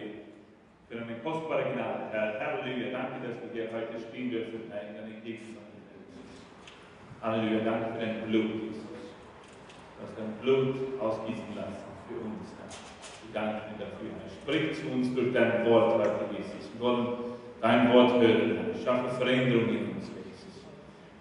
Dir 0.00 0.98
für 0.98 1.04
eine 1.04 1.14
kostbare 1.22 1.64
Gnade, 1.72 2.10
Herr. 2.10 2.40
Halleluja. 2.40 2.90
Danke, 2.90 3.26
dass 3.26 3.36
wir 3.42 3.50
hier 3.52 3.70
heute 3.72 4.00
stehen 4.08 4.30
dürfen, 4.30 4.62
Herr, 4.70 4.88
in 4.88 4.94
deiner 4.94 5.20
Gegenwart. 5.22 5.70
Halleluja. 7.22 7.60
Danke 7.64 7.92
für 7.92 8.00
dein 8.00 8.22
Blut, 8.22 8.50
Jesus. 8.64 8.82
Du 8.82 10.02
hast 10.02 10.18
dein 10.18 10.32
Blut 10.42 11.00
ausgießen 11.00 11.54
lassen 11.54 11.90
für 12.08 12.18
uns, 12.24 12.50
Herr. 12.58 12.70
Wir 13.22 13.32
danken 13.32 13.78
dir 13.78 13.84
dafür. 13.84 14.10
Herr. 14.18 14.30
Sprich 14.30 14.80
zu 14.80 14.90
uns 14.90 15.14
durch 15.14 15.32
dein 15.32 15.64
Wort 15.66 15.94
heute, 15.98 16.34
Jesus. 16.36 16.72
Wir 16.72 16.80
wollen 16.80 17.06
dein 17.60 17.92
Wort 17.92 18.20
hören, 18.20 18.56
Herr. 18.56 18.82
Schaffe 18.82 19.14
Veränderung 19.14 19.68
in 19.68 19.90
uns, 19.90 20.10
Jesus. 20.10 20.64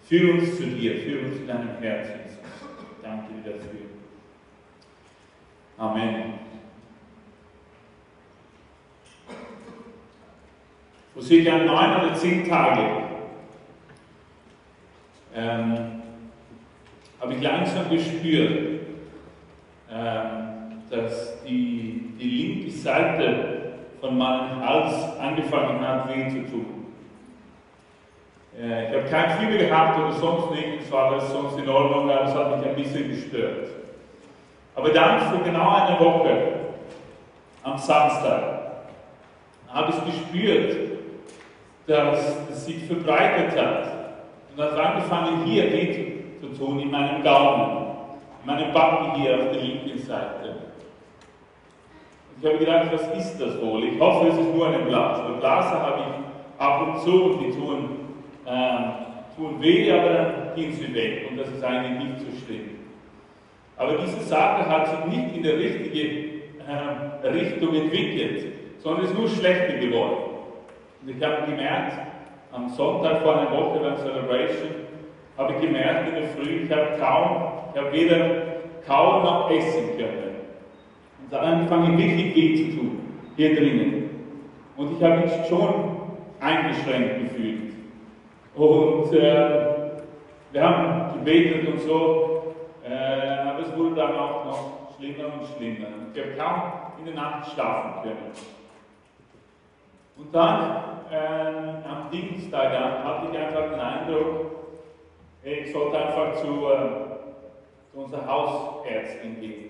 Führ 0.03 0.33
uns 0.33 0.57
zu 0.57 0.63
dir, 0.63 0.95
führ 0.97 1.25
uns 1.25 1.37
zu 1.37 1.45
deinem 1.45 1.77
Herz, 1.79 2.07
Jesus. 2.07 2.39
Danke 3.03 3.33
dir 3.33 3.51
dafür. 3.51 3.79
Amen. 5.77 6.48
Vor 11.19 11.27
circa 11.27 11.57
neun 11.57 11.99
oder 11.99 12.13
zehn 12.13 12.47
Tagen 12.47 13.03
ähm, 15.35 16.01
habe 17.19 17.33
ich 17.33 17.41
langsam 17.41 17.89
gespürt, 17.89 18.85
ähm, 19.91 20.81
dass 20.89 21.43
die, 21.43 22.13
die 22.17 22.23
linke 22.23 22.71
Seite 22.71 23.73
von 23.99 24.17
meinem 24.17 24.65
Hals 24.65 25.19
angefangen 25.19 25.85
hat, 25.85 26.07
weh 26.07 26.29
zu 26.29 26.49
tun. 26.49 26.85
Äh, 28.57 28.89
ich 28.89 28.95
habe 28.95 29.09
kein 29.09 29.39
Fieber 29.39 29.57
gehabt 29.57 29.99
oder 29.99 30.13
sonst 30.13 30.51
nichts, 30.51 30.89
war 30.89 31.11
alles 31.11 31.29
sonst 31.29 31.59
in 31.59 31.67
Ordnung, 31.67 32.09
aber 32.09 32.29
es 32.29 32.33
hat 32.33 32.57
mich 32.57 32.65
ein 32.65 32.75
bisschen 32.75 33.09
gestört. 33.09 33.67
Aber 34.73 34.89
dann, 34.91 35.19
vor 35.19 35.43
genau 35.43 35.69
einer 35.69 35.99
Woche, 35.99 36.43
am 37.63 37.77
Samstag, 37.77 38.59
habe 39.67 39.91
ich 39.91 40.13
gespürt, 40.13 40.88
dass 41.89 42.47
es 42.51 42.65
sich 42.65 42.83
verbreitet 42.83 43.59
hat. 43.59 43.89
Und 44.55 44.63
hat 44.63 44.77
angefangen, 44.77 45.43
hier 45.45 45.71
weh 45.71 46.13
zu 46.39 46.47
tun, 46.57 46.79
in 46.79 46.91
meinem 46.91 47.23
Gaumen, 47.23 47.95
in 48.41 48.47
meinem 48.47 48.71
Backen 48.71 49.19
hier 49.19 49.35
auf 49.35 49.51
der 49.51 49.61
linken 49.61 49.97
Seite. 49.97 50.55
Und 52.35 52.43
ich 52.43 52.45
habe 52.45 52.57
gedacht, 52.59 52.89
was 52.91 53.17
ist 53.17 53.39
das 53.39 53.59
wohl? 53.61 53.83
Ich 53.85 53.99
hoffe, 53.99 54.27
es 54.27 54.37
ist 54.37 54.53
nur 54.53 54.67
eine 54.67 54.79
Blase. 54.79 55.23
Weil 55.23 55.39
Blase 55.39 55.79
habe 55.79 55.99
ich 56.01 56.61
ab 56.61 56.87
und 56.87 57.01
zu 57.01 57.23
und 57.23 57.39
die 57.41 57.51
tun, 57.51 57.89
äh, 58.45 59.35
tun 59.35 59.61
weh, 59.61 59.91
aber 59.91 60.09
dann 60.13 60.55
gehen 60.55 60.71
sie 60.73 60.93
weg. 60.93 61.27
Und 61.29 61.37
das 61.37 61.49
ist 61.49 61.63
eigentlich 61.63 62.07
nicht 62.07 62.19
so 62.19 62.45
schlimm. 62.45 62.69
Aber 63.77 63.93
diese 63.93 64.19
Sache 64.21 64.67
hat 64.67 64.87
sich 64.87 65.17
nicht 65.17 65.37
in 65.37 65.43
der 65.43 65.57
richtigen 65.57 66.41
äh, 66.67 67.27
Richtung 67.27 67.73
entwickelt, 67.73 68.53
sondern 68.77 69.05
ist 69.05 69.17
nur 69.17 69.27
schlechter 69.27 69.77
geworden. 69.77 70.28
Und 71.01 71.09
ich 71.09 71.23
habe 71.23 71.45
gemerkt, 71.49 71.93
am 72.51 72.69
Sonntag 72.69 73.21
vor 73.21 73.37
einer 73.37 73.51
Woche 73.51 73.79
beim 73.79 73.97
Celebration, 73.97 74.69
habe 75.37 75.53
ich 75.53 75.61
gemerkt 75.61 76.09
in 76.09 76.15
der 76.15 76.29
Früh, 76.29 76.63
ich 76.63 76.71
habe 76.71 76.97
kaum, 76.99 77.53
ich 77.73 77.79
habe 77.79 77.91
weder 77.93 78.45
kaum 78.85 79.23
noch 79.23 79.49
essen 79.49 79.97
können. 79.97 80.35
Und 81.21 81.31
dann 81.31 81.53
angefangen 81.53 81.97
wirklich 81.97 82.35
weh 82.35 82.55
zu 82.55 82.77
tun, 82.77 82.99
hier 83.37 83.55
drinnen. 83.55 84.09
Und 84.75 84.97
ich 84.97 85.03
habe 85.03 85.21
mich 85.21 85.31
schon 85.47 85.99
eingeschränkt 86.41 87.19
gefühlt. 87.19 87.73
Und 88.55 89.13
äh, 89.13 89.69
wir 90.51 90.61
haben 90.61 91.13
gebetet 91.19 91.67
und 91.67 91.79
so, 91.81 92.55
äh, 92.83 93.47
aber 93.47 93.59
es 93.59 93.77
wurde 93.77 93.95
dann 93.95 94.15
auch 94.15 94.45
noch 94.45 94.95
schlimmer 94.97 95.25
und 95.25 95.47
schlimmer. 95.55 95.87
Ich 96.13 96.21
habe 96.21 96.31
kaum 96.37 96.61
in 96.99 97.05
der 97.05 97.13
Nacht 97.13 97.51
schlafen 97.51 98.01
können. 98.03 98.58
Und 100.19 100.35
dann 100.35 101.05
äh, 101.09 101.87
am 101.87 102.09
Dienstag 102.11 102.77
hatte 102.77 103.27
ich 103.31 103.37
einfach 103.37 103.71
den 103.71 103.79
Eindruck, 103.79 104.51
ich 105.41 105.71
sollte 105.71 105.97
einfach 105.97 106.35
zu, 106.35 106.67
äh, 106.67 107.89
zu 107.89 107.99
unserer 107.99 108.27
Hausärztin 108.27 109.39
gehen. 109.39 109.69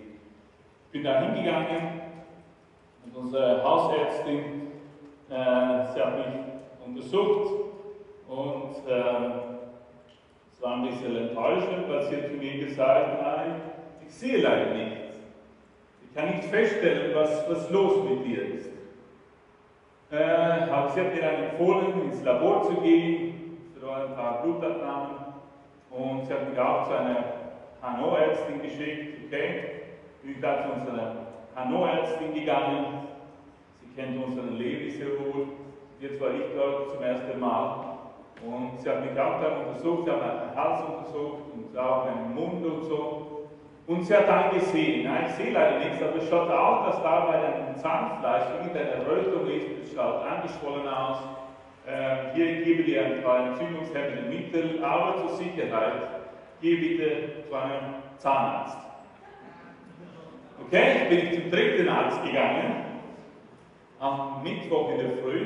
Ich 0.86 0.92
bin 0.92 1.04
da 1.04 1.22
hingegangen 1.22 2.02
und 3.06 3.16
unsere 3.16 3.64
Hausärztin, 3.64 4.72
äh, 5.30 5.94
sie 5.94 6.02
hat 6.02 6.18
mich 6.18 6.36
untersucht 6.84 7.54
und 8.28 8.88
äh, 8.88 9.32
es 10.52 10.62
war 10.64 10.78
ein 10.78 10.90
bisschen 10.90 11.16
enttäuschend, 11.16 11.88
weil 11.88 12.04
sie 12.06 12.28
zu 12.28 12.34
mir 12.34 12.66
gesagt, 12.66 13.22
nein, 13.22 13.62
ich 14.08 14.12
sehe 14.12 14.42
leider 14.42 14.74
nicht. 14.74 14.98
Ich 16.04 16.16
kann 16.16 16.32
nicht 16.32 16.46
feststellen, 16.46 17.14
was, 17.14 17.48
was 17.48 17.70
los 17.70 18.04
mit 18.10 18.26
dir 18.26 18.56
ist. 18.56 18.79
Äh, 20.12 20.72
aber 20.72 20.90
sie 20.90 21.02
hat 21.02 21.14
mir 21.14 21.22
dann 21.22 21.44
empfohlen, 21.44 22.02
ins 22.04 22.24
Labor 22.24 22.64
zu 22.64 22.82
gehen, 22.82 23.58
für 23.80 23.94
ein 23.94 24.16
paar 24.16 24.42
Blutabnahmen. 24.42 25.16
Und 25.92 26.26
sie 26.26 26.34
hat 26.34 26.50
mich 26.50 26.60
auch 26.60 26.88
zu 26.88 26.96
einer 26.96 27.24
HNO-Ärztin 27.82 28.62
geschickt. 28.62 29.26
Okay, 29.28 29.64
bin 30.24 30.32
ich 30.32 30.42
da 30.42 30.64
zu 30.64 30.74
unserer 30.74 31.28
HNO-Ärztin 31.56 32.34
gegangen. 32.34 32.86
Sie 33.80 33.96
kennt 33.96 34.24
unseren 34.24 34.58
Levi 34.58 34.90
sehr 34.90 35.10
wohl. 35.20 35.48
Jetzt 36.00 36.20
war 36.20 36.30
ich 36.30 36.42
dort 36.56 36.92
zum 36.92 37.04
ersten 37.04 37.40
Mal. 37.40 37.86
Und 38.42 38.80
sie 38.80 38.90
hat 38.90 39.02
mich 39.02 39.20
auch 39.20 39.42
dann 39.42 39.68
untersucht, 39.68 40.06
sie 40.06 40.12
hat 40.12 40.22
meinen 40.22 40.56
Hals 40.56 40.82
untersucht 40.82 41.42
und 41.54 41.78
auch 41.78 42.06
meinen 42.06 42.34
Mund 42.34 42.66
und 42.66 42.84
so. 42.86 43.29
Und 43.90 44.04
sie 44.04 44.16
hat 44.16 44.28
dann 44.30 44.52
gesehen, 44.52 45.06
nein, 45.06 45.26
ich 45.28 45.34
sehe 45.34 45.52
leider 45.52 45.80
nichts, 45.80 46.00
aber 46.00 46.18
es 46.18 46.30
schaut 46.30 46.52
auch, 46.52 46.86
dass 46.86 47.02
da 47.02 47.22
bei 47.22 47.40
einem 47.40 47.76
Zahnfleisch 47.76 48.44
irgendeine 48.60 49.04
Rötung 49.04 49.48
ist, 49.48 49.66
es 49.84 49.96
schaut 49.96 50.24
angeschwollen 50.28 50.88
aus. 50.88 51.18
Äh, 51.88 52.36
hier 52.36 52.62
gebe 52.62 52.84
dir 52.84 53.04
ein 53.04 53.24
paar 53.24 53.48
entzündungshemmende 53.48 54.30
Mittel, 54.30 54.84
aber 54.84 55.18
zur 55.18 55.38
Sicherheit, 55.38 56.08
geh 56.62 56.76
bitte 56.76 57.48
zu 57.50 57.56
einem 57.56 57.96
Zahnarzt. 58.20 58.78
Okay, 60.68 61.08
bin 61.10 61.20
ich 61.26 61.34
zum 61.34 61.50
dritten 61.50 61.90
Arzt 61.90 62.24
gegangen, 62.24 62.86
am 64.00 64.44
Mittwoch 64.44 64.92
in 64.92 64.98
der 65.00 65.18
Früh. 65.18 65.46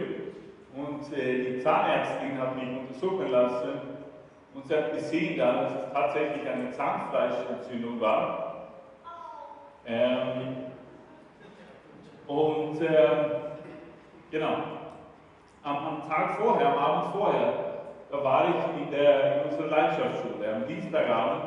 Und 0.76 1.18
äh, 1.18 1.46
die 1.46 1.60
Zahnärztin 1.62 2.38
hat 2.38 2.58
mich 2.58 2.78
untersuchen 2.78 3.32
lassen 3.32 3.93
und 4.54 4.68
sie 4.68 4.76
hat 4.76 4.94
gesehen 4.94 5.38
dann, 5.38 5.64
dass 5.64 5.74
es 5.74 5.94
tatsächlich 5.94 6.48
eine 6.48 6.72
Zahnfleischentzündung 6.72 8.00
war. 8.00 8.70
Ähm, 9.86 10.56
und 12.28 12.82
äh, 12.82 13.10
genau, 14.32 14.56
am, 15.64 15.78
am, 15.78 16.08
Tag 16.08 16.40
vorher, 16.40 16.68
am 16.68 16.78
Abend 16.78 17.14
vorher, 17.14 17.54
da 18.10 18.24
war 18.24 18.46
ich 18.50 18.82
in, 18.82 18.92
der, 18.92 19.36
in 19.36 19.50
unserer 19.50 19.68
Leidschaftsschule. 19.68 20.54
Am 20.54 20.68
Dienstagabend 20.68 21.44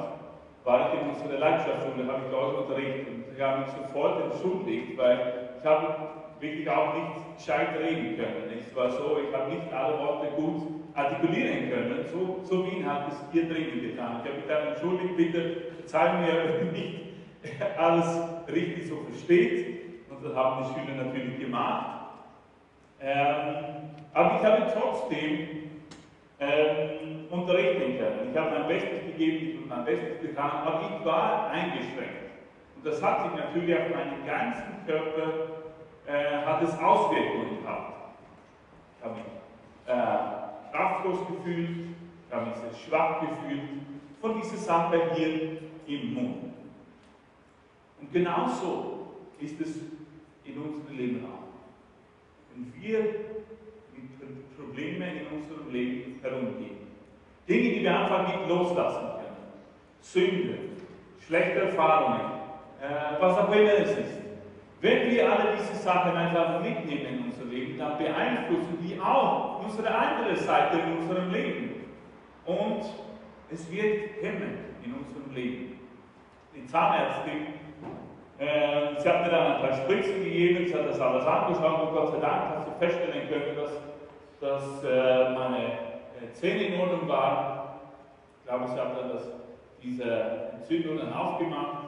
war 0.64 0.80
ich 0.80 1.00
in 1.00 1.10
unserer 1.10 1.38
Leidschaftsschule, 1.38 2.06
habe 2.06 2.22
ich 2.24 2.30
dort 2.30 2.56
unterrichtet 2.56 3.08
und 3.08 3.34
ich 3.34 3.40
habe 3.40 3.60
mich 3.60 3.68
sofort 3.70 4.22
entschuldigt, 4.24 4.98
weil 4.98 5.50
ich 5.58 5.66
habe 5.66 5.94
wirklich 6.40 6.68
auch 6.68 6.94
nicht 6.94 7.36
gescheit 7.38 7.68
reden 7.78 8.16
können. 8.16 8.52
Es 8.58 8.74
war 8.76 8.90
so, 8.90 9.18
ich 9.26 9.34
habe 9.34 9.48
nicht 9.48 9.72
alle 9.72 9.98
Worte 9.98 10.26
gut 10.36 10.85
artikulieren 10.96 11.70
können, 11.70 12.04
so, 12.10 12.40
so 12.42 12.66
wie 12.66 12.78
ihn 12.78 12.90
hat 12.90 13.08
es 13.08 13.18
hier 13.30 13.48
drinnen 13.48 13.82
getan. 13.82 14.22
Ich 14.24 14.30
habe 14.30 14.42
dann 14.48 14.68
entschuldigt, 14.68 15.16
bitte 15.16 15.56
zeig 15.84 16.20
mir, 16.20 16.60
wenn 16.60 16.72
nicht 16.72 16.96
alles 17.78 18.18
richtig 18.52 18.88
so 18.88 18.96
versteht. 19.08 19.76
Und 20.10 20.24
das 20.24 20.34
haben 20.34 20.64
die 20.64 20.80
Schüler 20.80 21.04
natürlich 21.04 21.38
gemacht. 21.38 21.96
Ähm, 23.00 23.64
aber 24.14 24.40
ich 24.40 24.46
habe 24.46 24.72
trotzdem 24.72 25.48
ähm, 26.40 27.26
unterrichten 27.30 27.98
können. 27.98 28.30
Ich 28.32 28.38
habe 28.38 28.58
mein 28.58 28.68
Bestes 28.68 29.04
gegeben, 29.04 29.46
ich 29.48 29.56
habe 29.56 29.66
mein 29.68 29.84
Bestes 29.84 30.20
getan, 30.20 30.50
aber 30.64 30.80
ich 30.80 31.04
war 31.04 31.50
eingeschränkt. 31.50 32.30
Und 32.76 32.86
das 32.86 33.02
hat 33.02 33.24
sich 33.24 33.44
natürlich 33.44 33.76
auf 33.76 33.94
meinen 33.94 34.24
ganzen 34.26 34.86
Körper 34.86 35.56
äh, 36.06 36.46
hat 36.46 36.62
es 36.62 36.78
Auswirkungen 36.78 37.62
gehabt. 37.62 37.92
Ich 38.98 39.04
habe 39.04 39.20
äh, 39.86 40.45
kraftlos 40.76 41.20
gefühlt, 41.28 41.70
ich 42.28 42.34
habe 42.34 42.46
mich 42.46 42.56
sehr 42.56 42.74
schwach 42.74 43.20
gefühlt 43.20 43.62
von 44.20 44.40
dieser 44.40 44.56
Sache 44.56 45.00
hier 45.14 45.58
im 45.86 46.14
Mund. 46.14 46.36
Und 48.00 48.12
genauso 48.12 49.06
ist 49.40 49.60
es 49.60 49.76
in 50.44 50.58
unserem 50.58 50.96
Leben 50.96 51.24
auch. 51.24 51.46
Wenn 52.54 52.72
wir 52.80 53.00
mit 53.94 54.56
Problemen 54.56 55.02
in 55.02 55.38
unserem 55.38 55.72
Leben 55.72 56.20
herumgehen, 56.22 56.76
Dinge, 57.48 57.70
die 57.74 57.82
wir 57.82 57.98
einfach 57.98 58.26
nicht 58.26 58.48
loslassen 58.48 59.06
können, 59.06 59.36
Sünde, 60.00 60.58
schlechte 61.26 61.60
Erfahrungen, 61.60 62.20
äh, 62.82 63.20
was 63.20 63.38
auch 63.38 63.52
immer 63.52 63.72
es 63.72 63.90
ist, 63.90 64.18
wenn 64.80 65.10
wir 65.10 65.32
alle 65.32 65.56
diese 65.56 65.74
Sachen 65.74 66.14
einfach 66.16 66.60
mitnehmen 66.60 67.06
in 67.06 67.24
unser 67.24 67.44
Leben, 67.44 67.78
dann 67.78 67.96
beeinflussen 67.96 68.78
die 68.82 69.00
auch 69.00 69.55
unsere 69.66 69.94
andere 69.94 70.36
Seite 70.36 70.78
in 70.78 70.98
unserem 70.98 71.30
Leben. 71.30 71.84
Und 72.44 72.82
es 73.50 73.70
wird 73.70 74.22
hemmen 74.22 74.58
in 74.84 74.94
unserem 74.94 75.34
Leben. 75.34 75.80
Die 76.54 76.66
Zahnärztin 76.66 77.54
Äh, 78.38 79.00
sie 79.00 79.08
hat 79.08 79.24
mir 79.24 79.30
dann 79.30 79.54
ein 79.54 79.60
paar 79.62 79.72
Spritzen 79.72 80.22
gegeben, 80.22 80.66
sie 80.66 80.74
hat 80.74 80.86
das 80.86 81.00
alles 81.00 81.24
angeschaut 81.24 81.88
und 81.88 81.94
Gott 81.94 82.12
sei 82.12 82.20
Dank 82.20 82.50
hat 82.50 82.66
sie 82.66 82.86
feststellen 82.86 83.28
können, 83.30 83.56
dass, 83.56 83.72
dass 84.42 84.84
äh, 84.84 85.30
meine 85.30 85.64
äh, 86.20 86.32
Zähne 86.34 86.64
in 86.64 86.80
Ordnung 86.80 87.08
waren. 87.08 87.70
Ich 88.38 88.46
glaube, 88.46 88.68
sie 88.68 88.78
hat 88.78 88.94
dann 88.94 89.08
das, 89.08 89.30
diese 89.82 90.52
Entzündung 90.52 90.98
dann 90.98 91.14
aufgemacht 91.14 91.86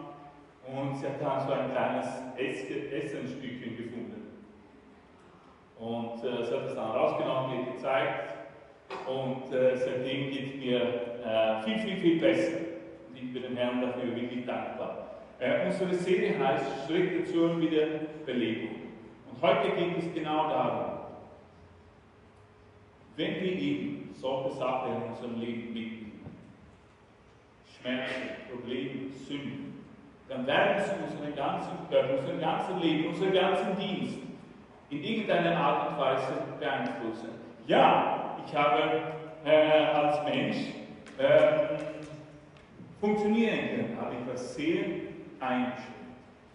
und 0.74 0.96
sie 0.96 1.06
hat 1.06 1.20
dann 1.20 1.46
so 1.46 1.52
ein 1.52 1.70
kleines 1.70 2.06
Essenstückchen 2.38 3.76
gefunden. 3.76 3.97
Und 5.78 6.24
äh, 6.24 6.44
sie 6.44 6.54
hat 6.54 6.64
es 6.66 6.74
dann 6.74 6.90
rausgenommen, 6.90 7.64
mir 7.64 7.72
gezeigt 7.72 8.34
und 9.06 9.52
äh, 9.52 9.76
seitdem 9.76 10.30
geht 10.30 10.54
es 10.54 10.60
mir 10.60 10.80
äh, 11.24 11.62
viel, 11.62 11.78
viel, 11.78 11.96
viel 11.96 12.20
besser. 12.20 12.58
Und 13.08 13.16
ich 13.16 13.32
bin 13.32 13.42
dem 13.42 13.56
Herrn 13.56 13.80
dafür 13.80 14.14
wirklich 14.14 14.44
dankbar. 14.44 15.06
Äh, 15.38 15.66
unsere 15.66 15.94
Serie 15.94 16.38
heißt 16.38 16.86
Schritte 16.86 17.24
zur 17.24 17.60
Wiederbelebung. 17.60 18.76
Und 19.30 19.42
heute 19.42 19.70
geht 19.76 19.98
es 19.98 20.12
genau 20.14 20.48
darum, 20.48 20.98
wenn 23.16 23.34
wir 23.40 23.52
ihm 23.52 24.10
solche 24.14 24.56
Sachen 24.56 24.96
in 24.96 25.02
unserem 25.02 25.40
Leben 25.40 25.72
mitnehmen, 25.72 26.24
Schmerzen, 27.80 28.30
Probleme, 28.50 29.10
Sünden, 29.10 29.84
dann 30.28 30.46
werden 30.46 30.82
sie 30.84 31.04
unseren 31.04 31.36
ganzen 31.36 31.70
Körper, 31.88 32.18
unseren 32.18 32.40
ganzen 32.40 32.80
Leben, 32.80 33.08
unseren 33.08 33.32
ganzen 33.32 33.76
Dienst 33.76 34.18
in 34.90 35.02
irgendeiner 35.02 35.56
Art 35.56 35.90
und 35.90 35.98
Weise 35.98 36.32
beeinflussen. 36.58 37.28
Ja, 37.66 38.36
ich 38.46 38.54
habe 38.54 39.02
äh, 39.44 39.84
als 39.92 40.24
Mensch 40.24 40.56
äh, 41.18 41.78
funktionieren 43.00 43.58
können, 43.68 43.98
aber 44.00 44.12
ich 44.12 44.26
war 44.26 44.36
sehr 44.36 44.84
eingeschränkt. 45.40 45.92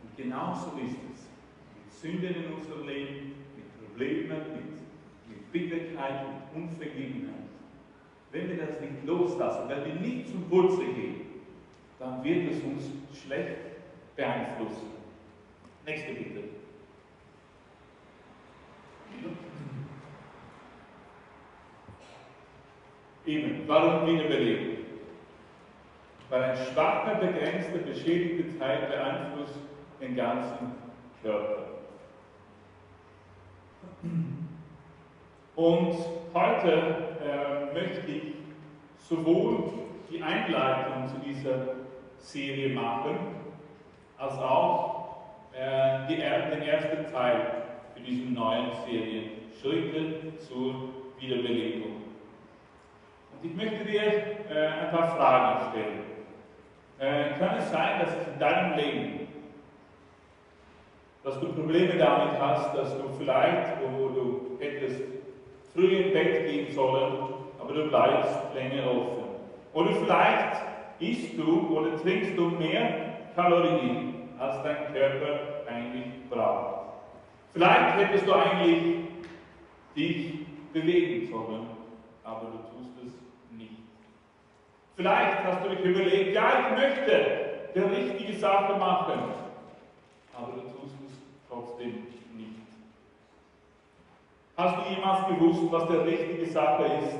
Und 0.01 0.17
genauso 0.17 0.71
ist 0.77 0.97
es 1.13 1.27
mit 1.75 1.91
Sünden 1.91 2.43
in 2.43 2.53
unserem 2.53 2.87
Leben, 2.87 3.33
mit 3.55 3.87
Problemen, 3.87 4.41
mit, 4.53 5.29
mit 5.29 5.51
Bitterkeit, 5.51 6.25
mit 6.27 6.63
Unvergebenheit. 6.63 7.33
Wenn 8.31 8.49
wir 8.49 8.65
das 8.65 8.81
nicht 8.81 9.05
loslassen, 9.05 9.69
wenn 9.69 9.85
wir 9.85 9.93
nicht 9.93 10.27
zum 10.27 10.49
Wurzel 10.49 10.91
gehen, 10.93 11.21
dann 11.99 12.23
wird 12.23 12.51
es 12.51 12.63
uns 12.63 12.91
schlecht 13.23 13.57
beeinflussen. 14.15 14.91
Nächste 15.85 16.13
Bitte. 16.13 16.62
Eben, 23.25 23.63
warum 23.67 24.05
Wiederbelebung? 24.05 24.73
weil 26.33 26.43
ein 26.45 26.57
schwacher, 26.57 27.13
begrenzter, 27.13 27.77
beschädigter 27.77 28.57
Teil 28.57 28.87
beeinflusst 28.87 29.59
den 30.01 30.15
ganzen 30.15 30.71
Körper. 31.21 31.65
Und 35.55 35.95
heute 36.33 36.71
äh, 37.23 37.71
möchte 37.71 38.11
ich 38.11 38.23
sowohl 38.97 39.73
die 40.09 40.23
Einleitung 40.23 41.07
zu 41.07 41.19
dieser 41.19 41.67
Serie 42.17 42.73
machen, 42.73 43.15
als 44.17 44.33
auch 44.39 45.17
äh, 45.53 46.07
die, 46.07 46.15
den 46.15 46.63
ersten 46.63 47.13
Teil 47.13 47.41
für 48.03 48.09
diese 48.09 48.31
neuen 48.33 48.71
Serie, 48.85 49.23
Schritte 49.61 50.37
zur 50.39 50.75
Wiederbelebung. 51.19 52.03
Und 53.31 53.49
ich 53.49 53.55
möchte 53.55 53.85
dir 53.85 54.01
äh, 54.01 54.67
ein 54.81 54.91
paar 54.91 55.15
Fragen 55.15 55.71
stellen. 55.71 55.99
Äh, 56.99 57.37
kann 57.39 57.57
es 57.57 57.71
sein, 57.71 57.99
dass 57.99 58.27
in 58.27 58.39
deinem 58.39 58.77
Leben, 58.77 59.27
dass 61.23 61.39
du 61.39 61.53
Probleme 61.53 61.97
damit 61.97 62.39
hast, 62.39 62.75
dass 62.75 62.97
du 62.97 63.09
vielleicht, 63.17 63.77
wo 63.81 64.09
du 64.09 64.57
hättest 64.59 65.01
früh 65.73 65.95
im 65.95 66.13
Bett 66.13 66.45
gehen 66.45 66.73
sollen, 66.73 67.33
aber 67.59 67.73
du 67.73 67.87
bleibst 67.87 68.37
länger 68.53 68.89
offen. 68.91 69.23
Oder 69.73 69.91
vielleicht 69.93 70.61
isst 70.99 71.37
du 71.37 71.75
oder 71.75 71.97
trinkst 71.97 72.37
du 72.37 72.49
mehr 72.49 73.15
Kalorien, 73.35 74.29
als 74.37 74.61
dein 74.63 74.93
Körper 74.93 75.39
eigentlich 75.67 76.05
braucht. 76.29 76.72
Vielleicht 77.53 77.97
hättest 77.97 78.27
du 78.27 78.33
eigentlich 78.33 79.05
dich 79.95 80.45
bewegen 80.73 81.29
sollen, 81.29 81.67
aber 82.23 82.47
du 82.47 82.57
tust 82.57 82.97
es 83.05 83.13
Vielleicht 84.95 85.43
hast 85.43 85.65
du 85.65 85.69
dich 85.69 85.79
überlegt, 85.79 86.35
ja, 86.35 86.59
ich 86.59 86.77
möchte 86.77 87.71
die 87.73 87.79
richtige 87.79 88.37
Sache 88.37 88.77
machen, 88.77 89.19
aber 90.35 90.51
du 90.51 90.61
tust 90.61 90.95
es 91.07 91.17
trotzdem 91.49 92.07
nicht. 92.35 92.61
Hast 94.55 94.77
du 94.77 94.93
jemals 94.93 95.27
gewusst, 95.27 95.71
was 95.71 95.87
die 95.87 95.95
richtige 95.95 96.45
Sache 96.45 96.83
ist, 96.83 97.17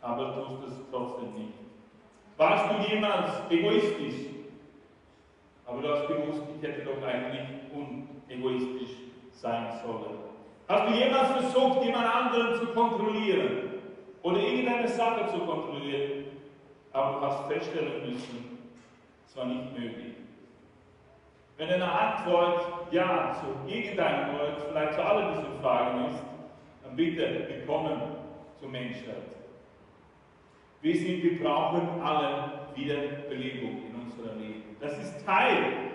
aber 0.00 0.34
tust 0.34 0.68
es 0.68 0.74
trotzdem 0.90 1.34
nicht? 1.34 1.54
Warst 2.36 2.66
du 2.72 2.92
jemals 2.92 3.30
egoistisch, 3.48 4.26
aber 5.66 5.82
du 5.82 5.88
hast 5.88 6.08
gewusst, 6.08 6.42
ich 6.56 6.68
hätte 6.68 6.84
doch 6.84 7.00
eigentlich 7.06 7.46
unegoistisch 7.72 9.11
sein 9.42 9.66
sollen? 9.84 10.18
Hast 10.68 10.88
du 10.88 10.94
jemals 10.94 11.30
versucht, 11.32 11.84
jemand 11.84 12.06
anderen 12.06 12.54
zu 12.54 12.66
kontrollieren 12.66 13.80
oder 14.22 14.38
irgendeine 14.38 14.88
Sache 14.88 15.26
zu 15.32 15.40
kontrollieren, 15.40 16.26
aber 16.92 17.18
du 17.18 17.26
hast 17.26 17.46
feststellen 17.48 18.08
müssen, 18.08 18.58
es 19.26 19.36
war 19.36 19.46
nicht 19.46 19.72
möglich. 19.72 20.14
Wenn 21.56 21.68
eine 21.70 21.90
Antwort 21.90 22.92
Ja 22.92 23.34
zu 23.40 23.70
irgendeinem 23.70 24.38
Wort, 24.38 24.62
vielleicht 24.68 24.94
zu 24.94 25.04
allen 25.04 25.34
diesen 25.34 25.60
Fragen 25.60 26.06
ist, 26.06 26.22
dann 26.84 26.96
bitte 26.96 27.46
willkommen 27.48 28.00
zur 28.58 28.68
Menschheit. 28.68 29.36
Wir 30.80 30.96
sind, 30.96 31.22
wir 31.22 31.42
brauchen 31.42 32.00
alle 32.02 32.52
Wiederbelebung 32.74 33.82
in 33.88 34.00
unserem 34.02 34.38
Leben. 34.38 34.76
Das 34.80 34.98
ist 34.98 35.24
Teil 35.24 35.92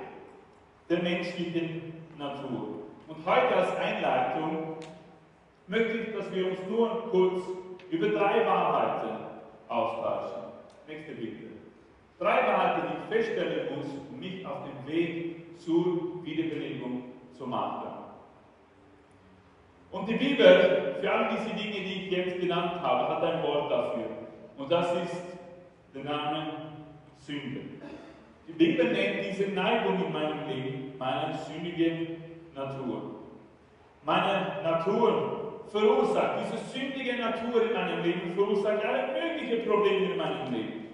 der 0.90 1.02
menschlichen 1.02 1.94
Natur. 2.18 2.77
Und 3.08 3.26
heute 3.26 3.56
als 3.56 3.76
Einleitung 3.78 4.76
möchte 5.68 5.98
ich, 5.98 6.14
dass 6.14 6.34
wir 6.34 6.52
uns 6.52 6.60
nur 6.70 7.10
kurz 7.10 7.42
über 7.90 8.10
drei 8.10 8.46
Wahrheiten 8.46 9.16
austauschen. 9.70 10.44
Nächste 10.88 11.14
Bitte. 11.14 11.48
Drei 12.20 12.48
Wahrheiten, 12.48 12.88
die 12.88 12.98
ich 12.98 13.24
feststellen 13.26 13.76
muss, 13.76 13.88
um 14.12 14.20
mich 14.20 14.46
auf 14.46 14.58
den 14.64 14.94
Weg 14.94 15.58
zur 15.60 16.24
Wiederbelebung 16.26 17.04
zu 17.32 17.48
machen. 17.48 17.88
Und 19.92 20.10
die 20.10 20.16
Bibel, 20.16 20.98
für 21.00 21.12
all 21.12 21.30
diese 21.30 21.56
Dinge, 21.56 21.80
die 21.86 22.06
ich 22.06 22.12
jetzt 22.12 22.40
genannt 22.40 22.82
habe, 22.82 23.08
hat 23.08 23.24
ein 23.24 23.44
Wort 23.44 23.72
dafür. 23.72 24.06
Und 24.58 24.72
das 24.72 24.92
ist 25.04 25.22
der 25.96 26.04
Name 26.04 26.48
Sünde. 27.16 27.62
Die 28.48 28.54
Bibel 28.54 28.92
nennt 28.92 29.26
diese 29.26 29.50
Neigung 29.52 30.06
in 30.06 30.12
meinem 30.12 30.48
Leben 30.48 30.94
meine 30.98 31.38
sündige 31.38 32.18
Natur. 32.58 33.02
Meine 34.04 34.64
Natur 34.64 35.64
verursacht, 35.72 36.40
diese 36.44 36.58
sündige 36.58 37.18
Natur 37.18 37.62
in 37.62 37.74
meinem 37.74 38.04
Leben 38.04 38.34
verursacht 38.34 38.84
alle 38.84 39.14
möglichen 39.14 39.70
Probleme 39.70 40.12
in 40.12 40.18
meinem 40.18 40.54
Leben. 40.54 40.88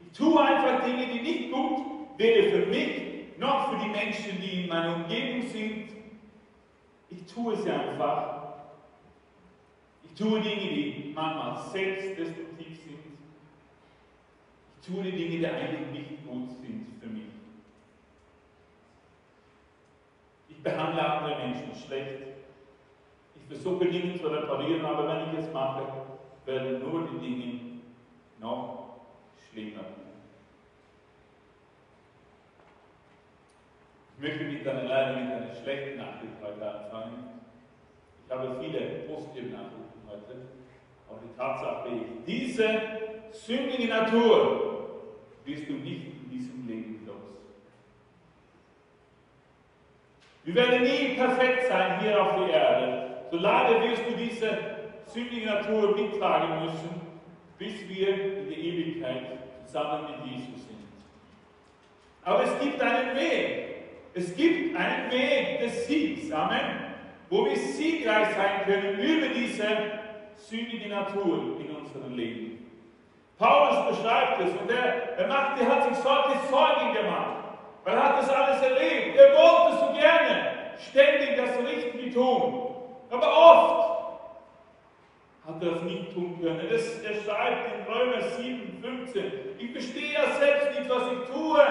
Ich 0.00 0.16
tue 0.16 0.40
einfach 0.40 0.84
Dinge, 0.84 1.06
die 1.06 1.20
nicht 1.20 1.52
gut 1.52 1.80
weder 2.16 2.50
für 2.50 2.66
mich 2.66 3.06
noch 3.38 3.70
für 3.70 3.84
die 3.84 3.90
Menschen, 3.90 4.40
die 4.40 4.62
in 4.62 4.68
meiner 4.68 4.96
Umgebung 4.96 5.42
sind. 5.48 5.88
Ich 7.10 7.24
tue 7.26 7.56
sie 7.56 7.70
einfach. 7.70 8.54
Ich 10.04 10.14
tue 10.14 10.40
Dinge, 10.40 10.56
die 10.56 11.12
manchmal 11.14 11.62
selbstdestruktiv 11.70 12.80
sind. 12.82 12.98
Ich 14.80 14.86
tue 14.86 15.02
Dinge, 15.02 15.38
die 15.38 15.46
eigentlich 15.46 15.90
nicht 15.92 16.26
gut 16.26 16.50
sind 16.62 16.86
für 17.00 17.08
mich. 17.08 17.24
Ich 20.48 20.55
behandle 20.66 21.00
andere 21.00 21.36
Menschen 21.38 21.72
schlecht. 21.74 22.22
Ich 23.36 23.42
versuche 23.46 23.86
Dinge 23.86 24.20
zu 24.20 24.26
reparieren, 24.26 24.84
aber 24.84 25.06
wenn 25.06 25.32
ich 25.32 25.38
es 25.38 25.52
mache, 25.52 25.84
werden 26.44 26.80
nur 26.80 27.08
die 27.08 27.18
Dinge 27.18 27.60
noch 28.40 28.96
schlimmer. 29.48 29.84
Ich 34.16 34.22
möchte 34.22 34.44
mit 34.44 34.66
einer, 34.66 34.84
leider 34.84 35.20
mit 35.20 35.32
einer 35.32 35.54
schlechten 35.54 35.98
Nachricht 35.98 36.32
heute 36.42 36.68
anfangen. 36.68 37.40
Ich 38.24 38.34
habe 38.34 38.56
viele 38.60 38.80
positive 39.06 39.50
Nachrichten 39.50 40.00
heute, 40.08 40.46
aber 41.08 41.20
die 41.22 41.36
Tatsache 41.36 41.88
ist, 41.90 42.26
diese 42.26 42.80
sündige 43.30 43.88
Natur 43.88 45.02
wirst 45.44 45.68
du 45.68 45.74
nicht 45.74 46.06
in 46.06 46.30
diesem 46.30 46.66
Leben 46.66 47.06
los. 47.06 47.36
Wir 50.46 50.54
werden 50.54 50.84
nie 50.84 51.16
perfekt 51.16 51.66
sein 51.66 52.00
hier 52.00 52.22
auf 52.22 52.36
der 52.36 52.54
Erde. 52.54 53.06
So 53.32 53.36
leider 53.36 53.82
wirst 53.82 54.02
du 54.08 54.12
diese 54.12 54.56
sündige 55.06 55.46
Natur 55.46 55.96
mittragen 55.96 56.64
müssen, 56.64 57.00
bis 57.58 57.88
wir 57.88 58.08
in 58.08 58.48
der 58.48 58.56
Ewigkeit 58.56 59.22
zusammen 59.66 60.04
mit 60.04 60.30
Jesus 60.30 60.68
sind. 60.68 60.86
Aber 62.22 62.44
es 62.44 62.60
gibt 62.60 62.80
einen 62.80 63.16
Weg. 63.16 63.66
Es 64.14 64.36
gibt 64.36 64.76
einen 64.76 65.10
Weg 65.10 65.58
des 65.58 65.88
Siegs, 65.88 66.30
Amen, 66.30 66.94
wo 67.28 67.44
wir 67.44 67.56
siegreich 67.56 68.28
sein 68.36 68.64
können 68.66 69.00
über 69.00 69.26
diese 69.34 69.66
sündige 70.36 70.88
Natur 70.88 71.58
in 71.58 71.74
unserem 71.74 72.14
Leben. 72.14 72.70
Paulus 73.36 73.98
beschreibt 73.98 74.40
es 74.42 74.50
und 74.52 74.70
er, 74.70 75.18
er, 75.18 75.26
macht, 75.26 75.60
er 75.60 75.66
hat 75.66 75.88
sich 75.88 75.96
solche 75.96 76.38
Sorgen 76.48 76.94
gemacht, 76.94 77.45
er 77.86 78.04
hat 78.04 78.18
das 78.18 78.28
alles 78.28 78.62
erlebt. 78.62 79.16
Er 79.16 79.32
wollte 79.32 79.78
so 79.78 79.92
gerne 79.92 80.74
ständig 80.78 81.36
das 81.36 81.58
Richtige 81.58 82.12
tun. 82.12 82.74
Aber 83.10 83.36
oft 83.36 83.96
hat 85.46 85.62
er 85.62 85.70
das 85.70 85.82
nicht 85.82 86.12
tun 86.12 86.40
können. 86.40 86.66
Das, 86.68 86.98
er 87.00 87.14
schreibt 87.22 87.74
in 87.74 87.92
Römer 87.92 88.20
7, 88.20 88.78
15, 88.82 89.24
ich 89.58 89.70
verstehe 89.70 90.12
ja 90.14 90.32
selbst 90.32 90.78
nicht, 90.78 90.90
was 90.90 91.12
ich 91.12 91.32
tue. 91.32 91.66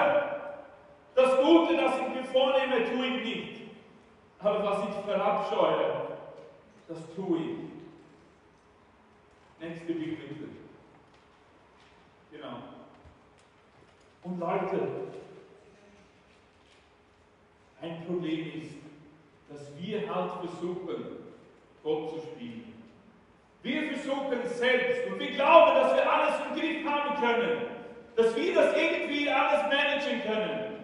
Das 1.15 1.37
Gute, 1.37 1.77
das 1.77 1.99
ich 1.99 2.15
mir 2.15 2.23
vornehme, 2.23 2.85
tue 2.85 3.05
ich 3.07 3.23
nicht. 3.23 3.61
Aber 4.39 4.63
was 4.63 4.89
ich 4.89 4.95
verabscheue, 5.05 6.07
das 6.87 6.97
tue 7.15 7.37
ich. 7.39 7.57
Nächste 9.59 9.93
Bibel. 9.93 10.17
Genau. 12.31 12.57
Und 14.23 14.39
Leute, 14.39 14.79
ein 17.85 18.05
Problem 18.05 18.61
ist, 18.61 18.75
dass 19.49 19.71
wir 19.77 20.13
halt 20.13 20.31
versuchen, 20.41 21.17
Gott 21.83 22.09
zu 22.09 22.19
spielen. 22.19 22.73
Wir 23.61 23.93
versuchen 23.93 24.45
selbst 24.45 25.07
und 25.07 25.19
wir 25.19 25.31
glauben, 25.31 25.75
dass 25.75 25.95
wir 25.95 26.11
alles 26.11 26.35
im 26.47 26.59
Griff 26.59 26.85
haben 26.85 27.15
können, 27.19 27.61
dass 28.15 28.35
wir 28.35 28.55
das 28.55 28.75
irgendwie 28.75 29.29
alles 29.29 29.63
managen 29.63 30.21
können. 30.21 30.75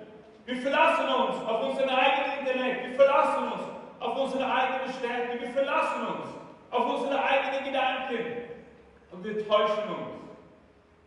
Wir 0.46 0.56
verlassen 0.58 1.06
uns 1.06 1.46
auf 1.46 1.70
unseren 1.70 1.90
eigenen 1.90 2.40
Intellekt, 2.40 2.90
wir 2.90 2.96
verlassen 2.96 3.52
uns 3.52 3.62
auf 4.00 4.18
unsere 4.20 4.52
eigene 4.52 4.94
Stärke, 4.94 5.42
wir 5.42 5.50
verlassen 5.50 6.02
uns 6.08 6.28
auf 6.72 7.00
unsere 7.00 7.24
eigenen 7.24 7.66
Gedanken 7.66 8.26
und 9.12 9.24
wir 9.24 9.48
täuschen 9.48 9.90
uns. 9.90 10.22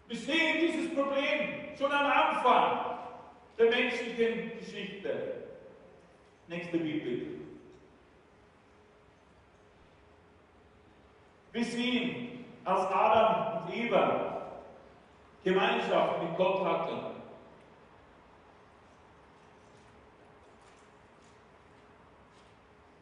Wir 0.08 0.16
sehen 0.16 0.56
dieses 0.60 0.94
Problem 0.94 1.74
schon 1.76 1.90
am 1.90 2.06
Anfang 2.06 2.98
der 3.58 3.70
menschlichen 3.70 4.52
Geschichte. 4.58 5.43
Nächste 6.46 6.78
Bibel. 6.78 7.40
Wir 11.52 11.64
sehen, 11.64 12.44
als 12.64 12.80
Adam 12.86 13.62
und 13.62 13.74
Eva 13.74 14.34
Gemeinschaft 15.44 16.22
mit 16.22 16.36
Gott 16.36 16.64
hatten, 16.64 17.14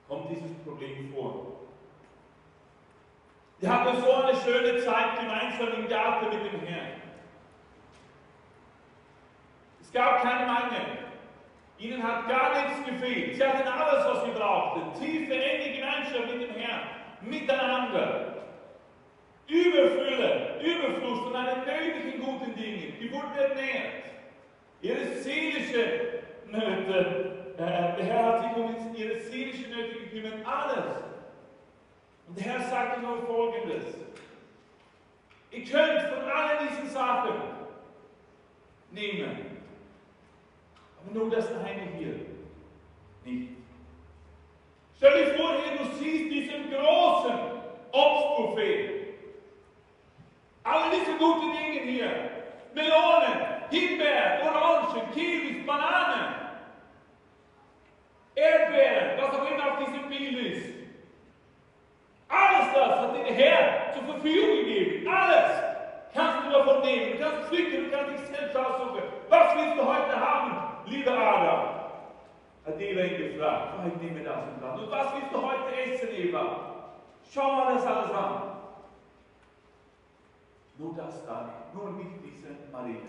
kommt 0.08 0.30
dieses 0.30 0.52
Problem 0.64 1.12
vor. 1.14 1.52
Wir 3.60 3.72
hatten 3.72 4.00
so 4.02 4.12
eine 4.12 4.36
schöne 4.36 4.78
Zeit 4.80 5.20
gemeinsam 5.20 5.68
im 5.80 5.88
Garten 5.88 6.28
mit 6.30 6.52
dem 6.52 6.60
Herrn. 6.66 7.00
Es 9.80 9.92
gab 9.92 10.22
keinen 10.22 10.46
Mangel. 10.46 11.11
Ihnen 11.82 12.00
hat 12.00 12.28
gar 12.28 12.62
nichts 12.62 12.84
gefehlt. 12.86 13.34
Sie 13.34 13.44
hatten 13.44 13.66
alles, 13.66 14.04
was 14.06 14.24
sie 14.24 14.30
brauchten. 14.30 15.00
Tiefe, 15.00 15.34
enge 15.34 15.76
Gemeinschaft 15.76 16.26
mit 16.32 16.48
dem 16.48 16.54
Herrn. 16.54 16.82
Miteinander. 17.22 18.34
Überfülle, 19.48 20.60
Überfluss 20.62 21.20
von 21.24 21.34
allen 21.34 21.60
möglichen 21.64 22.20
guten 22.24 22.54
Dingen. 22.54 22.94
Die 23.00 23.12
wurden 23.12 23.34
ernährt. 23.36 24.04
Ihre 24.80 25.06
seelische 25.16 26.20
Nöte, 26.46 27.54
äh, 27.58 27.96
der 27.96 28.04
Herr 28.04 28.24
hat 28.26 28.42
sich 28.42 28.56
um 28.56 28.94
ihre 28.94 29.18
seelische 29.20 29.68
Nöte 29.68 29.98
gekümmert, 30.04 30.46
alles. 30.46 31.02
Und 32.28 32.38
der 32.38 32.44
Herr 32.44 32.60
sagte 32.60 33.00
nur 33.00 33.26
Folgendes. 33.26 33.84
Ihr 35.50 35.64
könnt 35.64 36.00
von 36.02 36.30
allen 36.30 36.68
diesen 36.68 36.88
Sachen 36.88 37.34
nehmen, 38.92 39.51
nur 41.12 41.30
das 41.30 41.48
eine 41.48 41.82
hier 41.98 42.32
nicht. 43.24 43.48
Stell 44.96 45.24
dir 45.24 45.34
vor, 45.34 45.54
hier, 45.56 45.78
du 45.78 45.84
siehst 45.98 46.30
diesen 46.32 46.70
großen 46.70 47.34
Obstbuffet. 47.90 48.90
Alle 50.64 50.96
diese 50.96 51.18
guten 51.18 51.52
Dinge 51.52 51.80
hier. 51.80 52.10
Melonen, 52.74 53.68
Himbeeren, 53.70 54.42
Orangen, 54.42 55.10
Kiwis, 55.12 55.66
Bananen, 55.66 56.34
Erdbeeren, 58.34 59.18
was 59.20 59.38
auch 59.38 59.50
immer 59.50 59.72
auf 59.72 59.78
diesem 59.84 60.08
Bild 60.08 60.54
ist. 60.54 60.66
Alles 62.28 62.72
das 62.72 62.98
hat 62.98 63.14
der 63.14 63.34
Herr 63.34 63.92
zur 63.92 64.04
Verfügung 64.04 64.56
gegeben. 64.64 65.06
Alles 65.06 65.62
kannst 66.14 66.46
du 66.46 66.52
davon 66.52 66.80
nehmen. 66.80 67.12
Du 67.12 67.18
kannst 67.18 67.48
pflücken, 67.48 67.84
du 67.84 67.90
kannst 67.90 68.12
dich 68.12 68.36
selbst 68.36 68.56
aussuchen. 68.56 69.02
Was 69.28 69.56
willst 69.56 69.76
du 69.76 69.84
heute 69.84 70.18
haben, 70.18 70.71
lieber 70.86 71.12
Adam? 71.12 71.82
Hat 72.64 72.80
Eva 72.80 73.00
ihn 73.02 73.32
gefragt. 73.32 73.86
Ich 73.88 74.02
nehme 74.02 74.22
das 74.22 74.48
und 74.48 74.62
das. 74.62 74.80
Und 74.80 74.90
was 74.90 75.14
willst 75.14 75.32
du 75.32 75.42
heute 75.42 75.76
essen, 75.76 76.08
Eva? 76.12 76.72
Schau 77.28 77.52
mal 77.52 77.74
das 77.74 77.86
alles 77.86 78.10
an. 78.12 78.52
Nur 80.78 80.94
das 80.94 81.26
da, 81.26 81.70
nur 81.74 81.90
nicht 81.92 82.16
diese 82.24 82.48
Marine. 82.70 83.00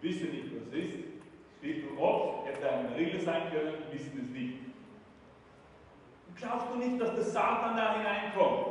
Wir 0.00 0.10
wissen 0.10 0.30
nicht, 0.30 0.54
was 0.54 0.66
es 0.68 0.84
ist. 0.84 0.98
Steht 1.58 1.84
nur 1.84 1.96
Gott, 1.96 2.46
hätte 2.46 2.70
eine 2.70 2.90
Marine 2.90 3.20
sein 3.20 3.50
können, 3.50 3.74
wissen 3.90 4.20
es 4.22 4.30
nicht. 4.30 4.58
Und 6.28 6.36
glaubst 6.36 6.68
du 6.72 6.76
nicht, 6.76 7.00
dass 7.00 7.14
der 7.14 7.24
Satan 7.24 7.76
da 7.76 7.96
hineinkommt 7.96 8.66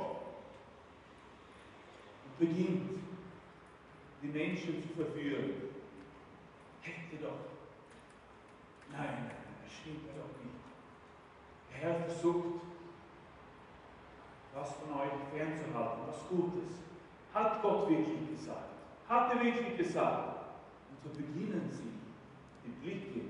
und 2.25 2.39
beginnt, 2.39 2.99
die 4.21 4.27
Menschen 4.27 4.81
zu 4.83 5.03
verführen? 5.03 5.76
Hätte 7.09 7.23
doch. 7.23 7.39
Nein, 8.91 9.31
das 9.63 9.73
stimmt 9.73 10.09
doch 10.09 10.43
nicht. 10.43 10.59
Der 11.71 11.77
Herr 11.79 11.99
versucht, 12.01 12.61
was 14.53 14.73
von 14.73 14.99
euch 14.99 15.11
fernzuhalten, 15.31 16.03
was 16.07 16.27
Gutes. 16.29 16.83
Hat 17.33 17.61
Gott 17.61 17.89
wirklich 17.89 18.29
gesagt? 18.29 18.71
Hat 19.07 19.33
er 19.33 19.43
wirklich 19.43 19.77
gesagt? 19.77 20.37
Und 20.89 21.03
so 21.03 21.09
beginnen 21.09 21.69
sie, 21.71 21.91
die 22.65 22.71
Blicke 22.81 23.27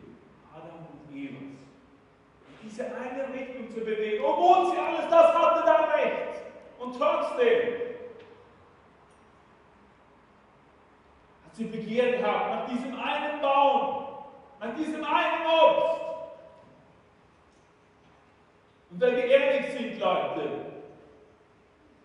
Adam 0.53 0.87
und 0.87 1.15
Evas, 1.15 1.41
in 1.41 2.69
diese 2.69 2.85
eine 2.85 3.33
Richtung 3.33 3.69
zu 3.69 3.81
bewegen, 3.81 4.23
obwohl 4.23 4.71
sie 4.71 4.77
alles 4.77 5.09
das 5.09 5.33
hatten, 5.33 5.65
da 5.65 5.85
recht. 5.93 6.41
Und 6.79 6.97
trotzdem 6.97 7.87
hat 11.45 11.46
sie 11.57 11.65
Begier 11.65 12.17
gehabt 12.17 12.51
nach 12.51 12.69
diesem 12.69 12.93
einen 12.93 13.41
Baum, 13.41 14.05
nach 14.59 14.75
diesem 14.75 15.03
einen 15.03 15.45
Obst. 15.45 16.01
Und 18.91 19.01
wenn 19.01 19.15
wir 19.15 19.25
ehrlich 19.25 19.71
sind, 19.71 19.99
Leute, 19.99 20.65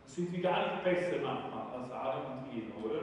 sind 0.06 0.32
wir 0.32 0.42
gar 0.42 0.72
nicht 0.72 0.84
besser 0.84 1.16
manchmal 1.22 1.66
als 1.74 1.92
Adam 1.92 2.38
und 2.38 2.56
Eva, 2.56 2.84
oder? 2.84 3.02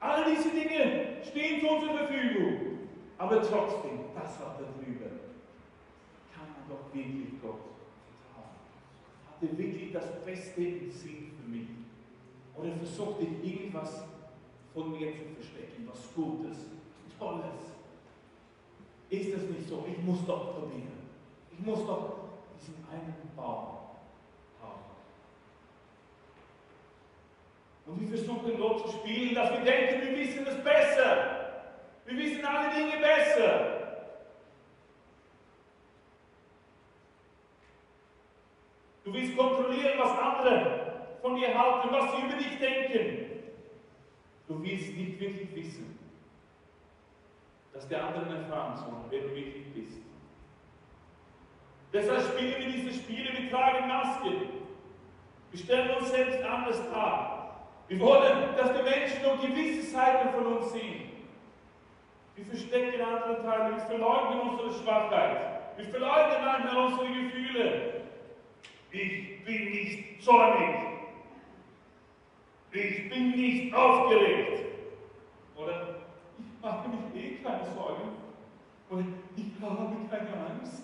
All 0.00 0.24
diese 0.24 0.50
Dinge 0.50 1.22
stehen 1.22 1.60
zu 1.60 1.68
unserer 1.68 1.98
Verfügung. 1.98 2.78
Aber 3.18 3.42
trotzdem, 3.42 4.00
das 4.14 4.40
war 4.40 4.56
da 4.58 4.64
drüber. 4.64 5.10
Kann 6.32 6.48
man 6.54 6.68
doch 6.68 6.94
wirklich 6.94 7.40
Gott 7.42 7.60
vertrauen? 8.08 8.56
Hat 9.28 9.42
er 9.42 9.58
wirklich 9.58 9.92
das 9.92 10.24
Beste 10.24 10.62
im 10.62 10.90
Sinn 10.90 11.32
für 11.38 11.50
mich? 11.50 11.68
Oder 12.56 12.74
versucht 12.76 13.20
er 13.20 13.46
irgendwas 13.46 14.04
von 14.74 14.92
mir 14.92 15.12
zu 15.12 15.24
verstecken, 15.34 15.88
was 15.90 16.14
Gutes, 16.14 16.56
Tolles? 17.18 17.44
Ist 19.10 19.34
das 19.34 19.42
nicht 19.42 19.68
so? 19.68 19.84
Ich 19.90 20.02
muss 20.02 20.24
doch 20.26 20.54
probieren. 20.54 21.10
Ich 21.52 21.58
muss 21.66 21.86
doch 21.86 22.14
diesen 22.58 22.76
einen 22.90 23.14
Baum 23.36 23.80
Und 27.90 28.00
wir 28.00 28.16
versuchen 28.16 28.56
Gott 28.56 28.86
zu 28.86 28.98
spielen, 28.98 29.34
dass 29.34 29.50
wir 29.50 29.60
denken, 29.60 30.06
wir 30.06 30.18
wissen 30.18 30.46
es 30.46 30.62
besser. 30.62 31.64
Wir 32.06 32.18
wissen 32.18 32.44
alle 32.44 32.72
Dinge 32.72 32.98
besser. 32.98 33.80
Du 39.04 39.12
willst 39.12 39.36
kontrollieren, 39.36 39.98
was 39.98 40.16
andere 40.16 41.16
von 41.20 41.34
dir 41.34 41.58
halten, 41.58 41.88
was 41.90 42.12
sie 42.12 42.26
über 42.26 42.36
dich 42.36 42.58
denken. 42.60 43.29
Du 44.50 44.60
willst 44.64 44.96
nicht 44.96 45.20
wirklich 45.20 45.54
wissen, 45.54 45.96
dass 47.72 47.86
der 47.86 48.04
andere 48.04 48.36
erfahren 48.36 48.76
soll, 48.76 49.04
wer 49.08 49.20
du 49.20 49.28
wirklich 49.32 49.72
bist. 49.72 50.02
Deshalb 51.92 52.20
spielen 52.32 52.56
wir 52.58 52.72
diese 52.72 52.92
Spiele, 52.92 53.30
wir 53.32 53.48
tragen 53.48 53.86
Masken. 53.86 54.48
Wir 55.52 55.60
stellen 55.60 55.96
uns 55.96 56.10
selbst 56.10 56.42
anders 56.42 56.82
dar. 56.92 57.68
Wir 57.86 58.00
wollen, 58.00 58.56
dass 58.56 58.72
die 58.76 58.82
Menschen 58.82 59.22
nur 59.22 59.36
gewisse 59.36 59.88
Seiten 59.88 60.30
von 60.30 60.44
uns 60.56 60.72
sehen. 60.72 61.12
Wir 62.34 62.44
verstecken 62.44 63.02
andere 63.02 63.42
Teile, 63.44 63.76
wir 63.76 63.82
verleugnen 63.82 64.40
unsere 64.50 64.82
Schwachheit, 64.82 65.76
wir 65.76 65.84
verleugnen 65.84 66.44
manchmal 66.44 66.86
unsere 66.86 67.06
Gefühle. 67.06 68.00
Ich 68.90 69.44
bin 69.44 69.70
nicht 69.70 70.24
zornig. 70.24 70.99
Ich 72.72 73.10
bin 73.10 73.32
nicht 73.32 73.74
aufgeregt. 73.74 74.64
Oder 75.56 75.96
ich 76.38 76.62
mache 76.62 76.88
mich 76.88 77.22
eh 77.22 77.42
keine 77.42 77.64
Sorgen. 77.74 78.10
Oder 78.88 79.04
ich 79.36 79.60
habe 79.60 79.96
keine 80.08 80.46
Angst. 80.46 80.82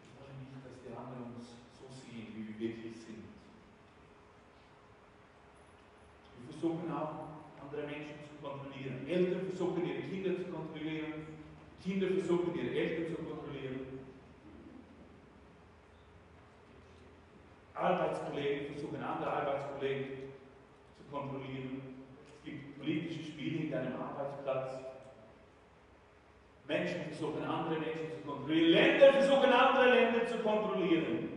Ich 0.00 0.12
wollte 0.18 0.34
nicht, 0.40 0.64
dass 0.64 0.80
die 0.80 0.96
anderen 0.96 1.34
uns 1.36 1.44
so 1.76 1.84
sehen, 1.92 2.32
wie 2.34 2.48
wir 2.48 2.58
wirklich 2.58 2.96
sind. 2.96 3.24
Wir 6.40 6.52
versuchen 6.52 6.90
auch, 6.90 7.36
andere 7.60 7.86
Menschen 7.86 8.16
zu 8.24 8.40
kontrollieren. 8.40 9.06
Eltern 9.06 9.46
versuchen, 9.46 9.84
ihre 9.84 10.08
Kinder 10.08 10.36
zu 10.36 10.50
kontrollieren. 10.50 11.36
Kinder 11.82 12.08
versuchen, 12.08 12.54
ihre 12.54 12.74
Eltern 12.74 13.14
zu 13.14 13.22
kontrollieren. 13.22 13.43
Arbeitskollegen 17.74 18.72
versuchen, 18.72 19.02
andere 19.02 19.30
Arbeitskollegen 19.30 20.06
zu 20.96 21.04
kontrollieren. 21.10 21.82
Es 22.26 22.44
gibt 22.44 22.78
politische 22.78 23.24
Spiele 23.24 23.64
in 23.64 23.70
deinem 23.70 24.00
Arbeitsplatz. 24.00 24.78
Menschen 26.66 27.02
versuchen, 27.04 27.44
andere 27.44 27.80
Menschen 27.80 28.10
zu 28.12 28.26
kontrollieren. 28.26 28.70
Länder 28.70 29.12
versuchen, 29.12 29.52
andere 29.52 29.94
Länder 29.94 30.26
zu 30.26 30.38
kontrollieren. 30.38 31.28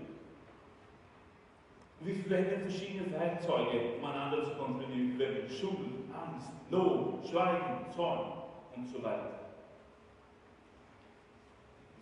Wir 1.99 2.15
verwenden 2.15 2.61
verschiedene 2.69 3.11
Werkzeuge, 3.11 3.95
um 3.97 4.05
einander 4.05 4.43
zu 4.43 4.51
kontrollieren. 4.51 5.17
Wir 5.17 5.27
verwenden 5.27 5.49
Schuld, 5.49 5.89
Angst, 6.13 6.51
Lob, 6.69 7.25
Schweigen, 7.27 7.91
Zorn 7.95 8.33
und 8.75 8.87
so 8.87 9.01
weiter. 9.01 9.31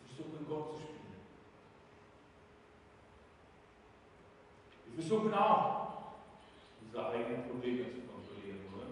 Wir 0.04 0.16
versuchen, 0.16 0.46
Gott 0.48 0.74
zu 0.74 0.82
spielen. 0.82 0.95
Wir 4.96 5.04
versuchen 5.04 5.34
auch, 5.34 5.88
unsere 6.82 7.10
eigenen 7.10 7.44
Probleme 7.50 7.84
zu 7.90 8.00
kontrollieren, 8.08 8.62
oder? 8.74 8.88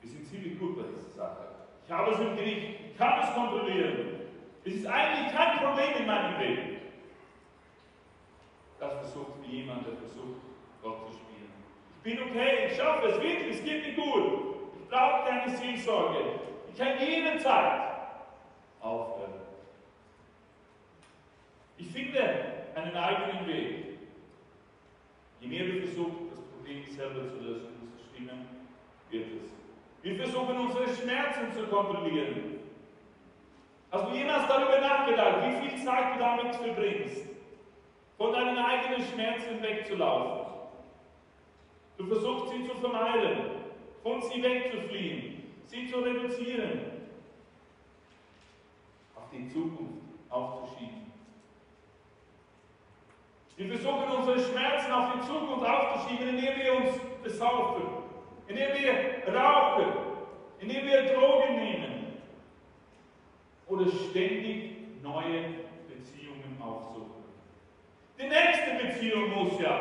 Wir 0.00 0.10
sind 0.10 0.28
ziemlich 0.28 0.60
gut 0.60 0.76
bei 0.76 0.84
dieser 0.84 1.10
Sache. 1.10 1.48
Ich 1.84 1.90
habe 1.90 2.12
es 2.12 2.20
im 2.20 2.36
Gericht, 2.36 2.80
ich 2.92 2.96
kann 2.96 3.20
es 3.20 3.34
kontrollieren. 3.34 4.20
Es 4.64 4.74
ist 4.74 4.86
eigentlich 4.86 5.34
kein 5.34 5.58
Problem 5.58 5.96
in 5.98 6.06
meinem 6.06 6.40
Leben. 6.40 6.76
Das 8.78 8.94
versucht 8.94 9.42
wie 9.42 9.56
jemand, 9.56 9.84
der 9.84 9.94
versucht, 9.94 10.40
Gott 10.82 11.08
zu 11.08 11.12
spielen. 11.14 11.50
Ich 11.96 12.02
bin 12.02 12.30
okay, 12.30 12.68
ich 12.70 12.76
schaffe 12.76 13.08
es 13.08 13.20
wirklich, 13.20 13.56
es 13.56 13.64
geht 13.64 13.86
mir 13.88 14.04
gut. 14.04 14.54
Ich 14.80 14.88
brauche 14.88 15.28
keine 15.28 15.56
Seelsorge. 15.56 16.18
Ich 16.70 16.78
kann 16.78 16.96
jederzeit 17.00 17.90
aufhören. 18.80 19.32
Ich 21.76 21.88
finde, 21.88 22.59
einen 22.76 22.96
eigenen 22.96 23.46
Weg. 23.46 23.98
Je 25.40 25.48
mehr 25.48 25.66
wir 25.66 25.82
versuchen, 25.82 26.28
das 26.30 26.40
Problem 26.40 26.84
selber 26.84 27.28
zu 27.28 27.36
lösen, 27.36 27.68
desto 27.80 28.14
schlimmer 28.14 28.44
wird 29.10 29.26
es. 29.42 29.50
Wir 30.02 30.16
versuchen, 30.16 30.56
unsere 30.58 30.88
Schmerzen 30.88 31.52
zu 31.52 31.66
kontrollieren. 31.66 32.60
Hast 33.90 34.08
du 34.08 34.14
jemals 34.14 34.46
darüber 34.46 34.80
nachgedacht, 34.80 35.42
wie 35.46 35.68
viel 35.68 35.84
Zeit 35.84 36.14
du 36.14 36.20
damit 36.20 36.54
verbringst, 36.54 37.26
von 38.16 38.32
deinen 38.32 38.58
eigenen 38.58 39.02
Schmerzen 39.02 39.62
wegzulaufen? 39.62 40.52
Du 41.98 42.06
versuchst 42.06 42.52
sie 42.52 42.66
zu 42.66 42.74
vermeiden, 42.76 43.50
von 44.02 44.22
sie 44.22 44.42
wegzufliehen, 44.42 45.42
sie 45.66 45.86
zu 45.86 45.98
reduzieren, 45.98 46.80
auf 49.16 49.28
die 49.30 49.48
Zukunft 49.48 50.04
aufzuschieben. 50.30 51.09
Wir 53.60 53.76
versuchen 53.76 54.10
unsere 54.10 54.40
Schmerzen 54.40 54.90
auf 54.90 55.12
die 55.12 55.20
Zukunft 55.20 55.68
aufzuschieben, 55.68 56.30
indem 56.30 56.56
wir 56.56 56.76
uns 56.76 56.98
besaufen, 57.22 57.82
indem 58.48 58.68
wir 58.72 59.34
rauchen, 59.34 59.84
indem 60.60 60.86
wir 60.86 61.02
Drogen 61.12 61.56
nehmen 61.56 62.06
oder 63.68 63.84
ständig 63.84 64.76
neue 65.02 65.44
Beziehungen 65.86 66.56
aufsuchen. 66.58 67.22
Die 68.18 68.28
nächste 68.28 68.82
Beziehung 68.82 69.28
muss 69.28 69.60
ja, 69.60 69.78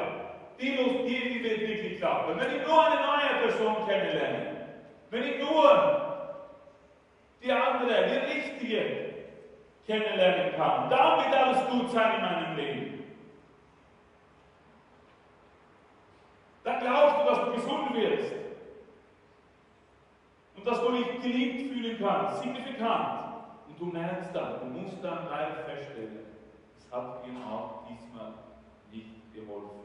die 0.59 0.71
muss 0.71 1.05
die, 1.07 1.29
die 1.29 1.41
wird 1.41 1.61
wirklich 1.61 1.99
klappen. 1.99 2.37
Wenn 2.37 2.57
ich 2.57 2.67
nur 2.67 2.85
eine 2.85 2.99
neue 2.99 3.47
Person 3.47 3.87
kennenlerne, 3.87 4.57
wenn 5.09 5.23
ich 5.23 5.39
nur 5.39 6.35
die 7.41 7.51
andere, 7.53 8.09
die 8.09 8.33
richtige 8.33 9.13
kennenlernen 9.87 10.53
kann, 10.57 10.89
dann 10.89 11.23
wird 11.23 11.33
alles 11.33 11.65
gut 11.69 11.89
sein 11.91 12.15
in 12.15 12.21
meinem 12.21 12.57
Leben. 12.57 12.88
Dann 16.69 16.82
glaubst 16.82 17.17
du, 17.17 17.25
dass 17.25 17.45
du 17.45 17.51
gesund 17.53 17.93
wirst. 17.95 18.34
Und 20.55 20.67
dass 20.67 20.82
du 20.82 20.91
dich 20.91 21.21
geliebt 21.21 21.73
fühlen 21.73 21.97
kannst, 21.99 22.43
signifikant. 22.43 23.34
Und 23.67 23.79
du 23.79 23.86
merkst 23.86 24.36
dann, 24.36 24.60
du 24.60 24.65
musst 24.65 25.03
dann 25.03 25.27
leider 25.29 25.63
feststellen, 25.63 26.19
es 26.77 26.91
hat 26.91 27.25
ihm 27.25 27.41
auch 27.41 27.88
diesmal 27.88 28.34
nicht 28.91 29.34
geholfen. 29.34 29.79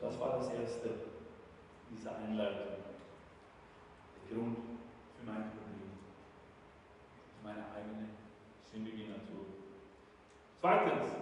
Das 0.00 0.18
war 0.18 0.38
das 0.38 0.48
Erste 0.50 0.90
dieser 1.90 2.16
Einleitung. 2.16 2.85
Grund 4.28 4.56
für 5.18 5.26
mein 5.26 5.50
Problem, 5.50 5.90
für 7.38 7.46
meine 7.46 7.64
eigene 7.74 8.08
sündige 8.70 9.10
Natur. 9.10 9.46
Zweitens, 10.60 11.12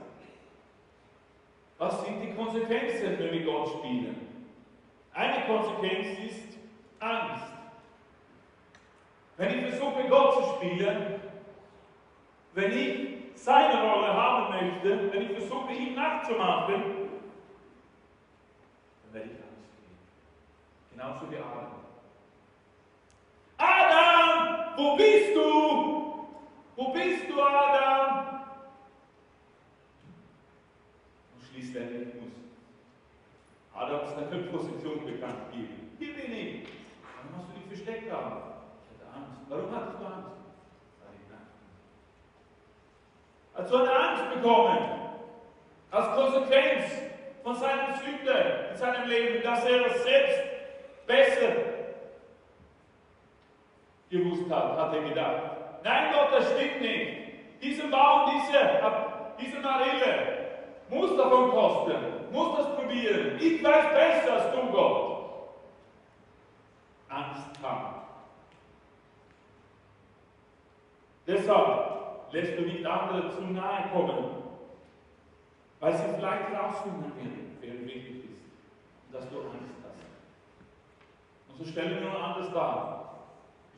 was 1.78 2.04
sind 2.04 2.20
die 2.20 2.34
Konsequenzen, 2.34 3.18
wenn 3.18 3.32
wir 3.32 3.44
Gott 3.44 3.68
spielen? 3.68 4.16
Eine 5.12 5.46
Konsequenz 5.46 6.18
ist 6.18 6.58
Angst. 6.98 7.52
Wenn 9.36 9.58
ich 9.58 9.70
versuche, 9.70 10.08
Gott 10.08 10.34
zu 10.34 10.56
spielen, 10.56 11.20
wenn 12.54 12.72
ich 12.72 13.14
seine 13.34 13.82
Rolle 13.82 14.14
haben 14.14 14.54
möchte, 14.54 15.12
wenn 15.12 15.22
ich 15.22 15.38
versuche, 15.38 15.72
ihm 15.72 15.94
nachzumachen, 15.94 16.82
dann 19.02 19.12
werde 19.12 19.28
ich 19.28 19.36
Angst 19.36 19.70
kriegen. 19.76 19.98
Genauso 20.92 21.30
wie 21.30 21.36
Adam. 21.36 21.83
Adam, 23.56 24.76
wo 24.76 24.96
bist 24.96 25.34
du? 25.34 26.26
Wo 26.76 26.92
bist 26.92 27.28
du, 27.28 27.40
Adam? 27.40 28.40
Und 31.34 31.42
schließlich 31.48 32.14
muss 32.14 32.32
Adam 33.74 34.00
seine 34.08 34.42
Position 34.44 35.04
bekannt 35.06 35.52
geben. 35.52 35.96
Hier 35.98 36.14
bin 36.14 36.32
ich. 36.32 36.68
Warum 37.02 37.36
hast 37.38 37.48
du 37.48 37.58
dich 37.58 37.66
versteckt, 37.68 38.12
Adam? 38.12 38.42
Ich 38.82 38.88
hatte 38.90 39.06
Angst. 39.16 39.40
Warum 39.48 39.74
hattest 39.74 40.00
du 40.00 40.04
Angst? 40.04 40.36
Weil 41.00 41.14
ich 41.20 41.28
nackt. 41.30 41.54
Hat 43.54 43.68
so 43.68 43.76
eine 43.76 43.92
Angst 43.92 44.34
bekommen. 44.34 44.78
Als 45.90 46.16
Konsequenz 46.16 46.90
von 47.44 47.54
seiner 47.54 47.94
Sünde 47.94 48.70
in 48.72 48.76
seinem 48.76 49.08
Leben, 49.08 49.42
dass 49.44 49.64
er 49.64 49.86
es 49.86 50.02
selbst 50.02 50.40
besser 51.06 51.73
gewusst 54.14 54.50
hat, 54.50 54.78
hat 54.78 54.94
er 54.94 55.02
gedacht. 55.02 55.42
Nein, 55.82 56.12
Gott, 56.12 56.32
das 56.32 56.50
stimmt 56.52 56.80
nicht. 56.80 57.62
Dieser 57.62 57.88
Baum, 57.88 58.30
diese, 58.30 58.58
diese 59.40 59.60
Marille 59.60 60.48
muss 60.88 61.16
davon 61.16 61.50
kosten, 61.50 61.96
muss 62.30 62.56
das 62.56 62.76
probieren. 62.76 63.38
Ich 63.40 63.62
weiß 63.62 63.84
besser 63.94 64.32
als 64.34 64.52
du, 64.52 64.70
Gott. 64.70 65.14
Angst 67.08 67.60
kam. 67.60 67.94
Deshalb 71.26 72.32
lässt 72.32 72.58
du 72.58 72.62
nicht 72.62 72.84
andere 72.84 73.30
zu 73.34 73.42
nahe 73.42 73.88
kommen, 73.92 74.42
weil 75.80 75.94
sie 75.94 76.04
vielleicht 76.16 76.52
rausfinden 76.52 77.12
wer 77.60 77.72
wirklich. 77.72 78.24
Und 79.06 79.14
dass 79.14 79.28
du 79.30 79.38
Angst 79.38 79.80
hast. 79.82 81.50
Und 81.50 81.58
so 81.58 81.70
stellen 81.70 81.94
wir 81.94 82.10
nur 82.10 82.22
anders 82.22 82.52
dar. 82.52 83.03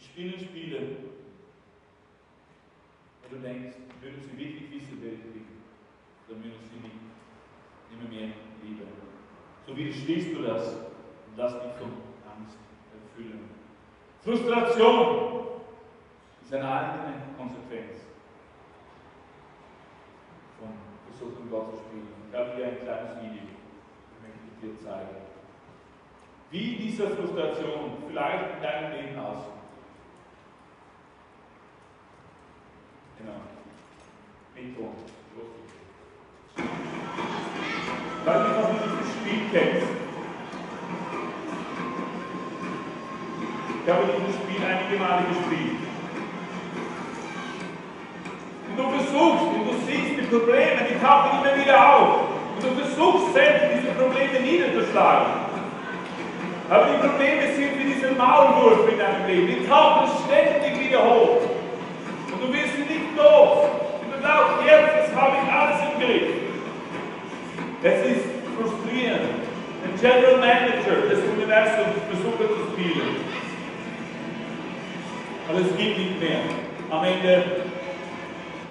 Spielen, 0.01 0.39
spielen. 0.39 0.97
Und 3.23 3.33
du 3.33 3.39
denkst, 3.39 3.77
würden 4.01 4.21
sie 4.23 4.39
wirklich 4.39 4.71
wissen, 4.71 4.99
wer 5.03 5.13
ich 5.13 5.23
bin, 5.23 5.47
dann 6.29 6.45
würden 6.45 6.63
sie 6.63 6.79
mich 6.81 6.93
immer 7.93 8.09
mehr 8.09 8.35
lieben. 8.63 8.87
So 9.67 9.77
widerstehst 9.77 10.33
du 10.33 10.43
das 10.43 10.75
und 10.75 11.37
lass 11.37 11.55
dich 11.55 11.73
von 11.73 11.91
Angst 12.25 12.59
erfüllen. 12.95 13.51
Frustration. 14.23 15.47
ist 16.43 16.55
eine 16.55 16.71
eigene 16.71 17.15
Konsequenz 17.37 18.07
von 20.59 20.69
Versuchen 21.11 21.51
Gott 21.51 21.71
zu 21.71 21.77
spielen. 21.83 22.07
Ich 22.31 22.39
habe 22.39 22.55
hier 22.55 22.67
ein 22.67 22.81
kleines 22.83 23.17
Video, 23.17 23.43
das 24.11 24.23
möchte 24.23 24.47
ich 24.55 24.61
dir 24.61 24.85
zeigen. 24.85 25.17
Wie 26.51 26.77
diese 26.77 27.09
Frustration 27.11 27.99
vielleicht 28.07 28.57
in 28.57 28.63
deinem 28.63 28.93
Leben 28.93 29.19
aussieht. 29.19 29.56
Genau. 33.27 34.95
Weil 38.25 38.39
du 38.39 38.49
noch 38.49 38.71
dieses 38.73 39.15
Spiel 39.15 39.41
kennst. 39.53 39.87
Ich 43.85 43.93
habe 43.93 44.03
dieses 44.19 44.35
Spiel 44.37 44.61
einige 44.65 44.97
Male 45.03 45.23
gespielt. 45.29 45.79
Und 48.69 48.77
du 48.77 48.91
versuchst, 48.91 49.45
und 49.55 49.65
du 49.67 49.75
siehst 49.87 50.19
die 50.19 50.27
Probleme, 50.27 50.83
die 50.91 50.99
tauchen 51.01 51.39
immer 51.39 51.57
wieder 51.57 51.97
auf. 51.97 52.21
Und 52.57 52.65
du 52.65 52.71
versuchst 52.83 53.35
selbst, 53.35 53.65
diese 53.77 53.93
Probleme 53.95 54.41
niederzuschlagen. 54.41 55.47
Aber 56.69 56.87
die 56.87 57.07
Probleme 57.07 57.55
sind 57.55 57.79
wie 57.79 57.95
dieser 57.95 58.13
Maulwurf 58.13 58.89
in 58.91 58.99
deinem 58.99 59.27
Leben. 59.27 59.47
Die 59.47 59.69
tauchen 59.69 60.11
ständig 60.27 60.81
wieder 60.81 61.05
hoch. 61.05 61.43
Und 62.33 62.43
du 62.43 62.53
sie 62.53 62.86
nicht 63.17 63.23
los. 63.23 63.59
Und 64.03 64.13
du 64.13 64.19
glaubst, 64.21 64.67
jetzt 64.67 65.15
habe 65.15 65.37
ich 65.43 65.53
alles 65.53 65.81
im 65.83 66.01
Griff. 66.01 66.23
Es 67.83 68.07
ist 68.07 68.27
frustrierend. 68.57 69.47
Ein 69.85 70.01
General 70.01 70.39
Manager 70.39 71.09
des 71.09 71.21
Universums 71.25 72.03
versucht 72.11 72.39
zu 72.39 72.73
spielen. 72.73 73.17
Aber 75.49 75.61
es 75.61 75.77
gibt 75.77 75.99
nicht 75.99 76.21
mehr. 76.21 76.41
Am 76.91 77.05
Ende 77.05 77.45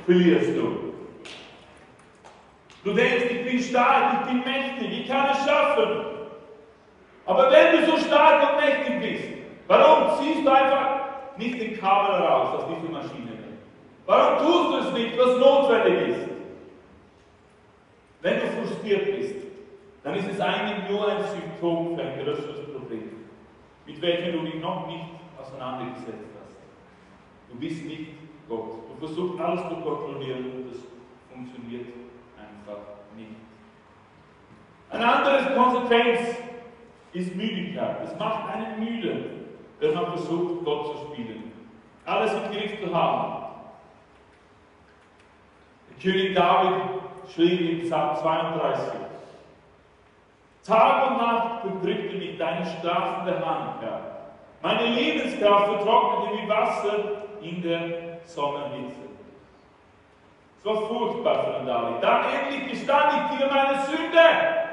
verlierst 0.05 0.55
du. 0.55 0.93
Du 2.83 2.93
denkst, 2.93 3.25
ich 3.29 3.45
bin 3.45 3.59
stark, 3.59 4.21
ich 4.21 4.27
bin 4.27 4.39
mächtig, 4.39 5.01
ich 5.01 5.07
kann 5.07 5.29
es 5.31 5.49
schaffen. 5.49 6.05
Aber 7.25 7.51
wenn 7.51 7.81
du 7.81 7.91
so 7.91 7.97
stark 7.97 8.51
und 8.51 8.63
mächtig 8.63 8.99
bist, 9.01 9.23
warum 9.67 10.19
ziehst 10.19 10.45
du 10.45 10.51
einfach 10.51 10.99
nicht 11.37 11.59
den 11.59 11.79
Kabel 11.79 12.15
raus 12.15 12.59
aus 12.59 12.63
dieser 12.67 12.91
Maschine? 12.91 13.34
Warum 14.05 14.45
tust 14.45 14.71
du 14.71 14.87
es 14.87 14.93
nicht, 14.93 15.17
was 15.17 15.37
notwendig 15.37 16.09
ist? 16.09 16.29
Wenn 18.21 18.39
du 18.39 18.47
frustriert 18.47 19.05
bist, 19.15 19.35
dann 20.03 20.15
ist 20.15 20.29
es 20.31 20.39
eigentlich 20.39 20.89
nur 20.89 21.07
ein 21.07 21.23
Symptom 21.23 21.95
für 21.95 22.03
ein 22.03 22.23
größeres 22.23 22.71
Problem, 22.71 23.25
mit 23.85 24.01
welchem 24.01 24.33
du 24.33 24.45
dich 24.45 24.61
noch 24.61 24.87
nicht 24.87 25.05
auseinandergesetzt 25.39 26.29
hast. 26.39 26.57
Du 27.51 27.57
bist 27.57 27.85
nicht 27.85 28.11
Gott. 28.47 28.73
Du 28.89 29.05
versuchst 29.05 29.39
alles 29.39 29.61
zu 29.61 29.75
kontrollieren 29.77 30.51
und 30.51 30.71
das 30.71 30.81
funktioniert 31.31 31.87
einfach 32.37 32.81
nicht. 33.15 33.31
Eine 34.91 35.05
andere 35.05 35.55
Konsequenz 35.55 36.37
ist 37.13 37.35
Müdigkeit. 37.35 37.97
Es 38.03 38.17
macht 38.19 38.53
einen 38.53 38.79
müde, 38.79 39.25
wenn 39.79 39.93
man 39.93 40.05
versucht, 40.07 40.63
Gott 40.63 40.85
zu 40.85 41.13
spielen. 41.13 41.51
Alles 42.05 42.33
im 42.33 42.51
Griff 42.51 42.79
zu 42.79 42.93
haben. 42.93 43.44
König 46.01 46.35
David 46.35 46.81
schrieb 47.33 47.61
in 47.61 47.81
Psalm 47.87 48.15
32, 48.17 48.93
Tag 50.65 51.11
und 51.11 51.17
Nacht 51.17 51.63
bedrückte 51.63 52.17
mich 52.17 52.37
deine 52.37 52.65
strafende 52.65 53.45
Hand, 53.45 53.81
Herr. 53.81 54.01
Meine 54.61 54.87
Lebenskraft 54.87 55.67
vertrocknete 55.67 56.41
wie 56.41 56.49
Wasser 56.49 56.97
in 57.41 57.61
der 57.61 58.19
Sonnenhitze. 58.25 59.05
Es 60.57 60.65
war 60.65 60.87
furchtbar 60.87 61.43
für 61.43 61.59
den 61.59 61.67
David. 61.67 62.01
Dann 62.01 62.25
endlich 62.33 62.71
gestand 62.71 63.13
ich 63.13 63.37
dir 63.37 63.47
meine 63.47 63.79
Sünde. 63.83 64.65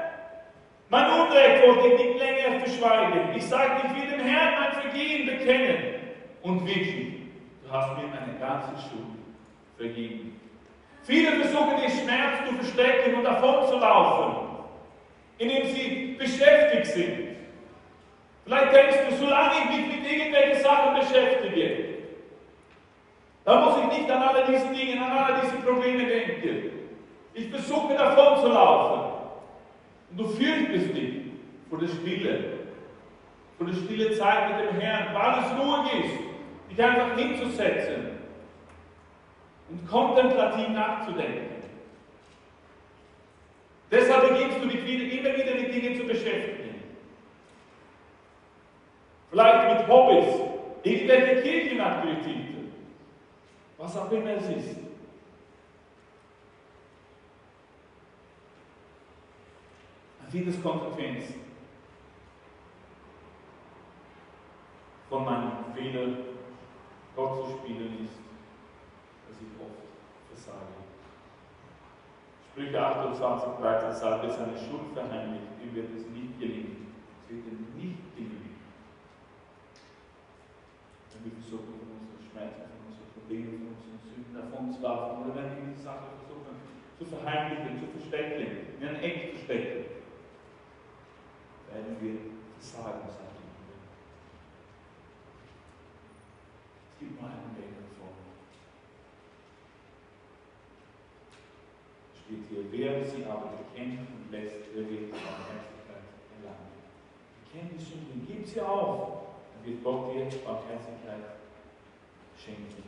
Mein 0.89 1.11
Unrecht 1.11 1.67
wollte 1.67 1.87
ich 1.89 2.05
nicht 2.05 2.19
länger 2.19 2.59
verschweigen. 2.61 3.35
Ich 3.35 3.45
sagte, 3.45 3.87
ich 3.87 3.95
will 3.95 4.17
dem 4.17 4.25
Herrn 4.25 4.53
mein 4.59 4.81
Vergehen 4.81 5.25
bekennen. 5.27 5.77
Und 6.41 6.65
wirklich, 6.65 7.13
du 7.63 7.71
hast 7.71 7.95
mir 7.97 8.07
meine 8.07 8.39
ganze 8.39 8.71
Schuld 8.81 9.13
vergeben. 9.77 10.39
Viele 11.03 11.31
versuchen 11.31 11.81
den 11.81 11.89
Schmerz 11.89 12.47
zu 12.47 12.55
verstecken 12.55 13.15
und 13.15 13.23
davon 13.23 13.67
zu 13.67 13.77
laufen 13.77 14.43
indem 15.37 15.65
sie 15.73 16.15
beschäftigt 16.17 16.87
sind. 16.87 17.17
Vielleicht 18.45 18.73
denkst 18.73 18.97
du, 19.09 19.15
solange 19.15 19.53
ich 19.59 19.77
mich 19.77 19.95
mit 19.95 20.11
irgendwelchen 20.11 20.61
Sachen 20.61 20.99
beschäftige, 20.99 21.85
dann 23.45 23.63
muss 23.63 23.75
ich 23.77 23.99
nicht 23.99 24.11
an 24.11 24.21
alle 24.21 24.45
diese 24.47 24.67
Dinge, 24.67 25.03
an 25.03 25.11
alle 25.11 25.41
diese 25.41 25.55
Probleme 25.57 26.05
denken. 26.05 26.71
Ich 27.33 27.49
versuche 27.49 27.93
davon 27.93 28.41
zu 28.41 28.47
laufen. 28.47 29.11
Und 30.11 30.19
du 30.19 30.27
fürchtest 30.27 30.95
dich 30.95 31.13
vor 31.69 31.79
der 31.79 31.87
Stille, 31.87 32.43
vor 33.57 33.67
der 33.67 33.73
stille 33.73 34.11
Zeit 34.11 34.49
mit 34.49 34.69
dem 34.69 34.79
Herrn, 34.79 35.13
weil 35.13 35.43
es 35.43 35.59
ruhig 35.59 36.05
ist, 36.05 36.19
dich 36.69 36.83
einfach 36.83 37.17
hinzusetzen 37.17 38.12
und 39.73 39.89
kontemplativ 39.89 40.69
nachzudenken. 40.69 41.63
Deshalb 43.89 44.29
beginnst 44.29 44.57
du 44.61 44.67
dich 44.67 44.85
wieder, 44.85 45.03
immer 45.03 45.37
wieder 45.37 45.55
mit 45.55 45.73
Dingen 45.73 45.95
zu 45.95 46.03
beschäftigen. 46.05 46.83
Vielleicht 49.29 49.79
mit 49.79 49.87
Hobbys, 49.87 50.41
irgendwelche 50.83 51.41
Kirchenaktivitäten, 51.41 52.71
was 53.77 53.97
auch 53.97 54.11
immer 54.11 54.31
es 54.31 54.47
ist. 54.49 54.77
Ein 60.21 60.31
vieles 60.31 60.61
Konsequenz 60.61 61.33
von 65.09 65.25
meinem 65.25 65.51
Fehler, 65.75 66.17
Gott 67.15 67.45
zu 67.45 67.57
spielen, 67.57 68.05
ist, 68.05 68.22
ich 69.43 69.53
oft 69.59 69.83
versage. 70.31 70.83
Sprüche 72.49 72.79
28, 72.79 73.59
13 73.59 73.93
sagt, 73.93 74.23
wer 74.23 74.29
seine 74.29 74.57
Schuld 74.57 74.93
verheimlicht, 74.93 75.59
ihm 75.59 75.75
wird 75.75 75.89
es 75.91 76.07
nicht 76.09 76.39
gelingen. 76.39 76.95
Es 77.23 77.29
wird 77.29 77.45
ihm 77.49 77.67
nicht 77.75 78.15
gelingen. 78.15 78.55
Wenn 81.13 81.31
wir 81.31 81.39
versuchen, 81.39 81.79
von 81.79 81.89
unseren 82.03 82.19
Schmerzen, 82.19 82.67
von 82.67 82.83
unseren 82.91 83.09
Problemen, 83.15 83.57
von 83.63 83.73
unseren 83.79 84.01
Sünden 84.03 84.33
davon 84.35 84.71
zu 84.73 84.81
laufen, 84.81 85.23
oder 85.23 85.35
wenn 85.39 85.55
wir 85.55 85.71
diese 85.71 85.87
Sache 85.87 86.19
versuchen 86.19 86.59
zu 86.99 87.05
verheimlichen, 87.05 87.79
zu 87.79 87.87
verstecken, 87.95 88.75
in 88.79 88.87
ein 88.87 88.99
Eck 88.99 89.31
zu 89.31 89.43
stecken, 89.45 89.85
werden 91.71 91.95
wir 92.01 92.15
versagen, 92.59 93.07
sagt 93.07 93.39
die 93.39 93.47
Bibel. 93.47 93.79
Es 96.91 96.99
gibt 96.99 97.21
nur 97.21 97.29
einen 97.29 97.55
Weg 97.55 97.71
davon. 97.71 98.02
Steht 102.33 102.49
hier, 102.49 102.65
wer 102.71 103.05
sie 103.05 103.25
aber 103.25 103.53
bekennt 103.57 103.99
und 103.99 104.31
lässt, 104.31 104.55
der 104.75 104.89
wird 104.89 105.11
Barmherzigkeit 105.11 106.03
erlangen. 106.37 106.71
Bekennt 107.45 107.79
die 107.79 107.83
Sünden, 107.83 108.27
gib 108.27 108.47
sie 108.47 108.61
auf, 108.61 109.23
dann 109.53 109.65
wird 109.65 109.83
Gott 109.83 110.13
dir 110.13 110.25
Barmherzigkeit 110.39 111.37
schenken. 112.37 112.83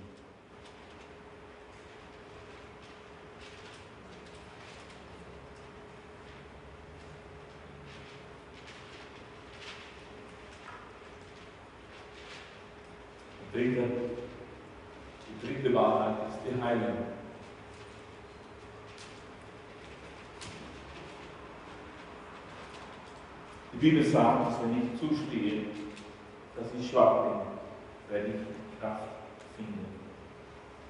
Die 13.53 13.57
dritte, 13.57 13.83
die 15.29 15.47
dritte 15.47 15.73
Wahrheit 15.73 16.27
ist 16.27 16.39
die 16.45 16.61
Heilung. 16.61 17.15
Die 23.74 23.74
Bibel 23.85 24.03
sagt, 24.03 24.47
dass 24.47 24.61
wenn 24.63 24.81
ich 24.81 24.99
zustehe, 24.99 25.65
dass 26.57 26.73
ich 26.73 26.89
schwach 26.89 27.21
bin, 27.21 27.37
werde 28.09 28.29
ich 28.33 28.81
Kraft 28.81 29.13
finden. 29.55 29.85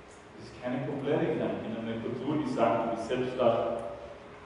Das 0.07 0.47
ist 0.47 0.63
keine 0.63 0.87
populäre 0.87 1.35
Gedanke 1.35 1.67
in 1.67 1.75
einer 1.75 1.99
Kultur, 1.99 2.39
die 2.39 2.47
sagt, 2.47 2.85
du 2.85 2.95
bist 2.95 3.09
selbst 3.09 3.35
stark, 3.35 3.99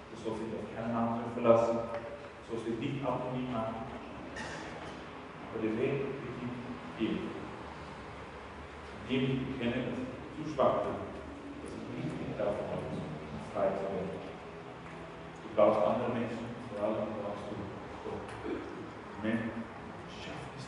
du 0.10 0.16
sollst 0.18 0.42
dich 0.42 0.58
auf 0.58 0.66
keinen 0.74 0.98
anderen 0.98 1.30
verlassen, 1.38 1.78
du 1.78 2.42
sollst 2.50 2.66
dich 2.74 2.80
nicht 2.82 3.06
abhängig 3.06 3.54
machen. 3.54 3.86
Aber 3.86 5.62
der 5.62 5.78
Weg 5.78 6.10
beginnt 6.18 6.58
hier. 6.98 7.22
Indem 9.06 9.30
ich 9.30 9.46
bekenne, 9.46 9.94
dass 9.94 9.94
ich 9.94 10.10
zu 10.42 10.58
schwach 10.58 10.90
bin, 10.90 10.98
dass 11.62 11.70
ich 11.70 11.86
nicht 12.02 12.18
mehr 12.18 12.50
davon 12.50 12.98
frei 13.54 13.78
zu 13.78 13.86
werden. 13.94 14.10
Du 14.10 15.48
brauchst 15.54 15.86
andere 15.86 16.18
Menschen, 16.18 16.50
vor 16.74 16.82
allem 16.82 17.14
brauchst 17.22 17.46
du 17.54 17.70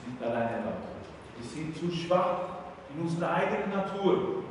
Nicht 0.08 0.24
alleine, 0.24 0.58
Leute. 0.58 0.92
Wir 1.38 1.50
sind 1.50 1.78
zu 1.78 1.92
schwach. 1.92 2.52
in 2.96 3.04
unserer 3.04 3.34
eigenen 3.34 3.70
Natur. 3.72 4.44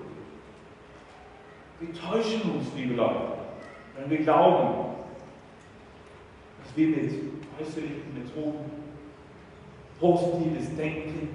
Wir 1.78 1.94
täuschen 1.94 2.42
uns, 2.52 2.68
liebe 2.76 2.94
Leute, 2.94 3.32
wenn 3.96 4.10
wir 4.10 4.18
glauben, 4.18 4.96
dass 6.62 6.76
wir 6.76 6.88
mit 6.88 7.12
äußerlichen 7.60 8.14
Methoden, 8.14 8.70
positives 9.98 10.74
Denken, 10.76 11.28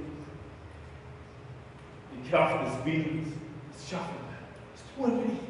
die 2.12 2.30
Kraft 2.30 2.66
des 2.66 2.86
Willens, 2.86 3.28
es 3.76 3.90
schaffen 3.90 4.16
werden. 4.16 4.46
Das 4.74 4.84
tun 4.96 5.20
wir 5.20 5.26
nicht. 5.26 5.42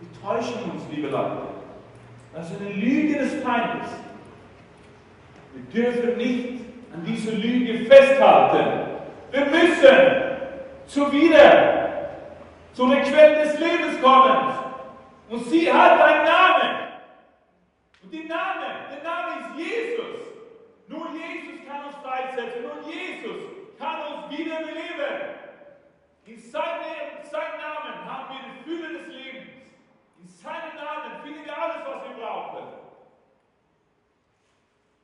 Wir 0.00 0.20
täuschen 0.20 0.70
uns, 0.70 0.82
liebe 0.90 1.08
Leute. 1.08 1.42
Das 2.32 2.50
ist 2.50 2.60
eine 2.60 2.72
Lüge 2.72 3.18
des 3.18 3.34
Feindes. 3.42 3.88
Wir 5.54 5.82
dürfen 5.82 6.16
nicht 6.16 6.63
an 6.94 7.04
dieser 7.04 7.32
Lüge 7.32 7.86
festhalten. 7.86 9.00
Wir 9.32 9.46
müssen 9.46 9.96
zu 10.86 11.10
wieder 11.10 11.84
zu 12.72 12.88
der 12.88 13.02
Quelle 13.02 13.44
des 13.44 13.58
Lebens 13.58 14.00
kommen. 14.00 14.54
Und 15.28 15.44
sie 15.46 15.72
hat 15.72 16.00
einen 16.00 16.24
Namen. 16.24 16.88
Und 18.02 18.12
der 18.12 18.24
Name, 18.24 18.66
der 18.90 19.02
Name 19.02 19.40
ist 19.40 19.58
Jesus. 19.58 20.20
Nur 20.86 21.08
Jesus 21.10 21.66
kann 21.66 21.86
uns 21.86 21.96
freisetzen. 21.96 22.62
Nur 22.62 22.92
Jesus 22.92 23.42
kann 23.78 23.96
uns 24.12 24.38
wiederbeleben. 24.38 25.34
In 26.26 26.38
seinem, 26.38 27.24
seinem 27.30 27.60
Namen 27.60 28.04
haben 28.04 28.34
wir 28.34 28.40
die 28.52 28.64
Fülle 28.64 28.98
des 28.98 29.08
Lebens. 29.08 29.50
In 30.20 30.28
seinem 30.28 30.76
Namen 30.76 31.22
finden 31.22 31.44
wir 31.44 31.60
alles, 31.60 31.76
was 31.86 32.08
wir 32.08 32.24
brauchen. 32.24 32.64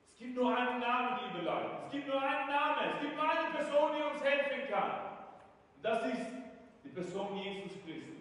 Es 0.07 0.19
gibt 0.19 0.37
nur 0.37 0.57
einen 0.57 0.81
Namen, 0.81 1.19
liebe 1.27 1.45
Leute. 1.45 1.80
Es 1.91 1.97
gibt 1.97 2.07
nur 2.07 2.23
einen 2.23 2.49
Namen. 2.49 2.95
Es 2.95 3.01
gibt 3.01 3.17
nur 3.17 3.29
eine 3.29 3.51
Person, 3.51 3.91
die 3.97 4.03
uns 4.15 4.23
helfen 4.23 4.71
kann. 4.71 4.91
Und 5.75 5.83
das 5.83 6.07
ist 6.07 6.21
die 6.85 6.89
Person 6.91 7.37
Jesus 7.37 7.73
Christus. 7.85 8.15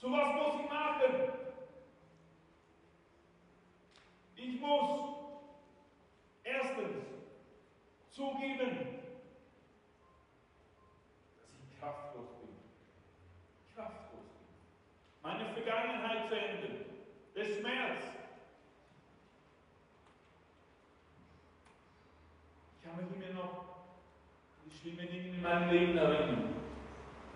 So 0.00 0.10
was 0.10 0.34
muss 0.34 0.64
ich 0.64 0.68
machen? 0.68 1.32
Ich 4.34 4.60
muss 4.60 5.14
erstens 6.42 7.06
zugeben, 8.10 8.98
dass 11.36 11.50
ich 11.70 11.78
kraftlos 11.78 12.30
bin. 12.40 12.50
Kraftlos 13.76 14.10
bin. 14.10 15.22
Meine 15.22 15.54
Vergangenheit 15.54 16.28
zu 16.28 16.34
enden. 16.34 16.84
Der 17.36 17.44
Schmerz. 17.44 18.12
Ich 22.82 22.88
kann 22.88 22.96
mich 22.96 23.14
immer 23.14 23.40
noch 23.40 23.52
an 23.52 24.66
die 24.66 24.76
schlimmen 24.76 25.08
Dinge 25.08 25.28
in 25.28 25.42
meinem 25.42 25.70
Leben 25.70 25.96
erinnern. 25.96 26.54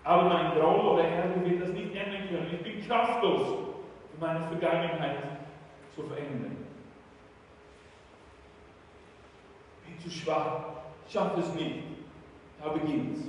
Aber 0.07 0.23
mein 0.23 0.53
Groll 0.53 0.87
oder 0.87 1.03
Ärger 1.03 1.43
wird 1.43 1.61
das 1.61 1.71
nicht 1.71 1.93
ändern 1.93 2.29
können. 2.29 2.49
Ich 2.53 2.63
bin 2.63 2.87
kraftlos, 2.87 3.41
um 4.13 4.19
meine 4.21 4.47
Vergangenheit 4.47 5.17
zu 5.93 6.03
verändern. 6.03 6.65
Ich 9.83 9.91
bin 9.91 9.99
zu 9.99 10.09
schwach, 10.09 10.61
schaffe 11.09 11.41
es 11.41 11.53
nicht. 11.55 11.83
Da 12.63 12.69
beginnt 12.69 13.17
es. 13.17 13.25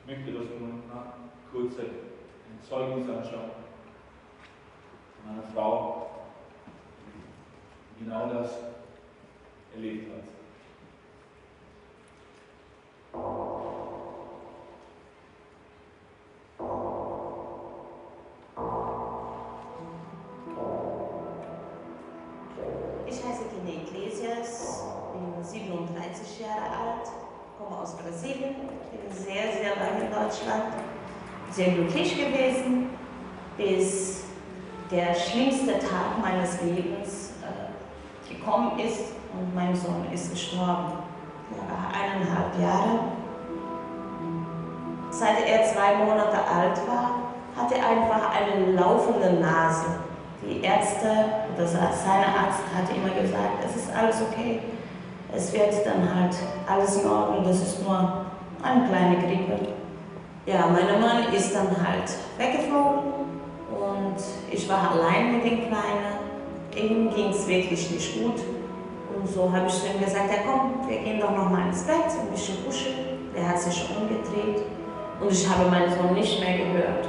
Ich 0.00 0.14
möchte 0.14 0.32
das 0.32 0.60
nur 0.60 0.68
nach 0.94 1.14
kurzer 1.50 1.84
ein 1.84 2.62
Zeugnis 2.68 3.08
anschauen 3.08 3.50
von 5.22 5.32
einer 5.32 5.42
Frau, 5.54 6.07
genau 8.00 8.28
das 8.28 8.50
erlebt 9.74 10.12
hat. 10.12 10.24
Ich 23.06 23.24
heiße 23.24 23.44
Kine 23.48 23.82
Iglesias, 23.82 24.84
bin 25.12 25.42
37 25.42 26.40
Jahre 26.40 26.70
alt, 26.70 27.08
komme 27.58 27.80
aus 27.80 27.96
Brasilien, 27.96 28.54
bin 28.92 29.10
sehr, 29.10 29.52
sehr 29.52 29.76
lange 29.76 30.04
in 30.04 30.12
Deutschland, 30.12 30.74
sehr 31.50 31.72
glücklich 31.72 32.16
gewesen, 32.16 32.90
bis 33.56 34.24
der 34.90 35.14
schlimmste 35.14 35.78
Tag 35.78 36.18
meines 36.22 36.62
Lebens 36.62 37.27
gekommen 38.28 38.78
ist 38.78 39.12
und 39.32 39.54
mein 39.54 39.74
Sohn 39.74 40.06
ist 40.12 40.30
gestorben. 40.30 40.92
Er 41.50 41.64
war 41.72 41.88
eineinhalb 41.92 42.60
Jahre. 42.60 42.98
Seit 45.10 45.46
er 45.46 45.64
zwei 45.64 46.04
Monate 46.04 46.38
alt 46.38 46.78
war, 46.86 47.10
hatte 47.56 47.76
er 47.76 47.88
einfach 47.88 48.30
eine 48.30 48.72
laufende 48.72 49.40
Nase. 49.40 49.86
Die 50.42 50.62
Ärzte 50.62 51.08
oder 51.56 51.66
seine 51.66 52.26
Arzt 52.26 52.62
hatte 52.76 52.94
immer 52.94 53.20
gesagt, 53.20 53.64
es 53.66 53.76
ist 53.76 53.94
alles 53.94 54.22
okay. 54.22 54.60
Es 55.34 55.52
wird 55.52 55.84
dann 55.84 56.14
halt 56.14 56.34
alles 56.68 57.02
in 57.02 57.10
Ordnung, 57.10 57.44
das 57.44 57.60
ist 57.60 57.82
nur 57.84 58.24
eine 58.62 58.88
kleine 58.88 59.16
Grippe. 59.16 59.58
Ja, 60.46 60.66
mein 60.66 61.00
Mann 61.00 61.32
ist 61.34 61.54
dann 61.54 61.68
halt 61.68 62.10
weggeflogen 62.38 63.12
und 63.70 64.16
ich 64.50 64.68
war 64.68 64.92
allein 64.92 65.34
mit 65.34 65.44
dem 65.44 65.68
Kleinen. 65.68 66.27
Ihm 66.78 67.10
ging 67.14 67.30
es 67.30 67.46
wirklich 67.48 67.90
nicht 67.90 68.22
gut. 68.22 68.40
Und 69.14 69.28
so 69.28 69.50
habe 69.52 69.66
ich 69.66 69.74
zu 69.74 69.86
ihm 69.86 70.04
gesagt, 70.04 70.30
ja 70.30 70.38
komm, 70.46 70.88
wir 70.88 70.98
gehen 70.98 71.20
doch 71.20 71.32
noch 71.32 71.50
mal 71.50 71.68
ins 71.68 71.82
Bett, 71.82 72.06
ein 72.20 72.30
bisschen 72.30 72.64
kuscheln. 72.64 73.18
Er 73.34 73.48
hat 73.48 73.60
sich 73.60 73.84
umgedreht 73.90 74.64
und 75.20 75.32
ich 75.32 75.48
habe 75.48 75.68
meinen 75.70 75.90
Sohn 75.90 76.14
nicht 76.14 76.40
mehr 76.40 76.58
gehört. 76.58 77.08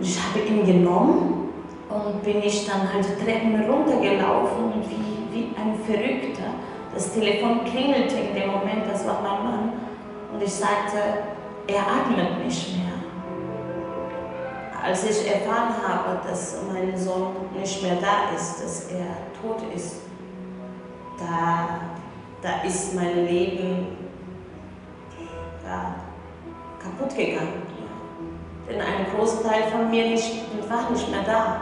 Ich 0.00 0.18
habe 0.18 0.40
ihn 0.40 0.66
genommen 0.66 1.48
und 1.88 2.22
bin 2.22 2.42
ich 2.42 2.66
dann 2.66 2.92
halt 2.92 3.04
die 3.04 3.24
Treppen 3.24 3.70
runtergelaufen 3.70 4.72
wie, 4.88 5.34
wie 5.34 5.48
ein 5.56 5.78
Verrückter. 5.86 6.50
Das 6.92 7.12
Telefon 7.12 7.64
klingelte 7.64 8.16
in 8.16 8.34
dem 8.34 8.50
Moment, 8.50 8.86
das 8.90 9.06
war 9.06 9.20
mein 9.22 9.44
Mann. 9.44 9.72
Und 10.32 10.42
ich 10.42 10.52
sagte, 10.52 10.98
er 11.66 11.80
atmet 11.80 12.44
nicht 12.44 12.76
mehr. 12.76 12.95
Als 14.86 15.02
ich 15.02 15.26
erfahren 15.28 15.74
habe, 15.82 16.20
dass 16.28 16.58
mein 16.72 16.96
Sohn 16.96 17.34
nicht 17.58 17.82
mehr 17.82 17.96
da 17.96 18.32
ist, 18.36 18.62
dass 18.62 18.92
er 18.92 19.16
tot 19.42 19.60
ist, 19.74 20.02
da, 21.18 21.80
da 22.40 22.62
ist 22.64 22.94
mein 22.94 23.26
Leben 23.26 23.96
ja, 25.64 25.96
kaputt 26.80 27.16
gegangen. 27.16 27.62
Denn 28.68 28.80
ein 28.80 29.06
großer 29.12 29.42
Teil 29.42 29.64
von 29.72 29.90
mir 29.90 30.06
nicht, 30.06 30.44
war 30.70 30.88
nicht 30.88 31.10
mehr 31.10 31.24
da. 31.24 31.60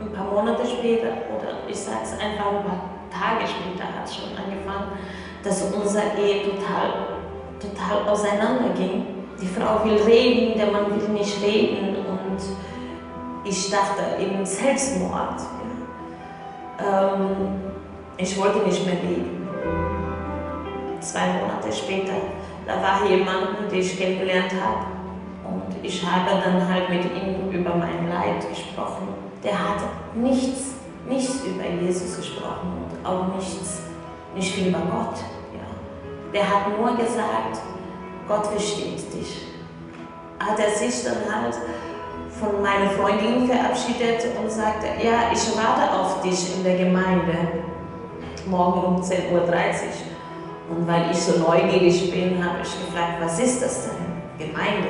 Ein 0.00 0.12
paar 0.12 0.32
Monate 0.32 0.66
später, 0.66 1.12
oder 1.30 1.68
ich 1.68 1.78
sage 1.78 1.98
es 2.02 2.12
einfach 2.14 2.46
ein 2.46 2.64
paar 2.64 2.90
Tage 3.08 3.46
später, 3.46 3.84
hat 3.84 4.04
es 4.04 4.16
schon 4.16 4.30
angefangen, 4.30 4.98
dass 5.44 5.62
unser 5.62 6.18
Ehe 6.18 6.42
total, 6.42 7.20
total 7.60 8.08
auseinanderging. 8.08 9.17
Die 9.40 9.46
Frau 9.46 9.84
will 9.84 10.02
reden, 10.02 10.58
der 10.58 10.66
Mann 10.72 10.86
will 10.90 11.08
nicht 11.10 11.40
reden 11.42 11.94
und 11.96 12.40
ich 13.44 13.70
dachte 13.70 14.20
eben 14.20 14.44
Selbstmord. 14.44 15.40
Ja. 16.80 17.14
Ähm, 17.14 17.60
ich 18.16 18.36
wollte 18.36 18.58
nicht 18.66 18.84
mehr 18.84 18.96
leben. 18.96 19.48
Zwei 21.00 21.28
Monate 21.28 21.72
später, 21.72 22.14
da 22.66 22.82
war 22.82 23.08
jemand, 23.08 23.70
den 23.70 23.78
ich 23.78 23.96
kennengelernt 23.96 24.52
habe 24.60 24.86
und 25.44 25.84
ich 25.84 26.04
habe 26.04 26.42
dann 26.44 26.68
halt 26.68 26.90
mit 26.90 27.04
ihm 27.04 27.50
über 27.52 27.76
mein 27.76 28.08
Leid 28.08 28.48
gesprochen. 28.48 29.08
Der 29.44 29.52
hat 29.52 29.80
nichts, 30.16 30.74
nichts 31.08 31.44
über 31.44 31.64
Jesus 31.80 32.16
gesprochen 32.16 32.72
und 32.82 33.06
auch 33.06 33.36
nichts, 33.36 33.82
nicht 34.34 34.52
viel 34.52 34.68
über 34.68 34.80
Gott. 34.80 35.18
Ja. 35.54 36.34
Der 36.34 36.42
hat 36.42 36.76
nur 36.76 36.96
gesagt, 36.96 37.60
Gott 38.28 38.46
versteht 38.46 39.12
dich. 39.14 39.46
Hat 40.38 40.58
er 40.58 40.70
sich 40.70 41.02
dann 41.02 41.34
halt 41.34 41.54
von 42.38 42.62
meiner 42.62 42.90
Freundin 42.90 43.48
verabschiedet 43.48 44.26
und 44.40 44.50
sagte, 44.50 44.86
ja, 45.02 45.32
ich 45.32 45.56
warte 45.56 45.92
auf 45.92 46.20
dich 46.20 46.56
in 46.56 46.62
der 46.62 46.76
Gemeinde, 46.76 47.34
morgen 48.46 48.96
um 48.96 49.02
10.30 49.02 49.32
Uhr. 49.32 49.40
Und 50.70 50.86
weil 50.86 51.10
ich 51.10 51.18
so 51.18 51.38
neugierig 51.38 52.10
bin, 52.12 52.44
habe 52.44 52.58
ich 52.62 52.86
gefragt, 52.86 53.14
was 53.20 53.38
ist 53.40 53.62
das 53.62 53.88
denn? 53.88 54.46
Gemeinde. 54.46 54.88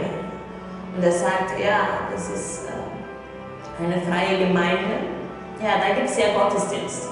Und 0.97 1.05
er 1.05 1.13
sagte, 1.13 1.63
ja, 1.63 2.11
das 2.13 2.29
ist 2.31 2.65
äh, 2.67 3.85
eine 3.85 4.03
freie 4.03 4.47
Gemeinde. 4.47 4.99
Ja, 5.63 5.79
da 5.79 5.95
gibt 5.95 6.11
es 6.11 6.19
ja 6.19 6.37
Gottesdienst. 6.37 7.09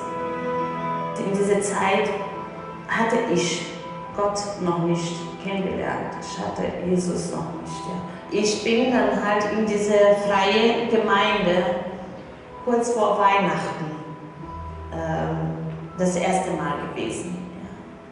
In 1.19 1.39
dieser 1.39 1.61
Zeit 1.61 2.11
hatte 2.89 3.17
ich 3.33 3.76
Gott 4.17 4.41
noch 4.63 4.79
nicht 4.79 5.15
kennengelernt. 5.45 6.17
Ich 6.21 6.39
hatte 6.39 6.65
Jesus 6.89 7.33
noch 7.33 7.53
nicht. 7.61 7.83
Ja. 7.87 8.41
ich 8.41 8.65
bin 8.65 8.93
dann 8.93 9.25
halt 9.25 9.45
in 9.53 9.67
diese 9.67 9.95
freie 10.27 10.89
Gemeinde 10.89 11.65
kurz 12.65 12.93
vor 12.93 13.19
Weihnachten 13.19 13.85
ähm, 14.93 15.53
das 15.99 16.17
erste 16.17 16.51
Mal 16.53 16.75
gewesen. 16.89 17.37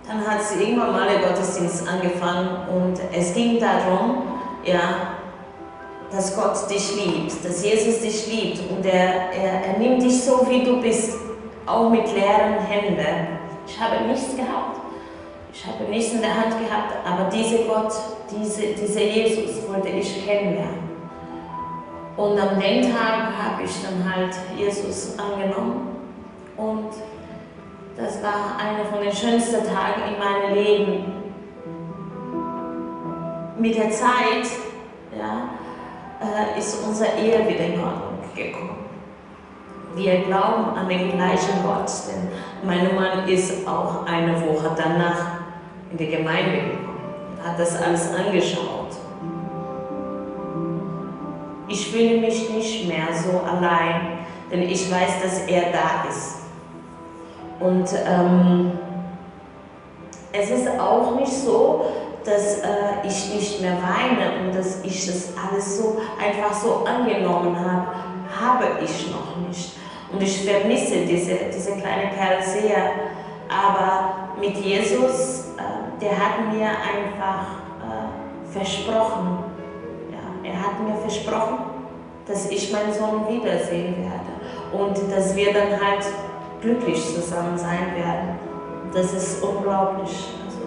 Ja. 0.07 0.15
Dann 0.15 0.27
hat 0.27 0.43
sie 0.43 0.63
irgendwann 0.63 0.93
mal 0.93 1.09
der 1.09 1.29
Gottesdienst 1.29 1.89
angefangen 1.89 2.69
und 2.69 3.01
es 3.13 3.35
ging 3.35 3.59
darum, 3.59 4.23
ja, 4.65 5.15
dass 6.13 6.37
Gott 6.37 6.71
dich 6.71 6.95
liebt, 6.95 7.45
dass 7.45 7.65
Jesus 7.65 8.01
dich 8.01 8.27
liebt 8.29 8.71
und 8.71 8.87
er, 8.87 9.33
er, 9.33 9.67
er 9.67 9.79
nimmt 9.79 10.03
dich 10.03 10.23
so, 10.23 10.47
wie 10.49 10.63
du 10.63 10.81
bist, 10.81 11.19
auch 11.67 11.89
mit 11.91 12.13
leeren 12.13 12.59
Händen. 12.69 13.39
Ich 13.67 13.81
habe 13.81 14.05
nichts 14.05 14.37
gehabt. 14.37 14.84
Ich 15.55 15.65
habe 15.65 15.85
nichts 15.85 16.13
in 16.13 16.21
der 16.21 16.35
Hand 16.35 16.51
gehabt, 16.59 16.95
aber 17.07 17.31
dieser 17.31 17.59
Gott, 17.65 17.93
diese, 18.29 19.01
Jesus 19.01 19.69
wollte 19.69 19.89
ich 19.89 20.27
kennenlernen. 20.27 20.83
Und 22.17 22.39
am 22.41 22.59
den 22.59 22.83
Tag 22.83 23.33
habe 23.41 23.63
ich 23.63 23.71
dann 23.83 24.13
halt 24.13 24.35
Jesus 24.57 25.17
angenommen 25.17 25.97
und 26.57 26.91
das 27.97 28.21
war 28.21 28.57
einer 28.59 28.85
von 28.85 29.01
den 29.01 29.15
schönsten 29.15 29.65
Tagen 29.65 30.03
in 30.13 30.19
meinem 30.19 30.55
Leben. 30.55 31.05
Mit 33.57 33.77
der 33.77 33.91
Zeit 33.91 34.47
ja, 35.17 35.51
äh, 36.21 36.59
ist 36.59 36.85
unsere 36.85 37.11
Ehe 37.17 37.49
wieder 37.49 37.67
in 37.67 37.81
Ordnung 37.81 38.19
gekommen. 38.35 38.79
Wir 39.95 40.23
glauben 40.23 40.77
an 40.77 40.89
den 40.89 41.13
gleichen 41.13 41.63
Gott, 41.65 41.91
denn 42.09 42.29
mein 42.69 42.93
Mann 42.97 43.29
ist 43.29 43.67
auch 43.69 44.05
eine 44.07 44.35
Woche 44.41 44.71
danach 44.77 45.44
in 45.95 45.99
die 45.99 46.17
Gemeinde 46.17 46.53
gekommen, 46.57 46.99
hat 47.45 47.59
das 47.59 47.81
alles 47.81 48.09
angeschaut. 48.13 48.89
Ich 51.69 51.91
fühle 51.91 52.21
mich 52.21 52.51
nicht 52.51 52.89
mehr 52.89 53.07
so 53.13 53.39
allein, 53.39 54.19
denn 54.51 54.63
ich 54.63 54.91
weiß, 54.91 55.23
dass 55.23 55.47
er 55.47 55.71
da 55.71 56.09
ist. 56.09 56.39
Und 57.61 57.89
ähm, 58.07 58.73
es 60.33 60.51
ist 60.51 60.69
auch 60.81 61.15
nicht 61.17 61.33
so, 61.33 61.87
dass 62.25 62.59
äh, 62.59 63.07
ich 63.07 63.35
nicht 63.35 63.61
mehr 63.61 63.77
weine 63.77 64.47
und 64.47 64.55
dass 64.55 64.83
ich 64.83 65.07
das 65.07 65.33
alles 65.37 65.79
so 65.79 65.99
einfach 66.21 66.53
so 66.53 66.85
angenommen 66.85 67.57
habe, 67.57 67.87
habe 68.41 68.85
ich 68.85 69.11
noch 69.13 69.47
nicht. 69.47 69.75
Und 70.13 70.23
ich 70.23 70.45
vermisse 70.45 71.07
diese, 71.07 71.37
diese 71.55 71.73
kleine 71.73 72.11
Kerl 72.17 72.43
sehr. 72.43 72.91
Aber 73.49 74.31
mit 74.41 74.57
Jesus, 74.57 75.44
der 76.01 76.13
hat 76.13 76.53
mir 76.53 76.67
einfach 76.67 77.47
äh, 77.81 78.53
versprochen, 78.53 79.45
ja, 80.11 80.51
er 80.51 80.61
hat 80.61 80.81
mir 80.81 80.97
versprochen, 80.97 81.59
dass 82.27 82.51
ich 82.51 82.73
meinen 82.73 82.93
Sohn 82.93 83.29
wiedersehen 83.29 83.97
werde 83.99 84.83
und 84.85 84.97
dass 85.13 85.37
wir 85.37 85.53
dann 85.53 85.73
halt 85.73 86.05
glücklich 86.61 87.03
zusammen 87.15 87.57
sein 87.57 87.95
werden. 87.97 88.39
Das 88.93 89.13
ist 89.13 89.43
unglaublich. 89.43 90.11
Also, 90.47 90.63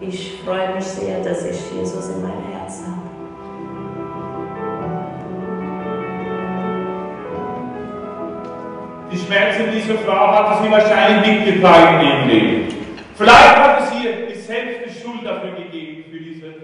ich 0.00 0.42
freue 0.44 0.74
mich 0.74 0.84
sehr, 0.84 1.22
dass 1.22 1.44
ich 1.44 1.58
Jesus 1.72 2.08
in 2.08 2.22
meinem 2.22 2.44
Herzen 2.52 2.86
habe. 2.86 3.12
Die 9.10 9.18
Schmerzen 9.18 9.70
dieser 9.72 9.98
Frau 9.98 10.28
hatte 10.28 10.62
sie 10.64 10.70
wahrscheinlich 10.70 11.44
mitgeteilt 11.44 12.02
in 12.02 12.08
ihrem 12.08 12.28
Leben. 12.28 12.61
Vielleicht 13.14 13.56
hat 13.56 13.80
es 13.80 14.02
ihr 14.02 14.26
die 14.26 14.34
selbst 14.34 14.86
die 14.86 15.00
Schuld 15.00 15.24
dafür 15.24 15.52
gegeben, 15.52 16.04
für 16.10 16.18
dieses 16.18 16.54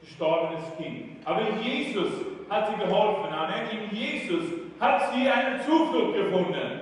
gestorbenes 0.00 0.62
Kind. 0.76 1.18
Aber 1.24 1.42
Jesus 1.62 2.12
hat 2.48 2.68
sie 2.68 2.84
geholfen. 2.84 3.32
Amen. 3.32 3.68
In 3.70 3.96
Jesus 3.96 4.44
hat 4.80 5.12
sie 5.12 5.28
eine 5.28 5.60
Zuflucht 5.64 6.14
gefunden. 6.14 6.80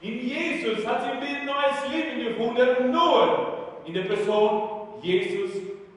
In 0.00 0.28
Jesus 0.28 0.86
hat 0.86 1.02
sie 1.02 1.10
ein 1.10 1.46
neues 1.46 1.92
Leben 1.92 2.24
gefunden, 2.24 2.92
nur 2.92 3.80
in 3.84 3.94
der 3.94 4.02
Person 4.02 4.88
Jesus 5.02 5.50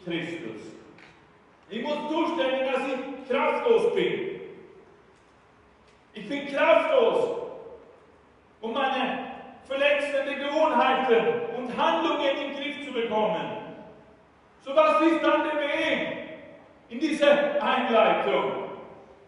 Christus. 0.04 0.62
Ich 1.70 1.82
muss 1.84 1.98
zustellen, 2.10 2.72
dass 2.72 2.82
ich 2.88 3.30
kraftlos 3.30 3.94
bin. 3.94 4.42
Ich 6.14 6.28
bin 6.28 6.48
kraftlos 6.48 7.38
um 8.60 8.74
meine 8.74 9.31
verletzenden 9.72 10.38
Gewohnheiten 10.38 11.56
und 11.58 11.78
Handlungen 11.78 12.26
in 12.26 12.38
den 12.38 12.56
Griff 12.56 12.86
zu 12.86 12.92
bekommen. 12.92 13.46
So 14.60 14.76
was 14.76 15.02
ist 15.02 15.24
dann 15.24 15.44
der 15.44 15.62
Weg 15.62 16.08
in 16.90 17.00
diese 17.00 17.32
Einleitung? 17.62 18.66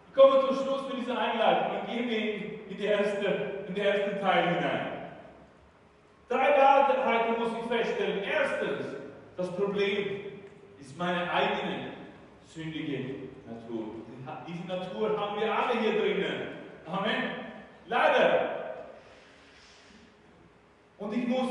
Ich 0.06 0.14
komme 0.14 0.40
zum 0.46 0.54
Schluss 0.56 0.86
mit 0.88 0.98
dieser 0.98 1.18
Einleitung 1.18 1.80
und 1.80 1.86
gehe 1.86 2.60
in, 2.68 2.76
die 2.76 2.84
erste, 2.84 3.24
in 3.68 3.74
den 3.74 3.84
ersten 3.84 4.20
Teil 4.20 4.48
hinein. 4.48 4.86
Drei 6.28 6.50
Wahrheiten 6.58 7.40
muss 7.40 7.52
ich 7.58 7.66
feststellen. 7.66 8.22
Erstens, 8.22 8.86
das 9.38 9.50
Problem 9.56 10.20
ist 10.78 10.98
meine 10.98 11.32
eigene 11.32 11.92
sündige 12.44 13.28
Natur. 13.46 13.94
Diese 14.46 14.66
Natur 14.66 15.18
haben 15.18 15.40
wir 15.40 15.52
alle 15.52 15.80
hier 15.80 16.00
drinnen. 16.00 16.48
Amen. 16.86 17.30
Leider 17.86 18.63
und 21.04 21.12
ich 21.12 21.28
muss 21.28 21.48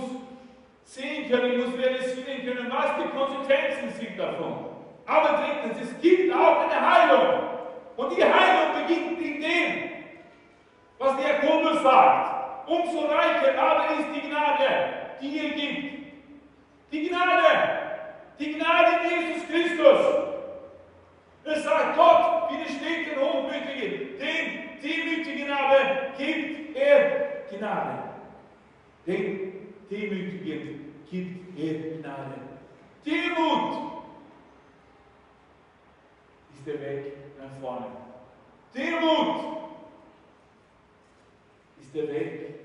sehen 0.83 1.29
können, 1.29 1.51
ich 1.53 1.65
muss 1.65 1.77
realisieren 1.77 2.45
können, 2.45 2.71
was 2.71 2.97
die 2.97 3.09
Konsequenzen 3.17 3.89
sind 3.99 4.19
davon. 4.19 4.65
Aber 5.05 5.43
drittens, 5.43 5.89
es 5.89 6.01
gibt 6.01 6.33
auch 6.33 6.61
eine 6.61 6.91
Heilung. 6.91 7.43
Und 7.95 8.17
die 8.17 8.23
Heilung 8.23 8.81
beginnt 8.81 9.21
in 9.21 9.41
dem, 9.41 9.89
was 10.97 11.17
der 11.17 11.35
Jakobus 11.35 11.83
sagt. 11.83 12.67
Umso 12.67 13.05
reicher 13.05 13.61
aber 13.61 13.99
ist 13.99 14.07
die 14.15 14.27
Gnade, 14.27 14.67
die 15.21 15.27
ihr 15.27 15.49
gibt. 15.49 15.93
Die 16.91 17.09
Gnade, 17.09 17.79
die 18.39 18.53
Gnade 18.53 18.91
Jesus 19.03 19.47
Christus. 19.47 19.99
Es 21.45 21.63
sagt 21.63 21.97
Gott, 21.97 22.49
widersteht 22.51 23.11
den 23.11 23.21
Hochmütigen, 23.21 24.17
den 24.17 24.81
Demütigen 24.81 25.51
aber 25.51 26.13
gibt 26.17 26.77
er 26.77 27.43
Gnade. 27.51 28.02
Den 29.05 29.75
Demütigen 29.89 30.93
gibt 31.09 31.59
er 31.59 31.97
Gnade. 31.97 32.35
Demut 33.05 34.01
ist 36.55 36.65
der 36.65 36.79
Weg 36.79 37.13
nach 37.37 37.51
vorne. 37.59 37.87
Demut 38.73 39.57
ist 41.81 41.93
der 41.93 42.07
Weg, 42.07 42.55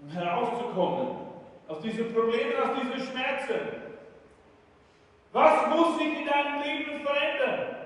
um 0.00 0.10
herauszukommen 0.10 1.16
aus 1.66 1.80
diesen 1.80 2.14
Problemen, 2.14 2.54
aus 2.62 2.78
diesen 2.80 3.10
Schmerzen. 3.10 3.60
Was 5.32 5.68
muss 5.68 5.98
sich 5.98 6.20
in 6.20 6.26
deinem 6.26 6.62
Leben 6.62 7.04
verändern? 7.04 7.76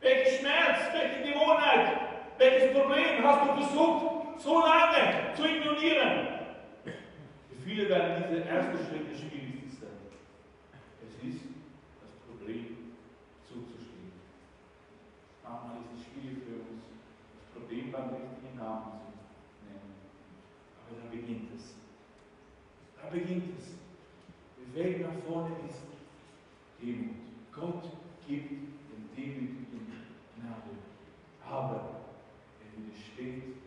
Welchen 0.00 0.38
Schmerz, 0.38 0.78
welche 0.92 1.32
Gewohnheit, 1.32 1.96
welches 2.36 2.72
Problem 2.72 3.24
hast 3.24 3.48
du 3.48 3.62
versucht 3.62 4.17
so 4.38 4.60
lange 4.60 5.34
zu 5.34 5.44
ignorieren. 5.44 6.28
Für 6.84 7.56
viele 7.64 7.88
werden 7.88 8.24
diese 8.30 8.44
ersten 8.44 8.78
Schritte 8.78 9.14
schwierig 9.14 9.64
sein. 9.80 9.98
Es 11.06 11.14
ist 11.26 11.42
das 12.00 12.14
Problem 12.26 12.94
zuzustehen. 13.44 14.12
Manchmal 15.42 15.82
ist 15.82 15.98
es 15.98 16.06
schwierig 16.06 16.44
für 16.44 16.54
uns, 16.70 16.84
das 17.34 17.50
Problem 17.52 17.90
beim 17.92 18.10
richtigen 18.10 18.56
Namen 18.56 19.02
zu 19.02 19.66
nennen. 19.66 19.94
Aber 20.86 21.02
da 21.02 21.10
beginnt 21.10 21.50
es. 21.56 21.74
Da 22.96 23.10
beginnt 23.10 23.58
es. 23.58 23.74
Der 24.58 24.84
Weg 24.84 25.02
nach 25.02 25.18
vorne 25.26 25.56
ist 25.68 25.82
Demut. 26.80 27.16
Gott 27.52 27.82
gibt 28.26 28.50
den 28.50 29.10
Demütigen 29.16 29.92
Gnade. 30.36 30.78
Aber 31.44 32.04
er 32.60 32.76
widersteht 32.76 33.58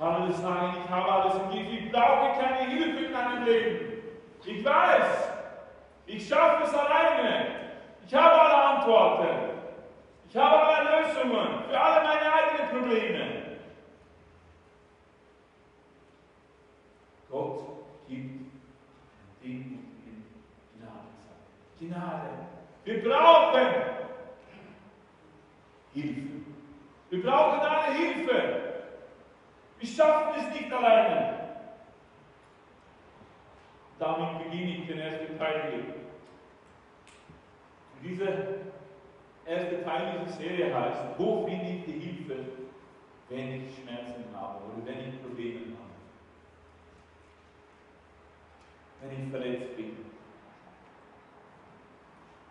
Andere 0.00 0.32
sagen, 0.32 0.76
ich 0.84 0.90
habe 0.90 1.12
alles 1.12 1.34
im 1.34 1.50
Griff, 1.50 1.72
ich 1.72 1.90
brauche 1.90 2.40
keine 2.40 2.70
Hilfe 2.70 3.04
in 3.04 3.12
meinem 3.12 3.44
Leben. 3.44 4.02
Ich 4.44 4.64
weiß, 4.64 5.28
ich 6.06 6.28
schaffe 6.28 6.64
es 6.64 6.74
alleine. 6.74 7.46
Ich 8.06 8.14
habe 8.14 8.40
alle 8.40 8.64
Antworten. 8.76 9.28
Ich 10.28 10.36
habe 10.36 10.56
alle 10.56 11.02
Lösungen 11.02 11.64
für 11.68 11.80
alle 11.80 12.06
meine 12.06 12.32
eigenen 12.32 12.68
Probleme. 12.70 13.42
Gott 17.28 17.60
gibt 18.08 18.52
den 19.42 19.84
Gnade. 20.78 21.92
Gnade. 21.92 22.30
Wir 22.84 23.02
brauchen 23.02 23.66
Hilfe. 25.92 26.22
Wir 27.10 27.22
brauchen 27.22 27.60
alle 27.60 27.94
Hilfe. 27.94 28.68
Wir 29.78 29.88
schaffen 29.88 30.40
es 30.40 30.60
nicht 30.60 30.72
alleine. 30.72 31.38
Damit 33.98 34.44
beginne 34.44 34.76
ich 34.76 34.86
den 34.86 34.98
ersten 34.98 35.38
Teil 35.38 35.72
hier. 35.72 35.94
Dieser 38.02 38.32
erste 39.44 39.84
Teil 39.84 40.20
dieser 40.20 40.28
Wo 41.16 41.46
finde 41.46 41.66
ich 41.66 41.84
die 41.84 42.00
Hilfe, 42.00 42.36
wenn 43.28 43.66
ich 43.66 43.76
Schmerzen 43.76 44.24
habe 44.34 44.64
oder 44.64 44.86
wenn 44.86 45.08
ich 45.08 45.22
Probleme 45.22 45.76
habe? 45.76 45.88
Wenn 49.00 49.24
ich 49.24 49.30
verletzt 49.30 49.76
bin. 49.76 49.96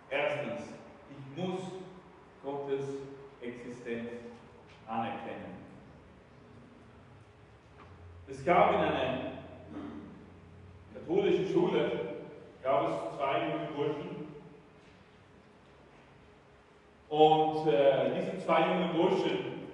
Erstens, 0.09 0.73
ich 1.09 1.43
muss 1.43 1.61
Gottes 2.43 2.85
Existenz 3.41 4.09
anerkennen. 4.87 5.57
Es 8.29 8.43
gab 8.43 8.73
in 8.73 8.79
einer 8.79 9.31
katholischen 10.93 11.47
Schule 11.47 11.91
gab 12.61 12.89
es 12.89 13.17
zwei 13.17 13.47
junge 13.47 13.67
Burschen. 13.75 14.16
Und 17.09 17.67
äh, 17.67 18.11
diese 18.15 18.37
zwei 18.43 18.67
jungen 18.67 18.91
Burschen 18.93 19.69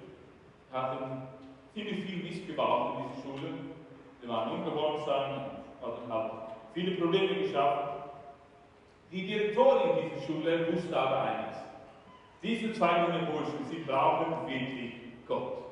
hatten 0.72 1.22
ziemlich 1.72 2.04
viel 2.04 2.22
Mist 2.22 2.46
gebaut 2.46 2.94
in 2.96 3.04
dieser 3.08 3.22
Schule. 3.22 3.54
Sie 4.20 4.28
waren 4.28 4.52
ungehorsam, 4.52 5.40
hatten 5.82 6.12
halt 6.12 6.32
viele 6.72 6.92
Probleme 6.92 7.34
geschafft. 7.34 7.94
Die 9.10 9.26
Direktorin 9.26 10.10
dieser 10.10 10.26
Schule 10.26 10.72
wusste 10.72 10.96
aber 10.96 11.22
eines. 11.22 11.56
Diese 12.42 12.72
zwei 12.72 13.00
jungen 13.00 13.26
Burschen, 13.26 13.64
sie 13.68 13.78
brauchen 13.78 14.46
wirklich 14.46 14.92
Gott. 15.26 15.64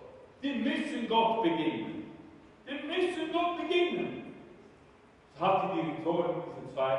Die 0.42 0.54
müssen 0.54 1.08
Gott 1.08 1.42
begegnen. 1.42 2.12
Die 2.66 2.86
müssen 2.86 3.32
Gott 3.32 3.60
begegnen. 3.60 4.34
Das 5.32 5.42
hat 5.42 5.72
die 5.72 5.80
Direktorin 5.80 6.42
diese 6.56 6.74
zwei 6.74 6.98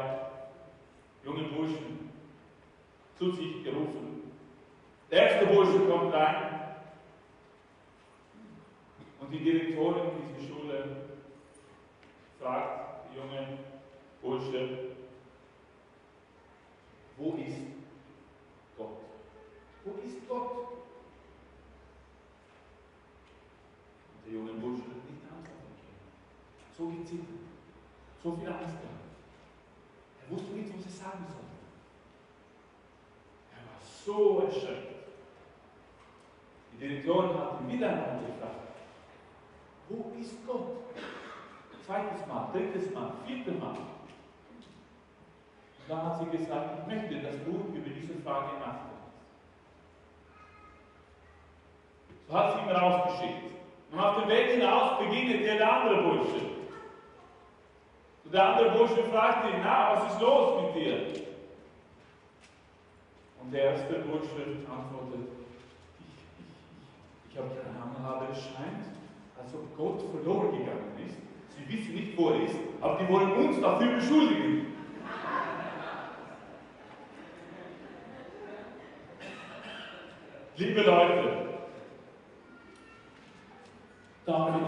jungen 1.26 1.54
Burschen 1.54 2.10
zu 3.18 3.32
sich 3.32 3.64
gerufen. 3.64 4.13
Der 5.14 5.30
erste 5.30 5.46
Bursche 5.46 5.78
kommt 5.88 6.12
rein 6.12 6.60
und 9.20 9.32
die 9.32 9.44
Direktorin 9.44 10.10
dieser 10.28 10.48
Schule 10.48 11.06
fragt 12.40 13.12
die 13.12 13.18
junge 13.20 13.60
Bursche, 14.24 14.90
wo 17.16 17.36
ist 17.36 17.60
Gott? 18.76 18.98
Wo 19.86 19.92
ist 20.04 20.28
Gott? 20.28 20.52
Und 24.16 24.26
der 24.26 24.34
junge 24.34 24.54
Bursche 24.54 24.82
hat 24.82 25.12
nicht 25.12 25.22
antworten 25.30 25.76
können. 25.78 26.76
So 26.76 26.88
gezittert, 26.88 27.46
so 28.24 28.32
viel 28.32 28.48
Angst 28.48 28.82
gehabt. 28.82 29.04
Er 30.24 30.36
wusste 30.36 30.54
nicht, 30.54 30.76
was 30.76 30.86
er 30.86 30.92
sagen 30.92 31.24
sollte. 31.28 31.54
Er 33.52 33.60
war 33.60 33.80
so 33.80 34.40
erschöpft. 34.48 34.93
Die 36.84 36.90
Direktorin 36.90 37.40
hat 37.40 37.62
ihn 37.62 37.72
wieder 37.72 37.88
einmal 37.88 38.20
gefragt, 38.28 38.76
wo 39.88 40.12
ist 40.20 40.36
Gott? 40.46 40.84
Zweites 41.86 42.28
Mal, 42.28 42.50
drittes 42.52 42.94
Mal, 42.94 43.14
viertes 43.26 43.58
Mal. 43.58 43.70
Und 43.70 43.78
dann 45.88 46.04
hat 46.04 46.20
sie 46.20 46.38
gesagt, 46.38 46.80
ich 46.82 46.94
möchte, 46.94 47.22
dass 47.22 47.36
du 47.46 47.52
über 47.74 47.90
diese 47.90 48.22
Frage 48.22 48.60
nachdenkst. 48.60 49.08
So 52.28 52.34
hat 52.38 52.54
sie 52.54 52.60
ihn 52.60 52.76
rausgeschickt. 52.76 53.54
Und 53.90 54.00
auf 54.00 54.20
dem 54.20 54.28
Weg 54.28 54.48
hinaus 54.52 55.00
begegnet 55.00 55.46
der 55.46 55.74
andere 55.74 56.04
Bursche. 56.04 56.42
Und 58.26 58.34
der 58.34 58.46
andere 58.46 58.72
Bursche 58.78 59.04
fragt 59.06 59.46
ihn, 59.46 59.62
na, 59.64 59.96
was 59.96 60.14
ist 60.14 60.22
los 60.22 60.62
mit 60.64 60.76
dir? 60.76 60.98
Und 63.42 63.54
der 63.54 63.64
erste 63.72 64.00
Bursche 64.00 64.58
antwortet, 64.70 65.43
ich 67.34 67.40
habe 67.40 68.28
es 68.32 68.44
scheint, 68.44 68.86
als 69.42 69.54
ob 69.56 69.76
Gott 69.76 70.04
verloren 70.12 70.52
gegangen 70.52 70.94
ist. 71.04 71.18
Sie 71.50 71.68
wissen 71.68 71.96
nicht, 71.96 72.16
wo 72.16 72.30
er 72.30 72.44
ist, 72.44 72.56
aber 72.80 73.00
die 73.00 73.12
wollen 73.12 73.32
uns 73.32 73.60
dafür 73.60 73.96
beschuldigen. 73.96 74.68
Liebe 80.56 80.82
Leute, 80.84 81.48
David 84.28 84.68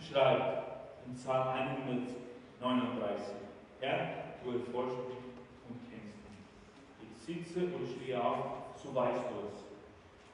schreibt 0.00 1.06
in 1.06 1.14
Psalm 1.14 1.48
139, 1.48 3.26
Herr, 3.80 4.08
du 4.42 4.50
erforschst 4.50 4.98
mich 5.08 5.18
und 5.68 5.78
kennst 5.88 6.16
mich. 6.26 7.38
Ich 7.38 7.46
sitze 7.46 7.66
und 7.66 7.86
stehe 7.86 8.20
auf, 8.20 8.74
so 8.74 8.92
weißt 8.92 9.22
du 9.30 9.46
es. 9.46 9.71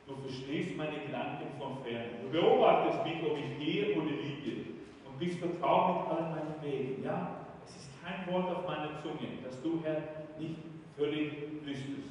Du 0.08 0.16
verstehst 0.16 0.74
meine 0.76 0.98
Gedanken 1.00 1.48
von 1.58 1.84
fern. 1.84 2.08
Du 2.22 2.30
beobachtest 2.30 3.04
mich, 3.04 3.22
ob 3.30 3.36
ich 3.36 3.58
gehe 3.58 3.94
oder 3.94 4.06
liege. 4.06 4.64
Und 5.04 5.18
bist 5.18 5.38
vertraut 5.38 6.08
mit 6.08 6.18
allen 6.18 6.30
meinen 6.30 6.54
Wegen. 6.62 7.04
Ja, 7.04 7.44
es 7.66 7.76
ist 7.76 7.90
kein 8.02 8.32
Wort 8.32 8.56
auf 8.56 8.66
meiner 8.66 8.98
Zunge, 9.02 9.28
dass 9.44 9.60
du, 9.60 9.82
Herr, 9.84 10.02
nicht 10.38 10.56
völlig 10.96 11.30
wüsstest. 11.62 12.08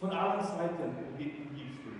Von 0.00 0.10
allen 0.12 0.40
Seiten 0.40 0.94
gibst 1.18 1.84
du. 1.84 1.90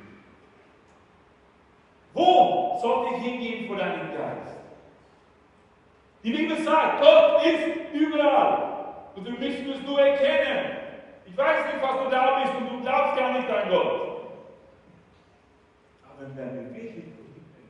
Wo 2.14 2.78
sollte 2.80 3.14
ich 3.16 3.22
hingehen 3.22 3.68
vor 3.68 3.76
deinem 3.76 4.14
Geist? 4.14 4.56
Die 6.24 6.32
Bibel 6.32 6.56
sagt, 6.56 7.02
Gott 7.02 7.44
ist 7.44 7.92
überall. 7.92 8.70
Und 9.14 9.26
du 9.26 9.32
müsstest 9.32 9.80
es 9.80 9.82
nur 9.86 10.00
erkennen. 10.00 10.76
Ich 11.26 11.36
weiß 11.36 11.74
nicht, 11.74 11.82
was 11.82 12.04
du 12.04 12.10
da 12.10 12.40
bist 12.40 12.54
und 12.56 12.70
du 12.70 12.80
glaubst 12.82 13.18
gar 13.18 13.32
nicht 13.32 13.48
an 13.50 13.68
Gott. 13.68 14.09
Wenn 16.20 16.36
wir 16.36 16.74
wirklich, 16.74 17.04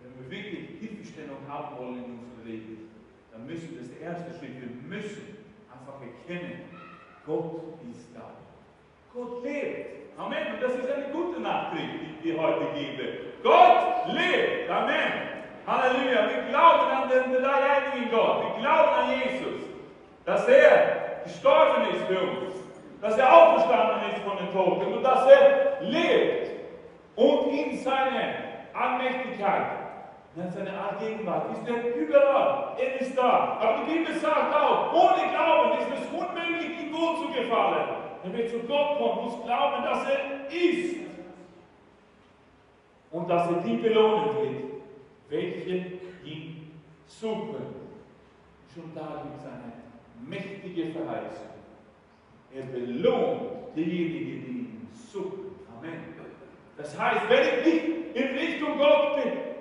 wenn 0.03 0.13
wir 0.19 0.31
wirklich 0.31 0.81
Hilfestellung 0.81 1.39
haben 1.49 1.79
wollen 1.79 2.05
in 2.05 2.19
unserem 2.19 2.43
Leben, 2.45 2.91
dann 3.31 3.47
müssen 3.47 3.71
wir 3.71 3.79
das 3.79 3.95
erste 4.03 4.37
Schritt, 4.39 4.59
wir 4.59 4.99
müssen 4.99 5.39
einfach 5.71 6.03
erkennen, 6.03 6.63
Gott 7.25 7.79
ist 7.89 8.11
da. 8.13 8.35
Gott 9.15 9.45
lebt. 9.45 10.19
Amen. 10.19 10.55
Und 10.55 10.63
das 10.63 10.75
ist 10.75 10.91
eine 10.91 11.13
gute 11.13 11.41
Nachricht, 11.41 12.23
die 12.25 12.31
ich 12.31 12.39
heute 12.39 12.67
gebe. 12.75 13.03
Gott 13.43 14.09
lebt. 14.09 14.69
Amen. 14.69 15.13
Halleluja. 15.67 16.29
Wir 16.29 16.43
glauben 16.51 16.91
an 16.91 17.09
den 17.09 17.33
dreieinigen 17.33 18.11
Gott. 18.11 18.43
Wir 18.43 18.63
glauben 18.63 18.91
an 18.91 19.11
Jesus. 19.11 19.63
Dass 20.25 20.49
er 20.49 21.23
gestorben 21.23 21.87
ist 21.95 22.05
für 22.05 22.21
uns. 22.21 22.55
Dass 23.01 23.17
er 23.17 23.33
auferstanden 23.33 24.11
ist 24.11 24.23
von 24.25 24.37
den 24.39 24.53
Toten. 24.53 24.93
Und 24.93 25.03
dass 25.05 25.27
er 25.27 25.83
lebt. 25.83 26.50
Und 27.21 27.53
in 27.53 27.77
seiner 27.77 28.33
Allmächtigkeit, 28.73 29.73
in 30.37 30.51
seiner 30.51 30.73
Art 30.73 31.01
Gegenwart 31.01 31.53
ist 31.53 31.69
er 31.69 31.95
überall. 31.95 32.75
Er 32.79 32.99
ist 32.99 33.15
da. 33.15 33.59
Aber 33.61 33.85
die 33.85 33.93
Bibel 33.93 34.15
sagt 34.15 34.55
auch, 34.55 34.91
ohne 34.95 35.29
Glauben 35.29 35.79
ist 35.81 36.01
es 36.01 36.09
unmöglich, 36.09 36.81
ihm 36.81 36.91
gut 36.91 37.19
zu 37.19 37.27
gefallen. 37.39 37.89
Wenn 38.23 38.33
wir 38.39 38.49
zu 38.49 38.61
Gott 38.61 38.97
kommen, 38.97 39.25
muss 39.27 39.45
glauben, 39.45 39.85
dass 39.85 40.07
er 40.09 40.51
ist. 40.51 40.97
Und 43.11 43.29
dass 43.29 43.51
er 43.51 43.57
die 43.65 43.77
belohnen 43.77 44.37
wird, 44.37 44.65
welche 45.29 45.77
ihn 46.25 46.81
suchen. 47.07 47.75
Schon 48.73 48.95
da 48.95 49.25
gibt 49.25 49.37
es 49.37 49.45
eine 49.45 49.73
mächtige 50.27 50.93
Verheißung. 50.93 51.51
Er 52.55 52.63
belohnt 52.63 53.77
diejenigen, 53.77 54.25
die 54.25 54.51
ihn 54.53 54.89
suchen. 55.13 55.57
Amen. 55.77 56.10
Das 56.81 56.99
heißt, 56.99 57.29
wenn 57.29 57.43
ich 57.43 57.65
nicht 57.65 58.17
in 58.17 58.39
Richtung 58.39 58.79
Gott 58.79 59.17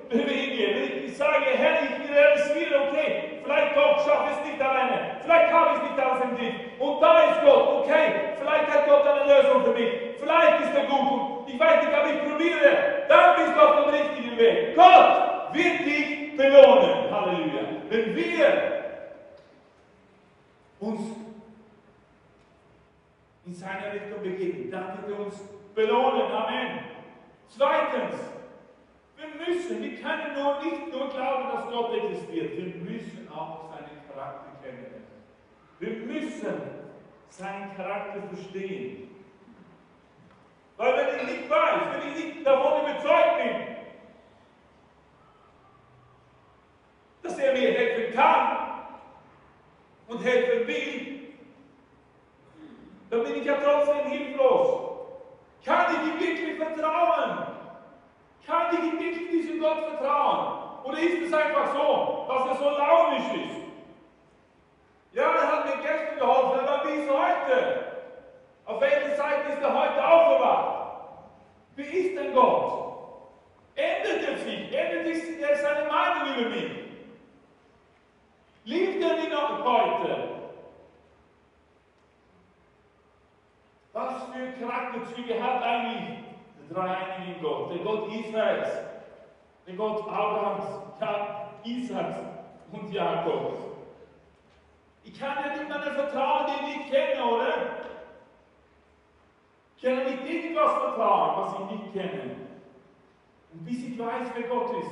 bewege, 0.09 0.75
wenn 0.75 1.05
ich 1.05 1.17
sage, 1.17 1.45
Herr, 1.53 1.83
ich 1.83 2.09
realisiere, 2.09 2.87
okay, 2.87 3.39
vielleicht 3.43 3.75
Gott 3.75 4.01
schafft 4.05 4.39
es 4.39 4.49
nicht 4.49 4.61
alleine, 4.61 5.17
vielleicht 5.21 5.51
habe 5.51 5.75
ich 5.75 5.91
nicht 5.91 5.99
alles 5.99 6.23
im 6.23 6.37
Griff, 6.37 6.53
und 6.79 7.01
da 7.01 7.19
ist 7.23 7.41
Gott, 7.43 7.83
okay, 7.83 8.13
vielleicht 8.39 8.67
hat 8.67 8.87
Gott 8.87 9.05
eine 9.05 9.33
Lösung 9.33 9.63
für 9.65 9.71
mich, 9.71 9.91
vielleicht 10.17 10.61
ist 10.61 10.75
er 10.75 10.85
gut, 10.85 11.49
ich 11.49 11.59
weiß 11.59 11.83
nicht, 11.83 11.93
aber 11.93 12.09
ich 12.09 12.21
probiere, 12.21 13.05
dann 13.09 13.35
bist 13.35 13.53
du 13.53 13.59
auf 13.59 13.83
dem 13.83 13.93
richtigen 13.93 14.37
Weg. 14.37 14.75
Gott 14.75 15.53
wird 15.53 15.79
dich 15.85 16.37
belohnen, 16.37 17.11
Halleluja. 17.11 17.61
Wenn 17.89 18.15
wir 18.15 18.83
uns 20.79 21.01
in 23.45 23.53
seiner 23.53 23.93
Richtung 23.93 24.23
begeben, 24.23 24.71
dann 24.71 24.97
wird 24.97 25.17
er 25.17 25.25
uns 25.25 25.35
belohnen, 25.75 26.31
Amen. 26.31 26.98
Zweitens, 27.49 28.15
wir 29.17 29.47
müssen, 29.47 29.81
wir 29.81 30.01
können 30.01 30.33
nur 30.33 30.63
nicht 30.63 30.91
nur 30.91 31.09
glauben, 31.09 31.49
dass 31.51 31.69
Gott 31.69 31.93
existiert, 31.93 32.57
wir 32.57 32.75
müssen 32.75 33.27
auch 33.31 33.69
seinen 33.69 34.07
Charakter 34.07 34.51
kennenlernen. 34.63 35.07
Wir 35.79 35.91
müssen 36.05 36.61
seinen 37.29 37.75
Charakter 37.75 38.21
verstehen. 38.33 39.09
Weil 40.77 40.95
wenn 40.95 41.15
ich 41.17 41.23
nicht 41.23 41.49
weiß, 41.49 41.81
wenn 41.91 42.09
ich 42.09 42.25
nicht 42.25 42.47
davon 42.47 42.81
überzeugt 42.81 43.37
bin, 43.43 43.75
dass 47.21 47.37
er 47.37 47.53
mir 47.53 47.71
helfen 47.71 48.15
kann 48.15 48.57
und 50.07 50.23
helfen 50.23 50.67
will, 50.67 51.19
dann 53.09 53.23
bin 53.23 53.35
ich 53.35 53.45
ja 53.45 53.57
trotzdem 53.61 54.11
hilflos. 54.11 54.88
Kann 55.65 55.85
ich 55.91 56.13
ihm 56.13 56.19
wirklich 56.19 56.57
vertrauen? 56.57 57.47
Kann 58.45 58.67
ich 58.73 58.79
ihm 58.79 58.99
wirklich 58.99 59.29
diesem 59.29 59.59
Gott 59.59 59.85
vertrauen? 59.89 60.83
Oder 60.83 60.99
ist 60.99 61.27
es 61.27 61.33
einfach 61.33 61.73
so, 61.73 62.25
dass 62.27 62.47
er 62.47 62.55
so 62.55 62.69
launisch 62.77 63.45
ist? 63.45 63.59
Ja, 65.13 65.31
er 65.31 65.51
hat 65.51 65.65
mir 65.65 65.81
gestern 65.81 66.19
geholfen, 66.19 66.67
aber 66.67 66.87
wie 66.87 66.93
ist 66.93 67.07
er 67.07 67.13
heute? 67.13 67.85
Auf 68.65 68.81
welcher 68.81 69.15
Seite 69.15 69.53
ist 69.53 69.61
er 69.61 69.73
heute 69.73 70.07
aufgewacht? 70.07 70.79
Wie 71.75 71.83
ist 71.83 72.17
denn 72.17 72.33
Gott? 72.33 72.79
Ändert 73.75 74.29
er 74.29 74.37
sich? 74.37 74.73
Ändert 74.73 75.05
er 75.05 75.55
seine 75.57 75.89
Meinung 75.89 76.35
über 76.37 76.49
mich? 76.49 76.71
Liebt 78.65 79.03
er 79.03 79.17
mich 79.17 79.29
noch 79.29 79.63
heute? 79.63 80.28
Was 83.99 84.23
für 84.31 84.65
Charakterzüge 84.65 85.43
hat 85.43 85.61
eigentlich 85.61 86.19
der 86.57 86.73
dreieinige 86.73 87.41
Gott, 87.41 87.69
der 87.69 87.79
Gott 87.79 88.07
Israels, 88.13 88.69
der 89.67 89.75
Gott 89.75 90.07
Abrahams, 90.07 90.63
ja, 91.01 91.49
Isaaks 91.65 92.15
und 92.71 92.93
Jakobs? 92.93 93.59
Ich 95.03 95.19
kann 95.19 95.35
ja 95.43 95.61
niemandem 95.61 95.95
vertrauen, 95.95 96.45
den 96.45 96.69
ich 96.69 96.77
nicht 96.77 96.91
kenne, 96.91 97.25
oder? 97.25 97.53
Ich 99.75 99.83
kann 99.83 100.05
nicht 100.05 100.29
irgendwas 100.29 100.71
vertrauen, 100.71 101.35
was 101.35 101.59
ich 101.59 101.77
nicht 101.77 101.93
kenne. 101.93 102.35
Und 103.51 103.65
bis 103.65 103.83
ich 103.83 103.99
weiß, 103.99 104.27
wer 104.33 104.47
Gott 104.47 104.77
ist, 104.81 104.91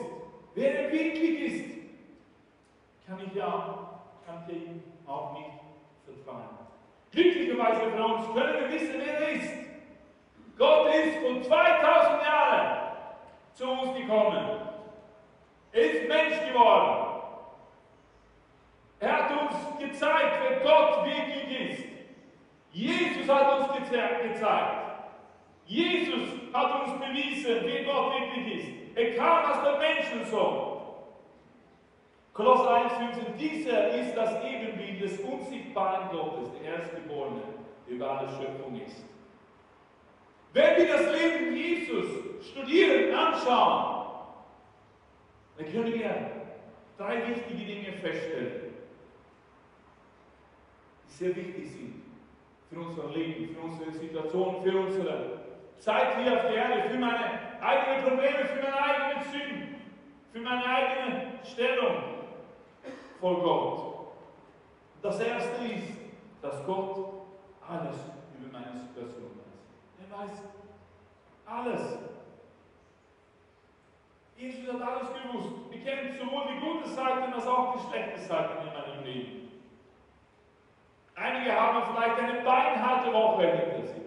wer 0.53 0.83
er 0.83 0.91
wirklich 0.91 1.39
ist, 1.39 1.77
kann 3.07 3.19
ich 3.25 3.33
ja, 3.33 4.01
kann 4.25 4.43
ich 4.49 4.53
ihm 4.53 4.83
auch 5.05 5.31
nicht 5.31 5.51
vertrauen. 6.03 6.66
Glücklicherweise 7.11 7.91
für 7.91 8.03
uns 8.03 8.25
können 8.33 8.59
wir 8.59 8.71
wissen, 8.71 8.95
wer 8.97 9.19
er 9.19 9.29
ist. 9.29 9.53
Gott 10.57 10.93
ist 10.93 11.17
vor 11.19 11.41
2000 11.41 12.23
Jahren 12.23 12.77
zu 13.53 13.69
uns 13.69 13.97
gekommen. 13.97 14.59
Er 15.71 15.81
ist 15.81 16.07
Mensch 16.07 16.51
geworden. 16.51 17.07
Er 18.99 19.13
hat 19.13 19.31
uns 19.31 19.79
gezeigt, 19.79 20.39
wer 20.41 20.59
Gott 20.61 21.05
wirklich 21.05 21.71
ist. 21.71 21.85
Jesus 22.71 23.29
hat 23.29 23.59
uns 23.59 23.77
gezeigt. 23.77 24.87
Jesus 25.65 26.29
hat 26.53 26.81
uns 26.81 26.99
bewiesen, 26.99 27.57
wer 27.63 27.83
Gott 27.83 28.13
wirklich 28.13 28.63
ist. 28.63 28.97
Er 28.97 29.15
kam 29.15 29.45
als 29.45 29.61
der 29.63 29.77
Menschensohn. 29.77 30.76
Kolosser 32.37 32.69
1,15, 32.69 33.35
dieser 33.39 33.95
ist 33.95 34.15
das 34.15 34.43
Ebenbild 34.43 35.01
des 35.01 35.19
unsichtbaren 35.21 36.09
Gottes, 36.15 36.51
der 36.51 36.71
Erstgeborene, 36.71 37.41
der 37.87 37.95
über 37.95 38.11
alle 38.11 38.27
Schöpfung 38.29 38.79
ist. 38.79 39.03
Wenn 40.53 40.77
wir 40.77 40.87
das 40.87 41.11
Leben 41.19 41.55
Jesus 41.55 42.05
studieren, 42.45 43.11
anschauen, 43.15 44.05
dann 45.57 45.71
können 45.71 45.91
wir 45.91 46.31
drei 46.95 47.27
wichtige 47.27 47.65
Dinge 47.65 47.93
feststellen, 47.93 48.75
die 51.07 51.11
sehr 51.11 51.35
wichtig 51.35 51.71
sind 51.71 52.03
für 52.69 52.79
unser 52.79 53.07
Leben, 53.15 53.55
für 53.55 53.61
unsere 53.61 53.91
Situation, 53.91 54.61
für 54.61 54.77
unsere 54.77 55.39
Zeit 55.79 56.21
hier 56.21 56.33
auf 56.33 56.43
der 56.43 56.53
Erde, 56.53 56.87
für 56.87 56.99
meine 56.99 57.61
eigenen 57.61 58.03
Probleme, 58.03 58.45
für 58.45 58.61
meine 58.61 58.79
eigenen 58.79 59.23
Sünden, 59.23 59.75
für 60.31 60.39
meine 60.39 60.65
eigene 60.65 61.31
Stellung 61.43 62.16
vor 63.19 63.41
Gott. 63.41 63.97
Das 65.01 65.19
erste 65.19 65.63
ist, 65.65 65.97
dass 66.41 66.65
Gott 66.65 67.13
alles 67.67 67.95
über 68.37 68.51
meine 68.51 68.79
Situation 68.79 69.31
weiß. 69.37 70.09
Er 70.09 70.17
weiß 70.17 70.41
alles. 71.45 71.99
Jesus 74.37 74.71
hat 74.71 74.81
alles 74.81 75.09
gewusst. 75.09 75.49
Wir 75.71 75.81
kennen 75.81 76.17
sowohl 76.17 76.43
die 76.53 76.59
gute 76.59 76.89
Seite 76.89 77.33
als 77.33 77.47
auch 77.47 77.75
die 77.75 77.89
schlechte 77.89 78.19
Seite 78.19 78.49
in 78.61 78.73
meinem 78.73 79.03
Leben. 79.03 79.51
Einige 81.15 81.59
haben 81.59 81.93
vielleicht 81.93 82.19
eine 82.19 82.43
beinharte 82.43 83.11
Woche 83.11 83.47
hinter 83.47 83.87
sich. 83.87 84.03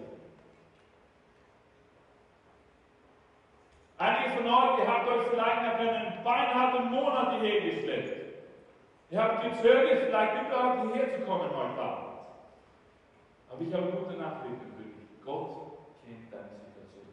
Einige 3.97 4.29
von 4.37 4.47
euch, 4.47 4.79
ihr 4.79 4.87
habt 4.87 5.07
euch 5.09 5.27
vielleicht 5.27 5.61
nach 5.61 5.79
einem 5.79 6.23
beinharten 6.23 6.89
Monat 6.89 7.39
hierher 7.39 7.61
geschleppt. 7.61 8.20
Ihr 9.11 9.21
habt 9.21 9.43
gezögert, 9.43 10.05
vielleicht 10.05 10.47
überhaupt 10.47 10.93
hierher 10.93 11.19
zu 11.19 11.25
kommen 11.25 11.49
heute 11.53 11.81
Abend. 11.81 12.11
Aber 13.49 13.61
ich 13.61 13.73
habe 13.73 13.91
gute 13.91 14.17
Nachrichten 14.17 14.71
für 14.77 14.83
dich. 14.83 14.95
Gott 15.25 15.71
kennt 16.05 16.31
deine 16.31 16.47
Situation. 16.47 17.11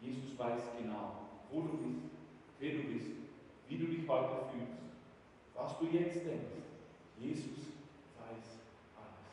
Jesus 0.00 0.36
weiß 0.36 0.62
genau, 0.76 1.12
wo 1.52 1.60
du 1.60 1.76
bist, 1.76 2.10
wer 2.58 2.72
du 2.72 2.82
bist, 2.92 3.12
wie 3.68 3.78
du 3.78 3.86
dich 3.86 4.08
heute 4.08 4.46
fühlst, 4.50 4.82
was 5.54 5.78
du 5.78 5.86
jetzt 5.86 6.26
denkst. 6.26 6.66
Jesus 7.20 7.68
weiß 8.18 8.58
alles. 8.96 9.30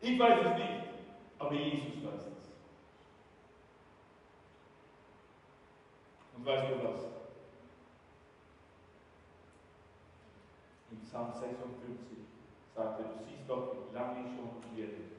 Ich 0.00 0.18
weiß 0.18 0.38
es 0.46 0.56
nicht, 0.56 0.84
aber 1.38 1.52
Jesus 1.52 2.02
weiß 2.02 2.26
es. 2.28 2.48
Und 6.34 6.46
weißt 6.46 6.70
du 6.70 6.82
was? 6.82 7.14
In 10.90 11.03
Psalm 11.14 11.30
56 11.30 12.26
sagt 12.74 12.98
er, 12.98 13.06
du 13.06 13.22
siehst 13.22 13.46
doch, 13.46 13.70
wie 13.86 13.94
lange 13.94 14.26
ich 14.26 14.34
schon 14.34 14.50
werde. 14.74 15.14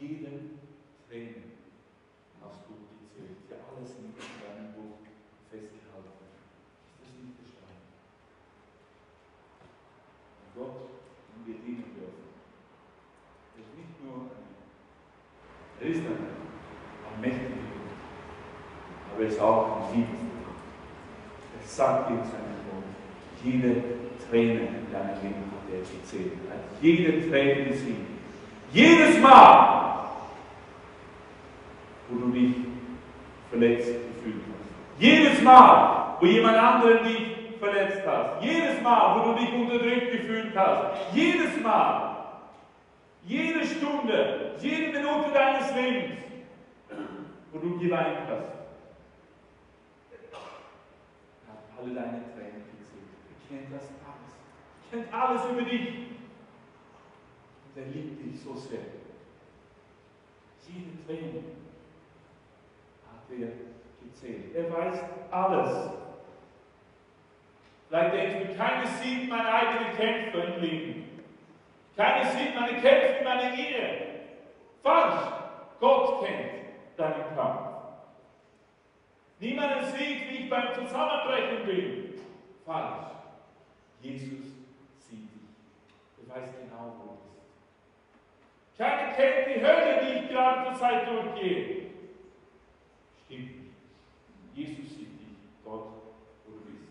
Jeden 0.00 0.58
Tränen 1.06 1.62
hast 2.42 2.66
du 2.66 2.74
gezählt. 2.98 3.46
Ja, 3.46 3.62
alles 3.70 3.94
in 4.02 4.18
deinem 4.18 4.74
Buch 4.74 4.98
festgehalten. 5.46 6.26
Ist 6.90 6.98
das 6.98 7.14
nicht 7.22 7.38
beschreiben? 7.38 7.86
Gott, 10.58 10.90
den 11.30 11.46
wir 11.46 11.62
dienen 11.62 11.94
dürfen, 11.94 12.34
ist 13.62 13.78
nicht 13.78 13.94
nur 14.02 14.34
ein, 14.34 14.58
er 15.78 15.86
ist 15.86 16.02
ein, 16.02 16.34
ein 16.34 17.20
mächtiger 17.20 17.62
aber 19.14 19.22
er 19.22 19.28
ist 19.28 19.40
auch 19.40 19.86
ein 19.86 19.94
liebender 19.94 20.50
er 21.54 21.64
sagt 21.64 22.10
in 22.10 22.24
seinem 22.24 22.58
Wort, 22.66 22.90
jede 23.44 24.07
Träne 24.30 24.60
in 24.60 24.92
deinem 24.92 25.22
Leben 25.22 25.52
hat 25.52 25.72
er 25.72 25.80
gezählt. 25.80 26.32
Er 26.48 26.54
hat 26.54 26.64
jede 26.82 27.28
Träne 27.28 27.64
gesehen. 27.66 28.06
Jedes 28.72 29.18
Mal, 29.20 30.08
wo 32.08 32.26
du 32.26 32.32
dich 32.32 32.54
verletzt 33.50 33.86
gefühlt 33.86 34.42
hast. 34.46 35.00
Jedes 35.00 35.42
Mal, 35.42 36.16
wo 36.20 36.26
jemand 36.26 36.56
anderen 36.56 37.04
dich 37.04 37.58
verletzt 37.58 38.02
hast. 38.06 38.42
Jedes 38.42 38.82
Mal, 38.82 39.16
wo 39.16 39.32
du 39.32 39.38
dich 39.38 39.52
unterdrückt 39.52 40.12
gefühlt 40.12 40.56
hast. 40.56 41.14
Jedes 41.14 41.60
Mal. 41.62 42.16
Jede 43.24 43.64
Stunde, 43.66 44.52
jede 44.60 44.92
Minute 44.92 45.30
deines 45.34 45.74
Lebens, 45.74 46.18
wo 47.52 47.58
du 47.58 47.78
geweint 47.78 48.20
hast. 48.28 48.58
alle 51.80 51.94
deine 51.94 52.22
Tränen 52.34 52.64
gezählt. 52.74 53.06
Er 53.30 53.38
kennt 53.48 53.72
das. 53.72 53.84
Er 53.84 54.07
kennt 54.90 55.12
alles 55.12 55.44
über 55.50 55.62
dich. 55.62 55.88
Und 57.64 57.76
er 57.76 57.86
liebt 57.86 58.24
dich 58.24 58.40
so 58.42 58.54
sehr. 58.54 58.80
Jede 60.66 61.06
Träne 61.06 61.42
hat 63.06 63.30
er 63.30 63.48
gezählt. 64.04 64.54
Er 64.54 64.72
weiß 64.72 65.00
alles. 65.30 65.90
Vielleicht 67.88 68.14
denkst 68.14 68.48
du, 68.48 68.56
keiner 68.56 68.86
sieht 68.86 69.30
meine 69.30 69.48
eigenen 69.48 69.96
Kämpfe 69.96 70.38
im 70.38 70.60
Leben. 70.60 71.20
Keiner 71.96 72.30
sieht 72.30 72.54
meine 72.54 72.80
Kämpfe 72.80 73.18
in 73.18 73.24
meiner 73.24 73.54
Ehe. 73.54 74.08
Falsch. 74.82 75.32
Gott 75.80 76.24
kennt 76.24 76.50
deinen 76.98 77.34
Kampf. 77.34 77.60
Niemand 79.40 79.86
sieht, 79.86 80.28
wie 80.28 80.36
ich 80.44 80.50
beim 80.50 80.74
Zusammenbrechen 80.74 81.64
bin. 81.64 82.14
Falsch. 82.66 83.06
Jesus 84.02 84.57
Er 86.28 86.42
weiß 86.42 86.50
genau, 86.60 86.94
wo 86.98 87.04
du 87.04 87.18
bist. 87.22 88.78
Keiner 88.78 89.12
kennt 89.12 89.46
die 89.46 89.60
Hölle, 89.64 90.00
die 90.02 90.24
ich 90.24 90.28
gerade 90.30 90.68
zur 90.68 90.78
Zeit 90.78 91.08
durchgehe. 91.08 91.90
Stimmt 93.24 93.56
nicht. 93.56 93.72
Jesus 94.54 94.94
sieht 94.94 95.20
dich 95.20 95.36
dort, 95.64 95.86
wo 96.44 96.52
du 96.52 96.64
bist. 96.64 96.88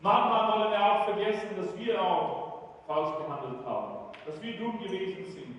Manchmal 0.00 0.52
wollen 0.52 0.72
wir 0.72 0.84
auch 0.84 1.04
vergessen, 1.04 1.56
dass 1.56 1.76
wir 1.78 2.02
auch 2.02 2.82
falsch 2.86 3.16
gehandelt 3.18 3.64
haben. 3.64 4.12
Dass 4.26 4.42
wir 4.42 4.58
dumm 4.58 4.78
gewesen 4.78 5.24
sind. 5.32 5.56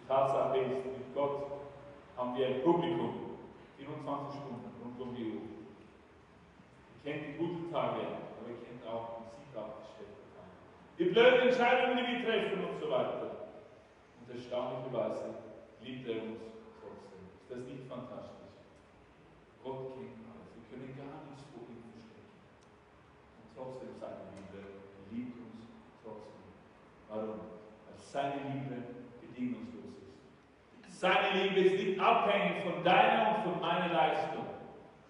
Die 0.00 0.08
Tatsache 0.08 0.58
ist, 0.58 0.68
mit 0.68 1.14
Gott 1.14 1.50
haben 2.16 2.36
wir 2.36 2.46
ein 2.46 2.62
Publikum, 2.62 3.38
24 3.76 4.40
Stunden 4.40 4.70
rund 4.82 5.00
um 5.00 5.14
die 5.14 5.24
Uhr. 5.24 5.42
Ihr 7.04 7.12
kennt 7.12 7.26
die 7.28 7.38
guten 7.38 7.72
Tage, 7.72 8.00
auf 8.86 9.18
den 9.18 9.26
Sieg 9.34 9.50
abgesteckt 9.56 10.18
haben. 10.38 10.54
Die 10.98 11.04
blöden 11.10 11.48
Entscheidungen, 11.48 11.98
die 11.98 12.06
wir 12.06 12.24
treffen 12.24 12.64
und 12.64 12.78
so 12.78 12.90
weiter. 12.90 13.52
Und 14.20 14.30
erstaunlicherweise 14.30 15.34
liebt 15.82 16.08
er 16.08 16.22
uns 16.22 16.40
trotzdem. 16.80 17.22
Ist 17.36 17.50
das 17.50 17.62
nicht 17.66 17.84
fantastisch? 17.88 18.54
Gott 19.62 19.94
kennt 19.94 20.22
alles. 20.30 20.50
Wir 20.54 20.64
können 20.70 20.94
gar 20.96 21.26
nichts 21.26 21.46
vor 21.50 21.66
ihm 21.66 21.82
verstecken. 21.90 22.38
Und 23.38 23.46
trotzdem 23.54 23.92
seine 23.98 24.30
Liebe 24.34 24.62
liebt 25.10 25.34
uns 25.38 25.66
trotzdem. 26.02 26.46
Warum? 27.08 27.58
Weil 27.86 27.98
seine 27.98 28.38
Liebe 28.50 28.76
bedingungslos 29.20 29.98
ist. 30.06 31.00
Seine 31.00 31.42
Liebe 31.42 31.60
ist 31.60 31.84
nicht 31.84 32.00
abhängig 32.00 32.62
von 32.64 32.82
deiner 32.82 33.36
und 33.36 33.52
von 33.52 33.60
meiner 33.60 33.92
Leistung. 33.92 34.46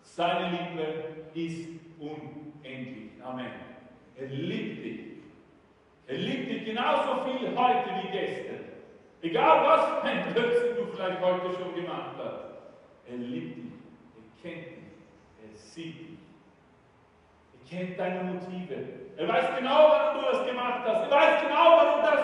Seine 0.02 0.50
Liebe 0.50 1.26
ist 1.34 1.68
unendlich. 2.00 3.05
Amen. 3.26 3.50
Er 4.16 4.26
liebt 4.28 4.84
dich. 4.84 5.00
Er 6.06 6.16
liebt 6.16 6.48
dich 6.48 6.64
genauso 6.64 7.24
viel 7.24 7.56
heute 7.56 7.90
wie 8.02 8.08
gestern. 8.12 8.60
Egal 9.20 9.66
was 9.66 10.04
ein 10.04 10.32
Blödsinn 10.32 10.76
du 10.76 10.86
vielleicht 10.92 11.20
heute 11.20 11.52
schon 11.54 11.74
gemacht 11.74 12.14
hast. 12.18 12.44
Er 13.10 13.16
liebt 13.16 13.56
dich. 13.56 13.72
Er 14.14 14.42
kennt 14.42 14.66
dich. 14.66 14.84
Er 15.42 15.56
sieht 15.56 15.98
dich. 15.98 16.18
Er 17.52 17.68
kennt 17.68 17.98
deine 17.98 18.32
Motive. 18.32 18.76
Er 19.16 19.28
weiß 19.28 19.56
genau, 19.58 19.88
warum 19.88 20.20
du 20.20 20.30
das 20.30 20.46
gemacht 20.46 20.82
hast. 20.86 21.02
Er 21.02 21.10
weiß 21.10 21.42
genau, 21.42 21.76
warum 21.78 22.02
das, 22.02 22.20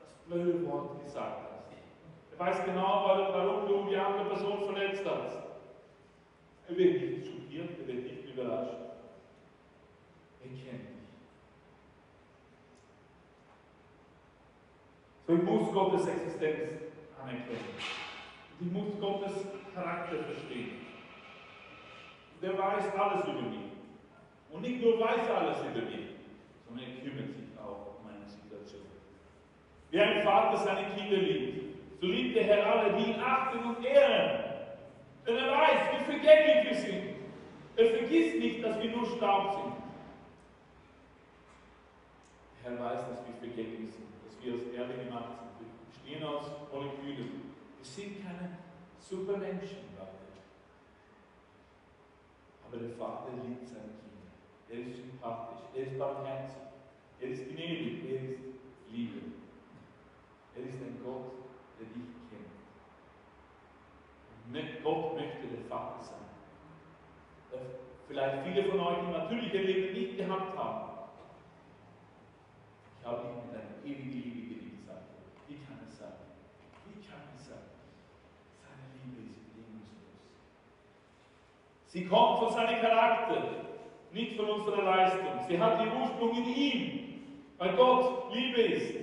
das 0.00 0.08
blöde 0.26 0.66
Wort 0.66 1.04
gesagt 1.04 1.42
hast. 1.52 2.32
Er 2.32 2.38
weiß 2.38 2.64
genau, 2.64 3.04
warum 3.06 3.68
du 3.68 3.88
die 3.88 3.96
andere 3.96 4.24
Person 4.24 4.64
verletzt 4.64 5.04
hast. 5.06 5.38
Er 6.68 6.76
wird 6.76 7.00
nicht 7.00 7.26
schockiert, 7.26 7.70
er 7.78 7.86
wird 7.86 8.02
nicht 8.04 8.21
überrascht. 8.34 8.74
Er 10.42 10.48
kennt 10.48 10.88
dich. 10.88 11.02
So, 15.26 15.34
ich 15.34 15.42
muss 15.42 15.72
Gottes 15.72 16.06
Existenz 16.08 16.82
anerkennen. 17.20 17.74
Ich 18.60 18.72
muss 18.72 19.00
Gottes 19.00 19.32
Charakter 19.74 20.16
verstehen. 20.24 20.86
Der 22.42 22.58
weiß 22.58 22.94
alles 22.98 23.24
über 23.24 23.42
mich. 23.42 23.72
Und 24.50 24.62
nicht 24.62 24.82
nur 24.82 25.00
weiß 25.00 25.26
er 25.28 25.38
alles 25.38 25.58
über 25.60 25.86
mich, 25.86 26.10
sondern 26.66 26.86
er 26.86 27.02
kümmert 27.02 27.34
sich 27.34 27.58
auch 27.58 27.98
um 27.98 28.04
meine 28.04 28.28
Situation. 28.28 28.82
Wie 29.90 30.00
ein 30.00 30.22
Vater 30.22 30.58
seine 30.58 30.88
Kinder 30.94 31.16
liebt, 31.16 31.76
so 32.00 32.06
liebt 32.06 32.36
der 32.36 32.44
Herr 32.44 32.66
alle, 32.66 32.96
die 32.96 33.10
ihn 33.12 33.20
achten 33.20 33.58
und 33.64 33.84
ehren. 33.84 34.44
Denn 35.26 35.36
er 35.36 35.52
weiß, 35.52 35.80
wie 35.92 36.04
vergänglich 36.04 36.64
wir 36.68 36.74
sind. 36.74 37.11
Er 37.76 37.86
vergisst 37.86 38.38
nicht, 38.38 38.62
dass 38.62 38.80
wir 38.82 38.90
nur 38.90 39.06
Staub 39.06 39.52
sind. 39.52 39.72
Der 42.62 42.70
Herr 42.70 42.80
weiß, 42.84 43.08
dass 43.08 43.26
wir 43.26 43.34
vergänglich 43.34 43.92
sind, 43.92 44.08
dass 44.24 44.42
wir 44.42 44.54
aus 44.54 44.62
Erde 44.74 45.04
gemacht 45.04 45.38
sind. 45.38 45.50
Wir 45.58 45.68
bestehen 45.88 46.24
aus 46.24 46.46
Molekülen. 46.70 47.54
Wir 47.78 47.84
sind 47.84 48.22
keine 48.22 48.58
Supermenschen, 49.00 49.88
Leute. 49.96 50.22
Aber 52.66 52.76
der 52.76 52.90
Vater 52.96 53.32
liebt 53.44 53.66
seine 53.66 53.92
Kinder. 54.00 54.30
Er 54.68 54.78
ist 54.78 54.96
sympathisch, 54.96 55.64
er 55.74 55.86
ist 55.86 55.98
barmherzig, 55.98 56.62
er 57.20 57.28
ist 57.28 57.48
gnädig, 57.48 58.04
er 58.10 58.22
ist 58.30 58.40
Liebe. 58.90 59.20
Er 60.54 60.62
ist 60.64 60.80
ein 60.82 61.00
Gott, 61.02 61.32
der 61.78 61.86
dich 61.86 62.10
kennt. 62.28 62.52
Gott 64.84 65.14
möchte 65.14 65.46
der 65.46 65.64
Vater 65.68 66.02
sein. 66.02 66.21
Vielleicht 68.08 68.44
viele 68.44 68.64
von 68.68 68.80
euch, 68.80 68.98
die 69.06 69.12
natürliche 69.12 69.58
Leben 69.58 69.94
nicht 69.94 70.16
gehabt 70.16 70.56
haben. 70.56 70.88
Ich 73.00 73.06
habe 73.06 73.22
ihn 73.22 73.34
mit 73.34 73.54
einer 73.54 73.84
ewigen 73.84 74.12
Liebe 74.12 74.54
geliebt, 74.54 74.86
sagt 74.86 75.00
er. 75.00 75.48
Wie 75.48 75.58
kann 75.64 75.78
es 75.88 75.98
sein? 75.98 76.12
Wie 76.86 77.00
kann 77.06 77.22
es 77.34 77.46
sein? 77.46 77.64
Seine 78.60 78.84
Liebe 79.00 79.30
ist 79.30 79.40
bedingungslos. 79.48 80.12
Sie 81.86 82.06
kommt 82.06 82.38
von 82.38 82.52
seinem 82.52 82.80
Charakter, 82.80 83.42
nicht 84.12 84.36
von 84.36 84.50
unserer 84.50 84.82
Leistung. 84.82 85.40
Sie 85.48 85.58
hat 85.58 85.80
ihren 85.80 86.00
Ursprung 86.00 86.36
in 86.36 86.46
ihm, 86.54 87.22
weil 87.58 87.74
Gott 87.76 88.32
Liebe 88.34 88.60
ist. 88.60 89.02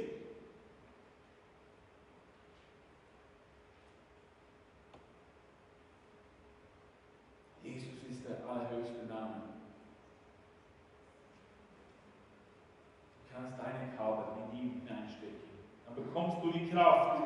bekommst 16.09 16.43
du 16.43 16.51
die 16.51 16.69
Kraft. 16.69 17.23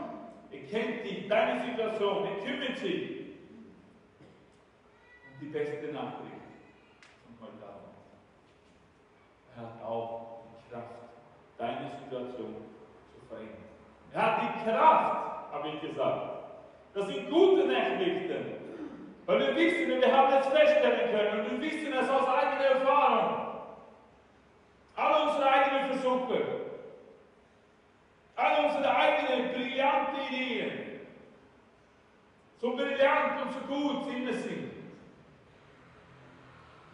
Er 0.51 0.59
kennt 0.67 1.05
dich, 1.05 1.27
deine 1.27 1.63
Sich. 2.75 3.09
Und 5.29 5.41
die 5.41 5.45
beste 5.47 5.93
Nachricht 5.93 6.43
von 7.23 7.47
heute 7.47 7.65
Abend. 7.65 7.93
Er 9.55 9.61
hat 9.61 9.83
auch 9.83 10.43
die 10.57 10.71
Kraft, 10.71 10.87
deine 11.57 11.91
Situation 11.99 12.55
zu 13.13 13.25
verändern. 13.27 13.57
Er 14.11 14.21
hat 14.21 14.41
die 14.41 14.63
Kraft, 14.63 15.53
habe 15.53 15.69
ich 15.69 15.81
gesagt. 15.81 16.29
Das 16.93 17.07
sind 17.07 17.29
gute 17.29 17.67
Nachrichten. 17.67 18.63
Weil 19.25 19.39
wir 19.39 19.55
wissen, 19.55 20.01
wir 20.01 20.11
haben 20.11 20.33
es 20.33 20.47
feststellen 20.47 21.11
können 21.11 21.39
und 21.39 21.61
wir 21.61 21.71
wissen 21.71 21.93
es 21.93 22.09
aus 22.09 22.27
eigener 22.27 22.65
Erfahrung. 22.65 23.43
Alle 24.95 25.23
unsere 25.23 25.49
eigenen 25.49 25.91
Versuche, 25.91 26.63
All 28.35 28.65
unsere 28.65 28.95
eigenen 28.95 29.53
brillante 29.53 30.21
Ideen, 30.29 30.82
so 32.63 32.77
brillant 32.77 33.41
und 33.41 33.51
so 33.51 33.59
gut 33.67 34.05
sind 34.05 34.29
es 34.29 34.41
sind. 34.43 34.71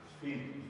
Es 0.07 0.19
fehlt 0.19 0.55
uns. 0.55 0.65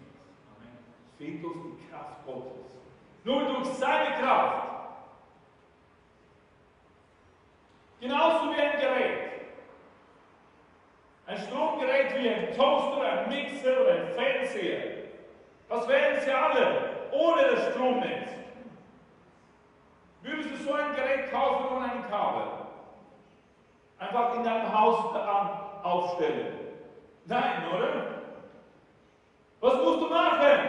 Es 1.07 1.17
fehlt 1.17 1.41
uns 1.41 1.77
die 1.79 1.89
Kraft 1.89 2.25
Gottes. 2.25 2.75
Nur 3.23 3.45
durch 3.45 3.69
seine 3.69 4.17
Kraft. 4.17 4.67
Genauso 8.01 8.51
wie 8.51 8.61
ein 8.61 8.77
Gerät. 8.77 9.29
Ein 11.27 11.37
Stromgerät 11.37 12.21
wie 12.21 12.29
ein 12.29 12.53
Toaster, 12.53 13.01
ein 13.01 13.29
Mixer 13.29 13.81
oder 13.81 13.93
ein 13.93 14.07
Fernseher. 14.13 15.03
Was 15.69 15.87
wären 15.87 16.19
sie 16.19 16.31
alle 16.31 17.09
ohne 17.13 17.43
das 17.43 17.71
Stromnetz? 17.71 18.31
Würdest 20.23 20.49
du 20.51 20.55
so 20.57 20.73
ein 20.73 20.93
Gerät 20.93 21.31
kaufen 21.31 21.77
und 21.77 21.83
ein 21.83 22.09
Kabel? 22.09 22.58
Einfach 23.99 24.35
in 24.35 24.43
deinem 24.43 24.73
Haus 24.73 25.13
aufstellen? 25.83 26.53
Nein, 27.25 27.63
oder? 27.75 28.05
Was 29.59 29.73
musst 29.75 30.01
du 30.01 30.07
machen? 30.07 30.59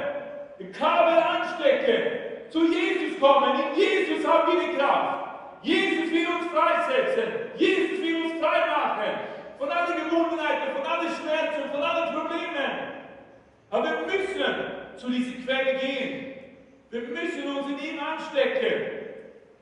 Die 0.59 0.73
Kabel 0.73 1.23
anstecken, 1.23 2.51
zu 2.51 2.65
Jesus 2.65 3.19
kommen. 3.21 3.61
In 3.61 3.79
Jesus 3.79 4.27
haben 4.27 4.53
wir 4.53 4.61
die 4.61 4.77
Kraft. 4.77 5.21
Jesus 5.63 6.11
will 6.11 6.27
uns 6.27 6.47
freisetzen. 6.53 7.33
Jesus 7.57 8.01
will 8.03 8.25
uns 8.25 8.41
frei 8.41 8.67
machen. 8.67 9.21
Von 9.59 9.71
allen 9.71 10.05
Gebundenheiten, 10.05 10.75
von 10.75 10.87
allen 10.91 11.09
Schmerzen, 11.15 11.71
von 11.71 11.83
allen 11.83 12.15
Problemen. 12.15 12.71
Aber 13.71 13.85
wir 13.85 14.07
müssen 14.07 14.45
zu 14.97 15.09
dieser 15.09 15.45
Quelle 15.45 15.79
gehen. 15.79 16.35
Wir 16.91 17.03
müssen 17.03 17.57
uns 17.57 17.69
in 17.69 17.79
ihm 17.79 18.01
anstecken. 18.01 19.01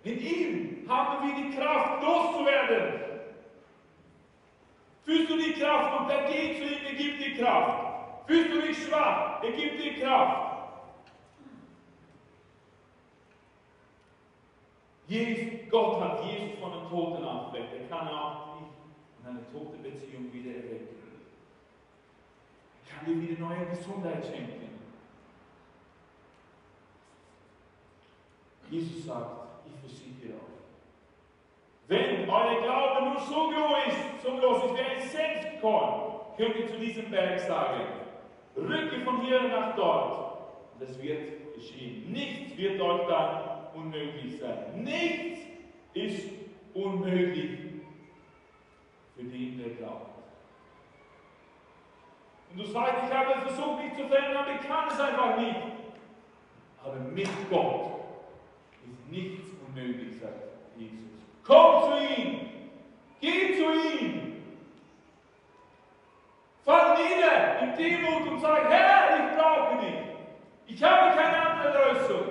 In 0.05 0.19
ihm 0.19 0.89
haben 0.89 1.29
wir 1.29 1.45
die 1.45 1.57
Kraft, 1.57 2.03
loszuwerden. 2.03 3.07
Fühlst 5.09 5.30
du 5.30 5.38
die 5.38 5.54
Kraft 5.54 6.00
und 6.00 6.11
dann 6.11 6.26
geh 6.26 6.59
zu 6.59 6.64
ihm, 6.64 6.84
er 6.84 6.92
gibt 6.92 7.18
dir 7.18 7.38
Kraft. 7.38 8.26
Fühlst 8.26 8.52
du 8.52 8.61
dich 8.61 8.76
schwach, 8.84 9.42
er 9.42 9.52
gibt 9.52 9.82
dir 9.82 9.94
Kraft. 10.02 10.68
Jesus, 15.06 15.70
Gott 15.70 16.02
hat 16.02 16.22
Jesus 16.22 16.59
von 16.61 16.72
den 16.72 16.88
Toten 16.90 17.24
aufgeweckt. 17.24 17.72
Er 17.72 17.88
kann 17.88 18.09
auch 18.09 18.59
dich 18.59 18.68
in 19.22 19.30
eine 19.30 19.50
tote 19.50 19.78
Beziehung 19.78 20.30
wieder 20.30 20.56
erwecken. 20.56 20.96
Er 22.84 22.94
kann 22.94 23.06
dir 23.06 23.18
wieder 23.18 23.40
neue 23.40 23.64
Gesundheit 23.64 24.26
schenken. 24.26 24.78
Jesus 28.68 29.06
sagt. 29.06 29.47
Wenn 31.89 32.28
euer 32.28 32.62
Glaube 32.62 33.07
nur 33.07 33.20
so 33.20 33.49
groß 33.49 33.86
ist, 33.89 34.22
so 34.22 34.36
groß 34.36 34.64
ist 34.64 34.74
wie 34.74 34.80
ein 34.80 35.01
Senfkorn, 35.01 36.20
könnt 36.36 36.57
ihr 36.57 36.68
zu 36.68 36.78
diesem 36.78 37.11
Berg 37.11 37.41
sagen, 37.41 37.80
rücke 38.55 39.01
von 39.01 39.22
hier 39.22 39.43
nach 39.49 39.74
dort. 39.74 40.39
Und 40.74 40.82
es 40.82 41.03
wird 41.03 41.55
geschehen. 41.55 42.12
Nichts 42.12 42.57
wird 42.59 42.80
euch 42.80 43.07
dann 43.09 43.66
unmöglich 43.74 44.39
sein. 44.39 44.82
Nichts 44.84 45.41
ist 45.95 46.28
unmöglich 46.74 47.59
für 49.16 49.24
den, 49.24 49.59
der 49.59 49.70
glaubt. 49.70 50.18
Und 52.51 52.59
du 52.61 52.64
sagst, 52.66 53.05
ich 53.07 53.14
habe 53.14 53.41
versucht, 53.41 53.82
mich 53.82 53.95
zu 53.95 54.07
verändern, 54.09 54.36
aber 54.36 54.55
ich 54.55 54.68
kann 54.68 54.89
es 54.89 55.01
einfach 55.01 55.39
nicht. 55.39 55.57
Aber 56.84 56.97
mit 56.97 57.28
Gott 57.51 58.01
ist 58.86 59.11
nichts 59.11 59.49
unmöglich, 59.66 60.18
sagt 60.20 60.34
Jesus. 60.76 61.09
Komm 61.49 61.82
zu 61.84 61.96
ihm! 61.96 62.40
Geh 63.22 63.57
zu 63.57 63.64
ihm! 63.72 64.42
Fall 66.62 66.96
nieder 66.99 67.62
in 67.62 67.74
Demut 67.74 68.28
und 68.28 68.38
sag, 68.40 68.68
Herr, 68.68 69.16
ich 69.16 69.36
brauche 69.36 69.78
dich. 69.78 69.94
Ich 70.66 70.82
habe 70.82 71.16
keine 71.16 71.38
andere 71.40 71.94
Lösung. 71.94 72.26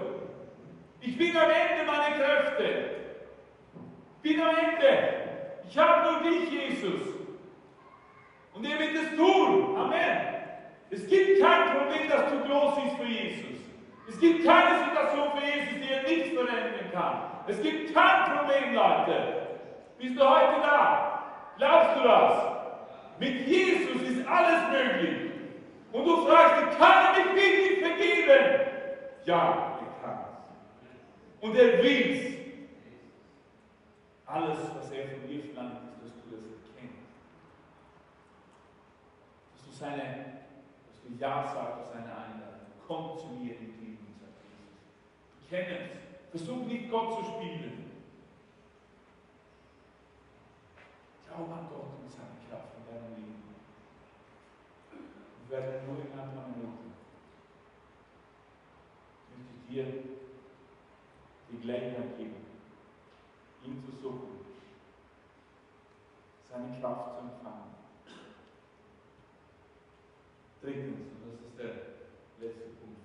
Ich 1.02 1.18
bin 1.18 1.36
am 1.36 1.50
Ende 1.50 1.92
meiner 1.92 2.16
Kräfte. 2.16 2.90
Bin 4.22 4.40
am 4.40 4.56
Ende. 4.56 5.14
Ich 5.68 5.76
habe 5.76 6.12
nur 6.12 6.32
dich, 6.32 6.52
Jesus. 6.52 7.02
Und 8.54 8.66
er 8.66 8.80
wird 8.80 8.96
es 8.96 9.18
tun. 9.18 9.78
Amen. 9.78 10.18
Es 10.92 11.08
gibt 11.08 11.42
kein 11.42 11.76
Problem, 11.76 12.08
das 12.08 12.30
zu 12.30 12.40
groß 12.42 12.78
ist 12.86 12.98
für 12.98 13.08
Jesus. 13.08 13.67
Es 14.08 14.20
gibt 14.20 14.46
keine 14.46 14.86
Situation 14.86 15.32
für 15.38 15.46
Jesus, 15.46 15.86
die 15.86 15.92
er 15.94 16.04
nicht 16.04 16.34
verändern 16.34 16.92
kann. 16.94 17.22
Es 17.46 17.62
gibt 17.62 17.94
kein 17.94 18.38
Problem, 18.38 18.74
Leute. 18.74 19.48
Bist 19.98 20.18
du 20.18 20.22
heute 20.22 20.62
da? 20.62 21.24
Glaubst 21.58 21.98
du 21.98 22.04
das? 22.04 22.44
Mit 23.20 23.48
Jesus 23.48 24.02
ist 24.02 24.28
alles 24.28 24.70
möglich. 24.72 25.32
Und 25.92 26.06
du 26.06 26.26
fragst, 26.26 26.78
kann 26.78 27.16
er 27.16 27.34
mich 27.34 27.36
wirklich 27.36 27.80
vergeben? 27.80 28.68
Ja, 29.26 29.80
er 29.82 30.06
kann 30.06 30.20
es. 30.22 31.44
Und 31.44 31.56
er 31.56 31.84
will 31.84 32.12
es. 32.12 32.38
Alles, 34.26 34.58
was 34.76 34.92
er 34.92 35.08
von 35.08 35.28
dir 35.28 35.42
verlangt, 35.42 35.80
ist, 36.04 36.04
dass 36.04 36.24
du 36.24 36.36
das 36.36 36.44
erkennst. 36.76 37.08
Dass 39.54 39.66
du 39.66 39.72
seine, 39.72 40.26
dass 40.88 41.02
du 41.02 41.14
Ja 41.18 41.44
sagst 41.44 41.92
seine 41.94 42.12
Einladung. 42.12 42.68
Komm 42.86 43.18
zu 43.18 43.28
mir 43.28 43.58
in 43.58 43.77
Es. 45.50 45.98
Versuch 46.30 46.66
nicht 46.66 46.92
Gott 46.92 47.14
zu 47.14 47.24
spielen. 47.24 47.86
Glaube 51.26 51.54
an 51.54 51.68
Gott 51.70 52.00
und 52.04 52.12
seine 52.12 52.36
Kraft 52.50 52.74
in 52.78 52.94
deinem 52.94 53.16
Leben. 53.16 53.44
Wir 55.48 55.58
werden 55.58 55.88
nur 55.88 55.98
in 56.00 56.12
ein 56.12 56.36
paar 56.36 56.50
Minuten. 56.50 56.92
Ich 59.30 59.38
möchte 59.38 59.72
dir 59.72 60.04
die 61.50 61.60
Gelegenheit 61.62 62.18
geben, 62.18 62.46
ihn 63.64 63.82
zu 63.86 63.92
suchen, 64.02 64.46
seine 66.44 66.80
Kraft 66.80 67.14
zu 67.14 67.20
empfangen. 67.20 67.76
Drittens, 70.62 71.08
und 71.14 71.32
das 71.32 71.40
ist 71.40 71.58
der 71.58 72.46
letzte 72.46 72.70
Punkt 72.82 72.97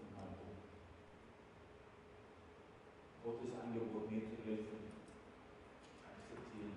Angebot 3.73 4.11
mitzuhelfen, 4.11 4.93
akzeptieren. 6.05 6.77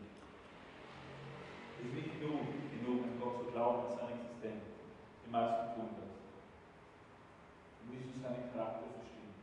Es 1.76 1.88
ist 1.88 1.94
nicht 1.94 2.22
genug, 2.22 2.48
genug 2.72 3.04
an 3.04 3.20
Gott 3.20 3.36
zu 3.44 3.52
glauben, 3.52 3.92
an 3.92 3.98
seine 4.00 4.16
Existenz. 4.16 4.64
Die 5.26 5.30
meisten 5.30 5.76
tun 5.76 5.90
das. 6.00 6.16
Wir 7.84 8.00
müssen 8.00 8.24
seinen 8.24 8.48
Charakter 8.48 8.88
verstehen. 8.96 9.36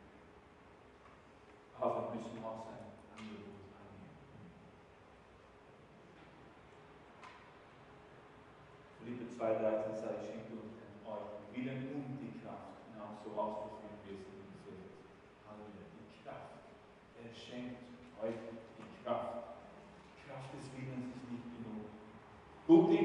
Aber 1.76 2.08
wir 2.08 2.24
müssen 2.24 2.40
auch 2.42 2.64
sein 2.64 2.88
Angebot 3.20 3.68
annehmen. 3.76 4.16
Liebe 9.04 9.28
2, 9.28 9.52
13. 9.60 9.91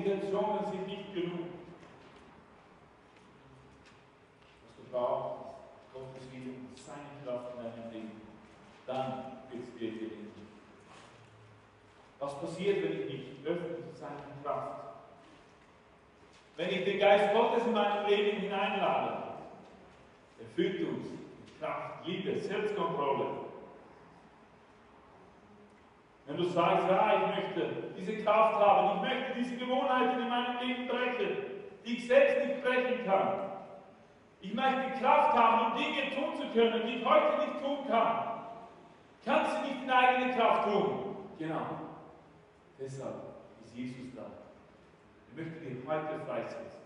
Intentionen 0.08 0.66
sind 0.72 0.88
nicht 0.88 1.14
genug. 1.14 1.47
Was 4.64 4.76
du 4.78 4.91
brauchst, 4.91 5.36
ist 5.76 5.93
Gottes 5.93 6.32
Willen, 6.32 6.68
seine 6.76 7.26
Kraft 7.26 7.55
in 7.55 7.64
deinem 7.64 7.91
Leben. 7.91 8.22
Dann 8.86 9.41
wird 9.51 9.64
es 9.64 9.74
dir 9.74 9.91
gelingen. 9.91 10.32
Was 12.20 12.39
passiert, 12.39 12.84
wenn 12.84 12.99
ich 13.01 13.05
nicht 13.05 13.45
öffne 13.45 13.84
zu 13.84 13.99
seiner 13.99 14.24
Kraft? 14.43 14.78
Wenn 16.55 16.70
ich 16.70 16.86
den 16.86 16.99
Geist 16.99 17.34
Gottes 17.34 17.66
in 17.66 17.74
meinem 17.74 18.08
Leben 18.08 18.39
hineinlade, 18.39 19.24
er 20.39 20.45
führt 20.55 20.88
uns 20.88 21.10
mit 21.10 21.60
Kraft, 21.60 22.08
Liebe, 22.08 22.39
Selbstkontrolle. 22.39 23.36
Du 26.38 26.43
sagst, 26.43 26.88
ja, 26.88 27.13
ich 27.15 27.35
möchte 27.35 27.73
diese 27.97 28.23
Kraft 28.23 28.59
haben, 28.59 28.97
ich 28.97 29.09
möchte 29.09 29.33
diese 29.39 29.57
Gewohnheiten 29.57 30.21
in 30.21 30.29
meinem 30.29 30.59
Leben 30.59 30.88
brechen, 30.88 31.38
die 31.83 31.97
ich 31.97 32.07
selbst 32.07 32.45
nicht 32.45 32.63
brechen 32.63 33.05
kann. 33.05 33.39
Ich 34.41 34.53
möchte 34.53 34.99
Kraft 34.99 35.35
haben, 35.35 35.71
um 35.71 35.77
Dinge 35.77 36.13
tun 36.13 36.35
zu 36.35 36.47
können, 36.53 36.85
die 36.85 36.97
ich 36.97 37.05
heute 37.05 37.39
nicht 37.39 37.59
tun 37.59 37.88
kann. 37.88 38.23
Kannst 39.25 39.57
du 39.57 39.61
nicht 39.61 39.83
in 39.83 39.89
eigene 39.89 40.35
Kraft 40.35 40.69
tun? 40.69 41.15
Genau. 41.39 41.65
Deshalb 42.79 43.15
ist 43.63 43.75
Jesus 43.75 44.13
da. 44.15 44.21
Er 44.21 45.43
möchte 45.43 45.59
dich 45.59 45.88
heute 45.88 46.23
freisetzen. 46.27 46.81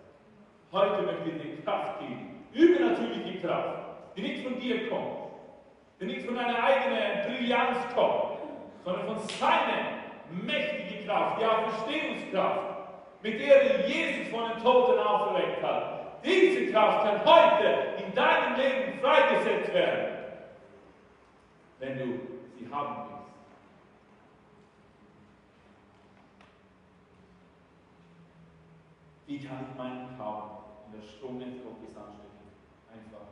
Heute 0.72 1.02
möchte 1.04 1.30
er 1.30 1.40
dir 1.40 1.62
Kraft 1.62 2.00
geben. 2.00 2.46
Übernatürliche 2.54 3.42
Kraft, 3.42 3.80
die 4.16 4.22
nicht 4.22 4.44
von 4.44 4.58
dir 4.60 4.90
kommt, 4.90 5.34
die 6.00 6.06
nicht 6.06 6.26
von 6.26 6.36
deiner 6.36 6.64
eigenen 6.64 7.28
Brillanz 7.28 7.78
kommt, 7.94 8.41
sondern 8.84 9.06
von 9.06 9.28
seiner 9.28 10.02
mächtigen 10.32 11.06
Kraft, 11.06 11.42
die 11.42 11.46
Auferstehungskraft, 11.46 12.60
mit 13.22 13.40
der 13.40 13.62
er 13.62 13.88
Jesus 13.88 14.30
von 14.30 14.50
den 14.50 14.64
Toten 14.64 15.00
auferweckt 15.00 15.62
hat. 15.62 16.24
Diese 16.24 16.72
Kraft 16.72 17.06
kann 17.06 17.26
heute 17.26 18.04
in 18.04 18.14
deinem 18.14 18.56
Leben 18.56 19.00
freigesetzt 19.00 19.74
werden, 19.74 20.18
wenn 21.80 21.98
du 21.98 22.06
sie 22.58 22.72
haben 22.72 22.96
willst. 23.10 23.22
Wie 29.28 29.40
kann 29.40 29.66
ich 29.70 29.78
meinen 29.78 30.16
Glauben 30.16 30.50
in 30.88 31.00
der 31.00 31.08
Stunde 31.08 31.46
Gottes 31.46 31.96
anstecken? 31.96 32.52
Einfach 32.92 33.28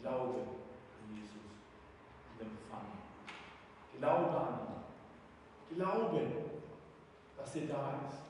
Glaube 0.00 0.40
an 0.40 1.16
Jesus 1.16 1.48
und 2.34 2.46
empfangen. 2.46 3.01
Glaube 4.02 4.36
an 4.36 4.58
ihn. 5.70 5.76
Glaube, 5.76 6.20
dass 7.36 7.54
er 7.54 7.66
da 7.68 8.00
ist. 8.08 8.22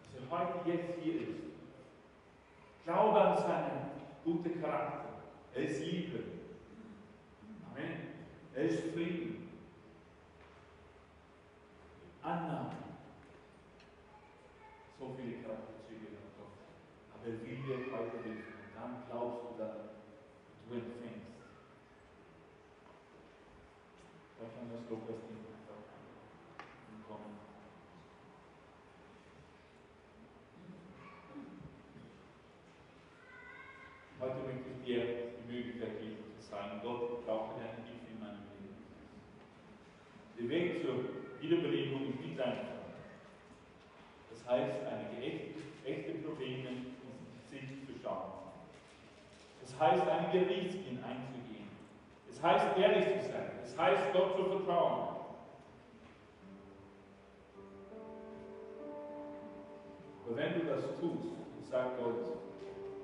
Dass 0.00 0.22
er 0.22 0.30
heute 0.30 0.70
jetzt 0.70 1.02
hier 1.02 1.22
ist. 1.22 1.40
Glaube 2.84 3.20
an 3.20 3.36
seinen 3.36 3.90
guten 4.24 4.62
Charakter. 4.62 5.08
Er 5.54 5.62
ist 5.64 5.80
Liebe. 5.80 6.22
Amen. 7.68 7.96
Er 8.54 8.62
ist 8.62 8.92
Frieden. 8.94 9.48
Annahme. 12.22 12.76
So 15.00 15.16
viele 15.16 15.42
Charakterzüge 15.42 16.06
Gott. 16.38 16.54
Aber 17.12 17.26
er 17.26 17.40
will 17.40 17.56
dir 17.56 17.92
heute. 17.92 18.18
Und 18.18 18.44
dann 18.76 19.02
glaubst 19.10 19.42
du 19.42 19.58
dann, 19.58 19.78
du 20.68 20.74
empfängst. 20.76 21.37
Das 24.68 24.90
Lobpreisteam 24.90 25.38
einfach 25.48 25.80
kommen. 27.08 27.40
Heute 34.20 34.40
möchte 34.44 34.68
ich 34.76 34.84
dir 34.84 35.02
die 35.40 35.52
Möglichkeit 35.52 36.00
geben 36.00 36.16
zu 36.36 36.42
sagen, 36.50 36.80
Gott, 36.82 37.18
ich 37.18 37.24
brauche 37.24 37.58
deine 37.58 37.80
Hilfe 37.80 38.12
in 38.12 38.20
meinem 38.20 38.44
Leben. 38.60 38.76
Der 40.38 40.48
Weg 40.50 40.82
zur 40.82 41.16
Wiederbelebung 41.40 42.10
ist 42.10 42.20
nicht 42.20 42.38
einfach. 42.38 42.92
Das 44.30 44.46
heißt, 44.46 44.84
einige 44.84 45.26
echte, 45.84 46.12
Probleme 46.26 46.68
ins 46.68 46.88
Gesicht 47.50 47.86
zu 47.86 47.92
schauen. 48.02 48.52
Das 49.62 49.80
heißt, 49.80 50.06
einige 50.06 50.46
Risiken 50.46 51.02
einzugehen. 51.02 51.68
Es 52.28 52.42
heißt, 52.42 52.76
ehrlich 52.76 53.04
zu 53.04 53.32
sein. 53.32 53.47
Es 53.68 53.78
heißt, 53.78 54.12
Gott 54.14 54.34
zu 54.34 54.44
vertrauen. 54.44 55.08
Aber 60.24 60.36
wenn 60.36 60.54
du 60.54 60.64
das 60.64 60.84
tust 60.98 61.36
und 61.56 61.66
sagst 61.66 61.98
Gott, 62.02 62.38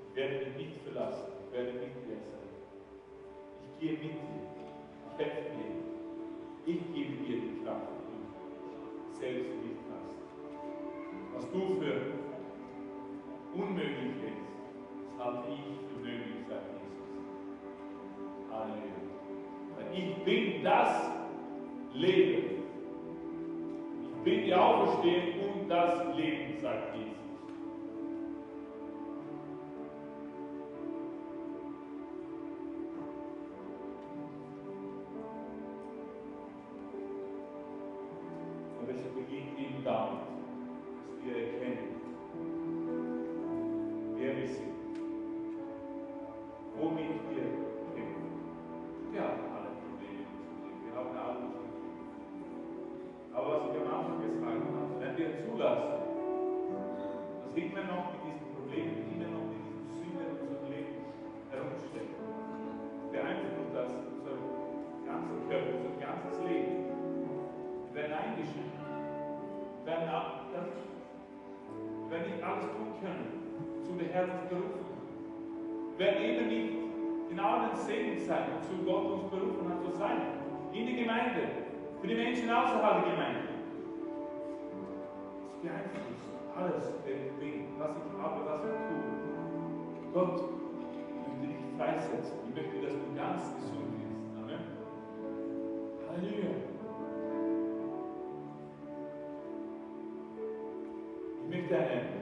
ich 0.09 0.15
werde 0.15 0.45
dich 0.45 0.55
nicht 0.57 0.81
verlassen, 0.81 1.33
ich 1.45 1.53
werde 1.53 1.73
mit 1.73 1.95
dir 1.95 2.17
sein. 2.17 2.49
Ich 3.61 3.79
gehe 3.79 3.91
mit 3.91 4.01
dir, 4.01 4.17
ich 5.11 5.17
helfe 5.17 5.49
dir, 5.51 6.73
ich 6.73 6.93
gebe 6.93 7.23
dir 7.23 7.41
die 7.41 7.63
Kraft, 7.63 7.93
die 8.09 9.13
du 9.13 9.19
selbst 9.19 9.55
nicht 9.63 9.83
hast. 9.91 10.17
Was 11.35 11.51
du 11.51 11.79
für 11.79 11.97
unmöglich 13.53 14.15
hältst, 14.23 14.55
das 15.15 15.25
halte 15.25 15.51
ich 15.51 15.63
für 15.89 15.99
möglich, 15.99 16.47
sagt 16.49 16.65
Jesus. 16.73 17.11
Halleluja. 18.51 19.24
Ich 19.97 20.15
bin 20.25 20.63
das 20.63 21.09
Leben. 21.93 22.63
Ich 24.03 24.23
bin 24.23 24.45
die 24.45 24.53
Auferstehung 24.53 25.61
und 25.61 25.69
das 25.69 26.15
Leben, 26.17 26.59
sagt 26.61 26.95
Jesus. 26.97 27.14
beeinflusst. 85.65 86.25
Alles, 86.55 86.85
den 87.03 87.41
Weg, 87.41 87.65
was 87.77 87.91
ich 87.97 88.21
habe, 88.21 88.45
was 88.45 88.61
ich 88.63 88.79
tue. 88.87 89.05
Gott 90.13 90.35
möchte 91.27 91.47
dich 91.47 91.63
freisetzen. 91.77 92.37
Ich 92.47 92.55
möchte, 92.55 92.81
dass 92.85 92.93
du 92.93 93.07
ganz 93.15 93.41
gesund 93.55 93.91
bist. 93.91 94.15
Amen. 94.39 94.63
Halleluja. 96.07 96.53
Ich 101.43 101.49
möchte 101.49 101.77
eine 101.77 102.14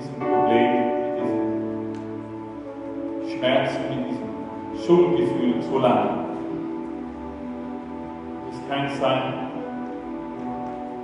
diesem 0.00 0.18
Problem, 0.18 0.72
mit 1.00 1.14
diesem 1.20 1.38
Schmerz, 3.28 3.70
mit 3.88 4.00
diesem 4.08 4.30
Schuldgefühl 4.86 5.60
zu 5.60 5.78
lange. 5.78 6.10
Es 8.50 8.58
kann 8.68 8.88
sein, 8.88 9.50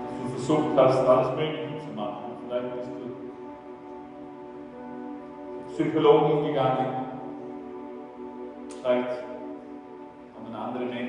dass 0.03 0.12
du 0.22 0.28
versucht 0.30 0.76
hast, 0.76 1.07
alles 1.07 1.30
Mögliche 1.36 1.78
zu 1.80 1.90
machen. 1.94 2.24
Vielleicht 2.49 2.70
bist 2.74 2.88
du 2.88 2.92
Psychologen 5.74 6.47
gegangen, 6.47 6.88
vielleicht 8.80 9.24
haben 10.34 10.55
andere 10.55 10.84
Menschen 10.86 11.06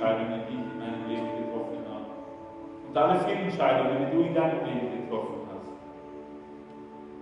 Entscheidungen, 0.00 0.40
die 0.48 0.54
ich 0.54 0.64
in 0.72 0.78
meinem 0.80 1.04
Leben 1.08 1.44
getroffen 1.44 1.84
habe. 1.92 2.08
Und 2.88 2.96
alle 2.96 3.20
Fehlentscheidungen, 3.20 3.98
die 4.00 4.16
du 4.16 4.22
in 4.22 4.34
deinem 4.34 4.64
Leben 4.64 5.02
getroffen 5.04 5.44
hast. 5.52 5.68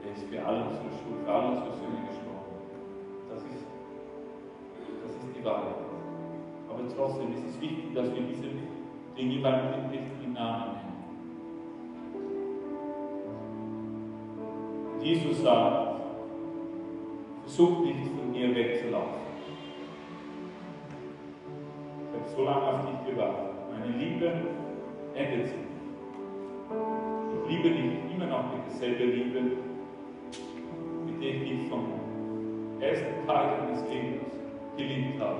Er 0.07 0.13
ist 0.15 0.25
für 0.31 0.47
all 0.47 0.63
unsere 0.63 0.91
Schuld, 0.95 1.25
für 1.25 1.33
all 1.33 1.47
unsere 1.49 1.73
Sünde 1.75 2.07
gestorben. 2.07 2.55
Das 3.31 3.43
ist, 3.43 3.67
das 5.03 5.11
ist 5.11 5.37
die 5.37 5.45
Wahrheit. 5.45 5.75
Aber 6.71 6.81
trotzdem 6.97 7.33
ist 7.35 7.45
es 7.51 7.61
wichtig, 7.61 7.93
dass 7.95 8.15
wir 8.15 8.23
diese 8.23 8.47
Dinge 9.17 9.43
beim 9.43 9.91
richtigen 9.91 10.33
Namen 10.35 10.79
nennen. 10.79 10.89
Jesus 15.03 15.43
sagt, 15.43 16.01
versuch 17.43 17.81
nicht 17.81 18.07
von 18.07 18.31
mir 18.31 18.55
wegzulaufen 18.55 19.28
so 22.35 22.45
lange 22.45 22.63
auf 22.63 22.87
dich 22.87 23.15
gewartet. 23.15 23.55
Meine 23.71 23.97
Liebe 23.97 24.33
endet 25.15 25.49
sich. 25.49 25.59
Ich 27.33 27.51
liebe 27.51 27.71
dich 27.71 28.15
immer 28.15 28.27
noch 28.27 28.53
mit 28.53 28.67
derselben 28.67 29.13
Liebe, 29.13 29.41
mit 31.07 31.23
der 31.23 31.31
ich 31.31 31.49
dich 31.49 31.69
vom 31.69 31.85
ersten 32.81 33.27
Tag 33.27 33.61
meines 33.63 33.89
Lebens 33.89 34.23
geliebt 34.77 35.21
habe. 35.21 35.39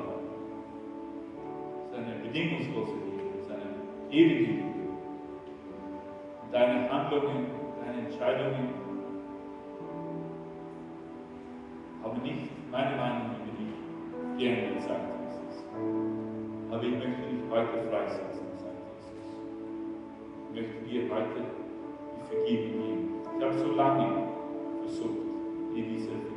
Seine 1.93 2.15
bedingungslose 2.23 2.93
Liebe, 3.05 3.45
seine 3.47 3.71
ewige 4.11 4.53
Liebe. 4.53 4.63
Und 6.43 6.53
deine 6.55 6.91
Handlungen, 6.91 7.47
deine 7.85 8.07
Entscheidungen 8.07 8.69
haben 12.03 12.23
nicht 12.23 12.49
meine 12.71 12.97
Meinung 12.97 13.31
über 13.37 13.59
dich 13.59 14.39
geändert, 14.39 14.83
sagt 14.83 15.18
damit 16.79 16.99
möchte 16.99 17.23
ich 17.35 17.51
heute 17.51 17.91
freisetzen, 17.91 18.47
sagt 18.57 18.79
Jesus. 19.11 19.35
Ich 20.49 20.61
möchte 20.61 20.79
dir 20.87 21.03
heute 21.11 21.41
die 22.17 22.25
Vergebung 22.29 22.73
geben. 22.83 23.09
Ich 23.37 23.45
habe 23.45 23.59
so 23.59 23.73
lange 23.73 24.29
versucht, 24.83 25.19
dir 25.75 25.85
diese 25.85 26.28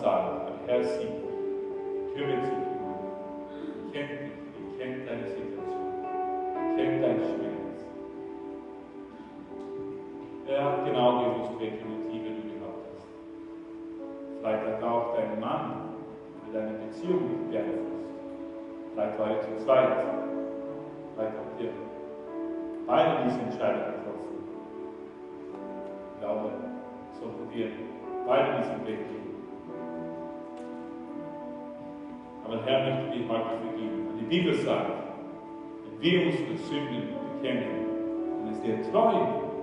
sagen. 0.00 0.40
Der 0.66 0.76
Herr 0.76 0.84
sieht, 0.84 1.08
kümmert 2.14 2.44
sich 2.44 2.54
um 2.54 2.92
dich, 2.92 3.92
kennt 3.92 4.10
dich, 4.10 4.78
kennt 4.78 5.08
deine 5.08 5.26
Situation, 5.28 5.92
kennt 6.76 7.02
deinen 7.02 7.20
Schmerz. 7.20 7.56
Er 10.48 10.64
hat 10.64 10.84
genau 10.84 11.24
gewusst, 11.24 11.52
welche 11.58 11.84
Motive 11.84 12.28
du 12.28 12.42
gehabt 12.54 12.86
hast. 12.94 13.06
Vielleicht 14.40 14.66
hat 14.66 14.82
auch 14.82 15.16
dein 15.16 15.40
Mann 15.40 15.94
oder 16.48 16.60
deine 16.60 16.78
Beziehung 16.78 17.22
nicht 17.28 17.50
beeinflusst. 17.50 17.86
Vielleicht 18.94 19.18
war 19.18 19.30
ihr 19.30 19.40
zu 19.40 19.64
zweit. 19.64 19.98
Vielleicht 21.14 21.36
habt 21.36 21.60
ihr 21.60 21.70
beide 22.86 23.24
diese 23.24 23.40
Entscheidung 23.40 23.82
getroffen. 23.86 24.36
Ich 26.14 26.20
glaube, 26.20 26.50
sollten 27.20 27.50
wir 27.52 27.68
beide 28.26 28.62
diesen 28.62 28.86
Weg 28.86 28.98
gehen. 29.08 29.25
Herr 32.66 32.82
möchte 32.82 33.16
dir 33.16 33.28
heute 33.28 33.58
vergeben. 33.62 34.08
Und 34.10 34.18
die 34.18 34.24
Bibel 34.24 34.52
sagt, 34.54 34.90
wenn 35.84 36.00
wir 36.00 36.26
unsere 36.26 36.56
Sünden 36.56 37.14
bekennen, 37.40 37.86
dann 38.42 38.52
ist 38.52 38.64
er 38.64 38.90
treu 38.90 39.14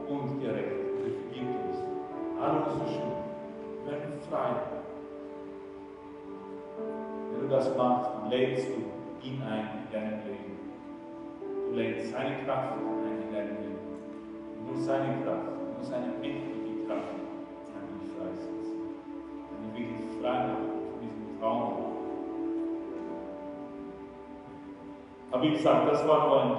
und 0.08 0.40
gerecht. 0.40 0.72
Und 0.72 1.04
er 1.04 1.14
vergibt 1.20 1.52
uns 1.68 1.78
alle 2.42 2.64
unsere 2.64 2.88
Schuld. 2.88 3.18
Wir 3.84 3.92
werden 3.92 4.14
frei. 4.30 4.56
Wenn 7.32 7.42
du 7.42 7.48
das 7.54 7.76
machst, 7.76 8.10
dann 8.16 8.30
lädst 8.30 8.70
du 8.70 9.28
ihn 9.28 9.42
ein 9.44 9.84
in 9.84 9.92
deinem 9.92 10.20
Leben. 10.24 10.60
Du 11.68 11.76
lädst 11.76 12.12
seine 12.12 12.38
Kraft 12.46 12.72
ein 12.72 13.28
in 13.28 13.34
deinem 13.34 13.58
Leben. 13.58 13.84
Und 14.60 14.68
nur 14.68 14.78
seine 14.78 15.22
Kraft, 15.26 15.52
nur 15.76 15.84
seine 15.84 16.08
mächtige 16.22 16.88
Kraft 16.88 17.20
kann 17.68 18.00
dich 18.00 18.12
freisetzen. 18.16 18.96
Kann 19.50 19.76
dich 19.76 19.90
wirklich 19.90 20.22
frei 20.22 20.48
machen 20.48 20.63
Aber 25.34 25.42
wie 25.42 25.50
gesagt, 25.50 25.92
das 25.92 26.08
war 26.08 26.28
nur 26.28 26.42
ein 26.44 26.52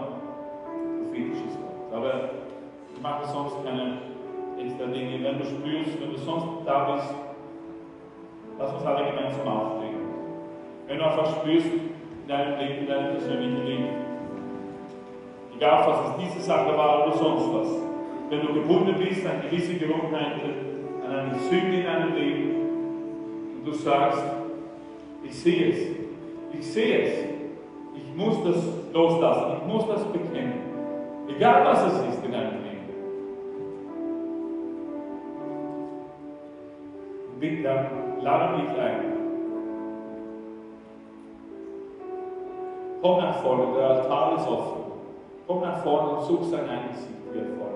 prophetisches 1.05 1.57
Wort. 1.63 1.95
Aber 1.95 2.31
ich 2.93 3.01
mache 3.01 3.25
sonst 3.29 3.65
keine 3.65 3.99
extra 4.61 4.87
Dinge. 4.87 5.23
Wenn 5.23 5.39
du 5.39 5.45
spürst, 5.45 6.01
wenn 6.01 6.11
du 6.11 6.19
sonst 6.19 6.67
da 6.67 6.93
bist, 6.93 7.15
lass 8.59 8.73
uns 8.73 8.85
alle 8.85 9.11
gemeinsam 9.13 9.47
aufstehen. 9.47 9.95
Wenn 10.89 10.99
du 10.99 11.05
einfach 11.05 11.37
spürst, 11.37 11.67
in 11.67 12.29
deinem 12.29 12.59
Leben, 12.59 12.79
in 12.81 12.87
deinem 12.89 13.11
persönlichen 13.13 13.65
Leben. 13.65 13.89
Egal, 15.57 15.85
was 15.87 16.11
es 16.11 16.25
diese 16.25 16.45
Sache 16.45 16.77
war 16.77 17.07
oder 17.07 17.17
sonst 17.17 17.55
was. 17.55 17.69
Wenn 18.29 18.41
du 18.41 18.55
gebunden 18.55 18.97
bist 18.99 19.25
an 19.25 19.43
gewisse 19.43 19.75
Gewohnheiten, 19.75 20.41
an 21.07 21.15
eine 21.15 21.39
Sünde 21.39 21.77
in 21.77 21.85
deinem 21.85 22.15
Leben 22.17 22.51
und 23.57 23.67
du 23.67 23.73
sagst, 23.73 24.25
ich 25.23 25.39
sehe 25.39 25.71
es, 25.71 25.79
ich 26.59 26.67
sehe 26.67 27.03
es, 27.03 27.34
ich 27.95 28.15
muss 28.17 28.43
das 28.45 28.65
loslassen, 28.93 29.57
ich 29.59 29.73
muss 29.73 29.87
das 29.89 30.05
bekennen. 30.05 30.65
Egal, 31.29 31.65
was 31.65 31.83
es 31.87 32.15
ist 32.15 32.25
in 32.25 32.33
deinem 32.33 32.63
Leben. 32.63 32.75
Bitte, 37.41 37.87
lade 38.21 38.63
mich 38.63 38.71
ein. 38.79 39.15
Komm 43.03 43.19
nach 43.19 43.37
vorne, 43.43 43.67
der 43.77 43.91
Altar 43.91 44.37
ist 44.39 44.49
offen. 44.49 44.83
Komm 45.47 45.61
nach 45.61 45.83
vorne 45.83 46.11
und 46.11 46.25
such 46.25 46.45
sein 46.45 46.69
Angesicht 46.69 47.21
hier 47.33 47.45
vorne. 47.59 47.75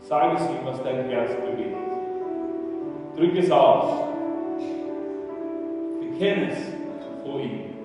Sag 0.00 0.34
es 0.36 0.48
ihm, 0.48 0.64
was 0.64 0.82
dein 0.82 1.08
Herz 1.08 1.32
bewegt. 1.34 1.76
Drück 3.16 3.36
es 3.36 3.50
aus. 3.50 3.90
Bekenne 6.00 6.52
es 6.52 6.72
vor 7.24 7.40
ihm. 7.40 7.77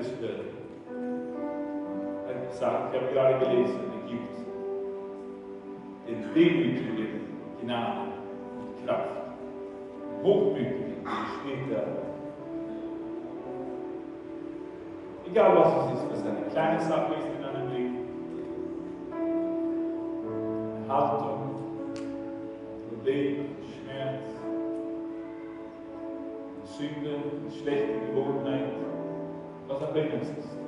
Der 0.00 0.10
Herr 0.10 0.10
möchte 0.10 0.14
es 0.14 0.20
hören. 0.20 0.60
Er 2.28 2.34
hat 2.34 2.50
gesagt, 2.50 2.94
ich 2.94 3.00
habe 3.00 3.12
gerade 3.12 3.38
gelesen, 3.38 3.80
er 3.92 4.08
gibt 4.08 4.34
den 6.08 6.34
Demütigen 6.34 7.20
Gnade 7.62 8.00
und 8.58 8.86
Kraft. 8.86 9.20
Hochmütigen 10.22 11.06
steht 11.40 11.70
da. 11.70 11.82
Egal 15.26 15.56
was 15.56 15.68
es 15.68 16.00
ist, 16.00 16.10
was 16.10 16.26
eine 16.26 16.46
kleine 16.50 16.80
Sache 16.80 17.14
ist 17.14 17.26
in 17.38 17.44
einem 17.44 17.72
Leben. 17.72 17.96
Haltung, 20.88 21.40
Problem, 22.88 23.36
Schmerz, 23.62 24.24
Sünde, 26.64 27.14
schlechte 27.62 28.00
Gewohnheit, 28.06 28.69
ist. 29.80 30.58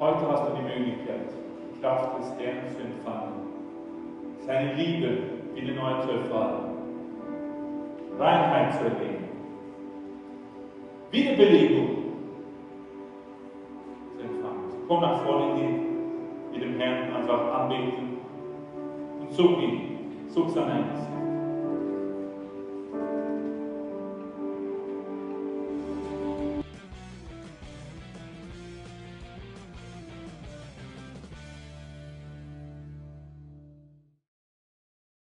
Heute 0.00 0.28
hast 0.28 0.48
du 0.48 0.56
die 0.56 0.62
Möglichkeit, 0.62 1.28
die 1.74 1.80
Kraft 1.80 2.18
des 2.18 2.32
Herrn 2.38 2.66
zu 2.68 2.80
empfangen, 2.80 3.48
seine 4.46 4.74
Liebe 4.74 5.18
wieder 5.54 5.74
neu 5.74 6.00
zu 6.02 6.10
erfahren, 6.12 6.70
Reinheit 8.18 8.72
zu 8.74 8.84
erleben, 8.84 9.28
Wiederbelebung 11.10 11.96
zu 14.16 14.22
empfangen. 14.22 14.70
So 14.70 14.76
komm 14.88 15.00
nach 15.02 15.22
vorne 15.22 15.54
hin, 15.56 15.86
mit 16.52 16.62
dem 16.62 16.80
Herrn 16.80 17.14
einfach 17.14 17.60
anbeten 17.60 18.18
und 19.20 19.32
such 19.32 19.60
ihn, 19.60 20.28
such 20.28 20.48
sein 20.48 20.70
Angesicht. 20.70 21.27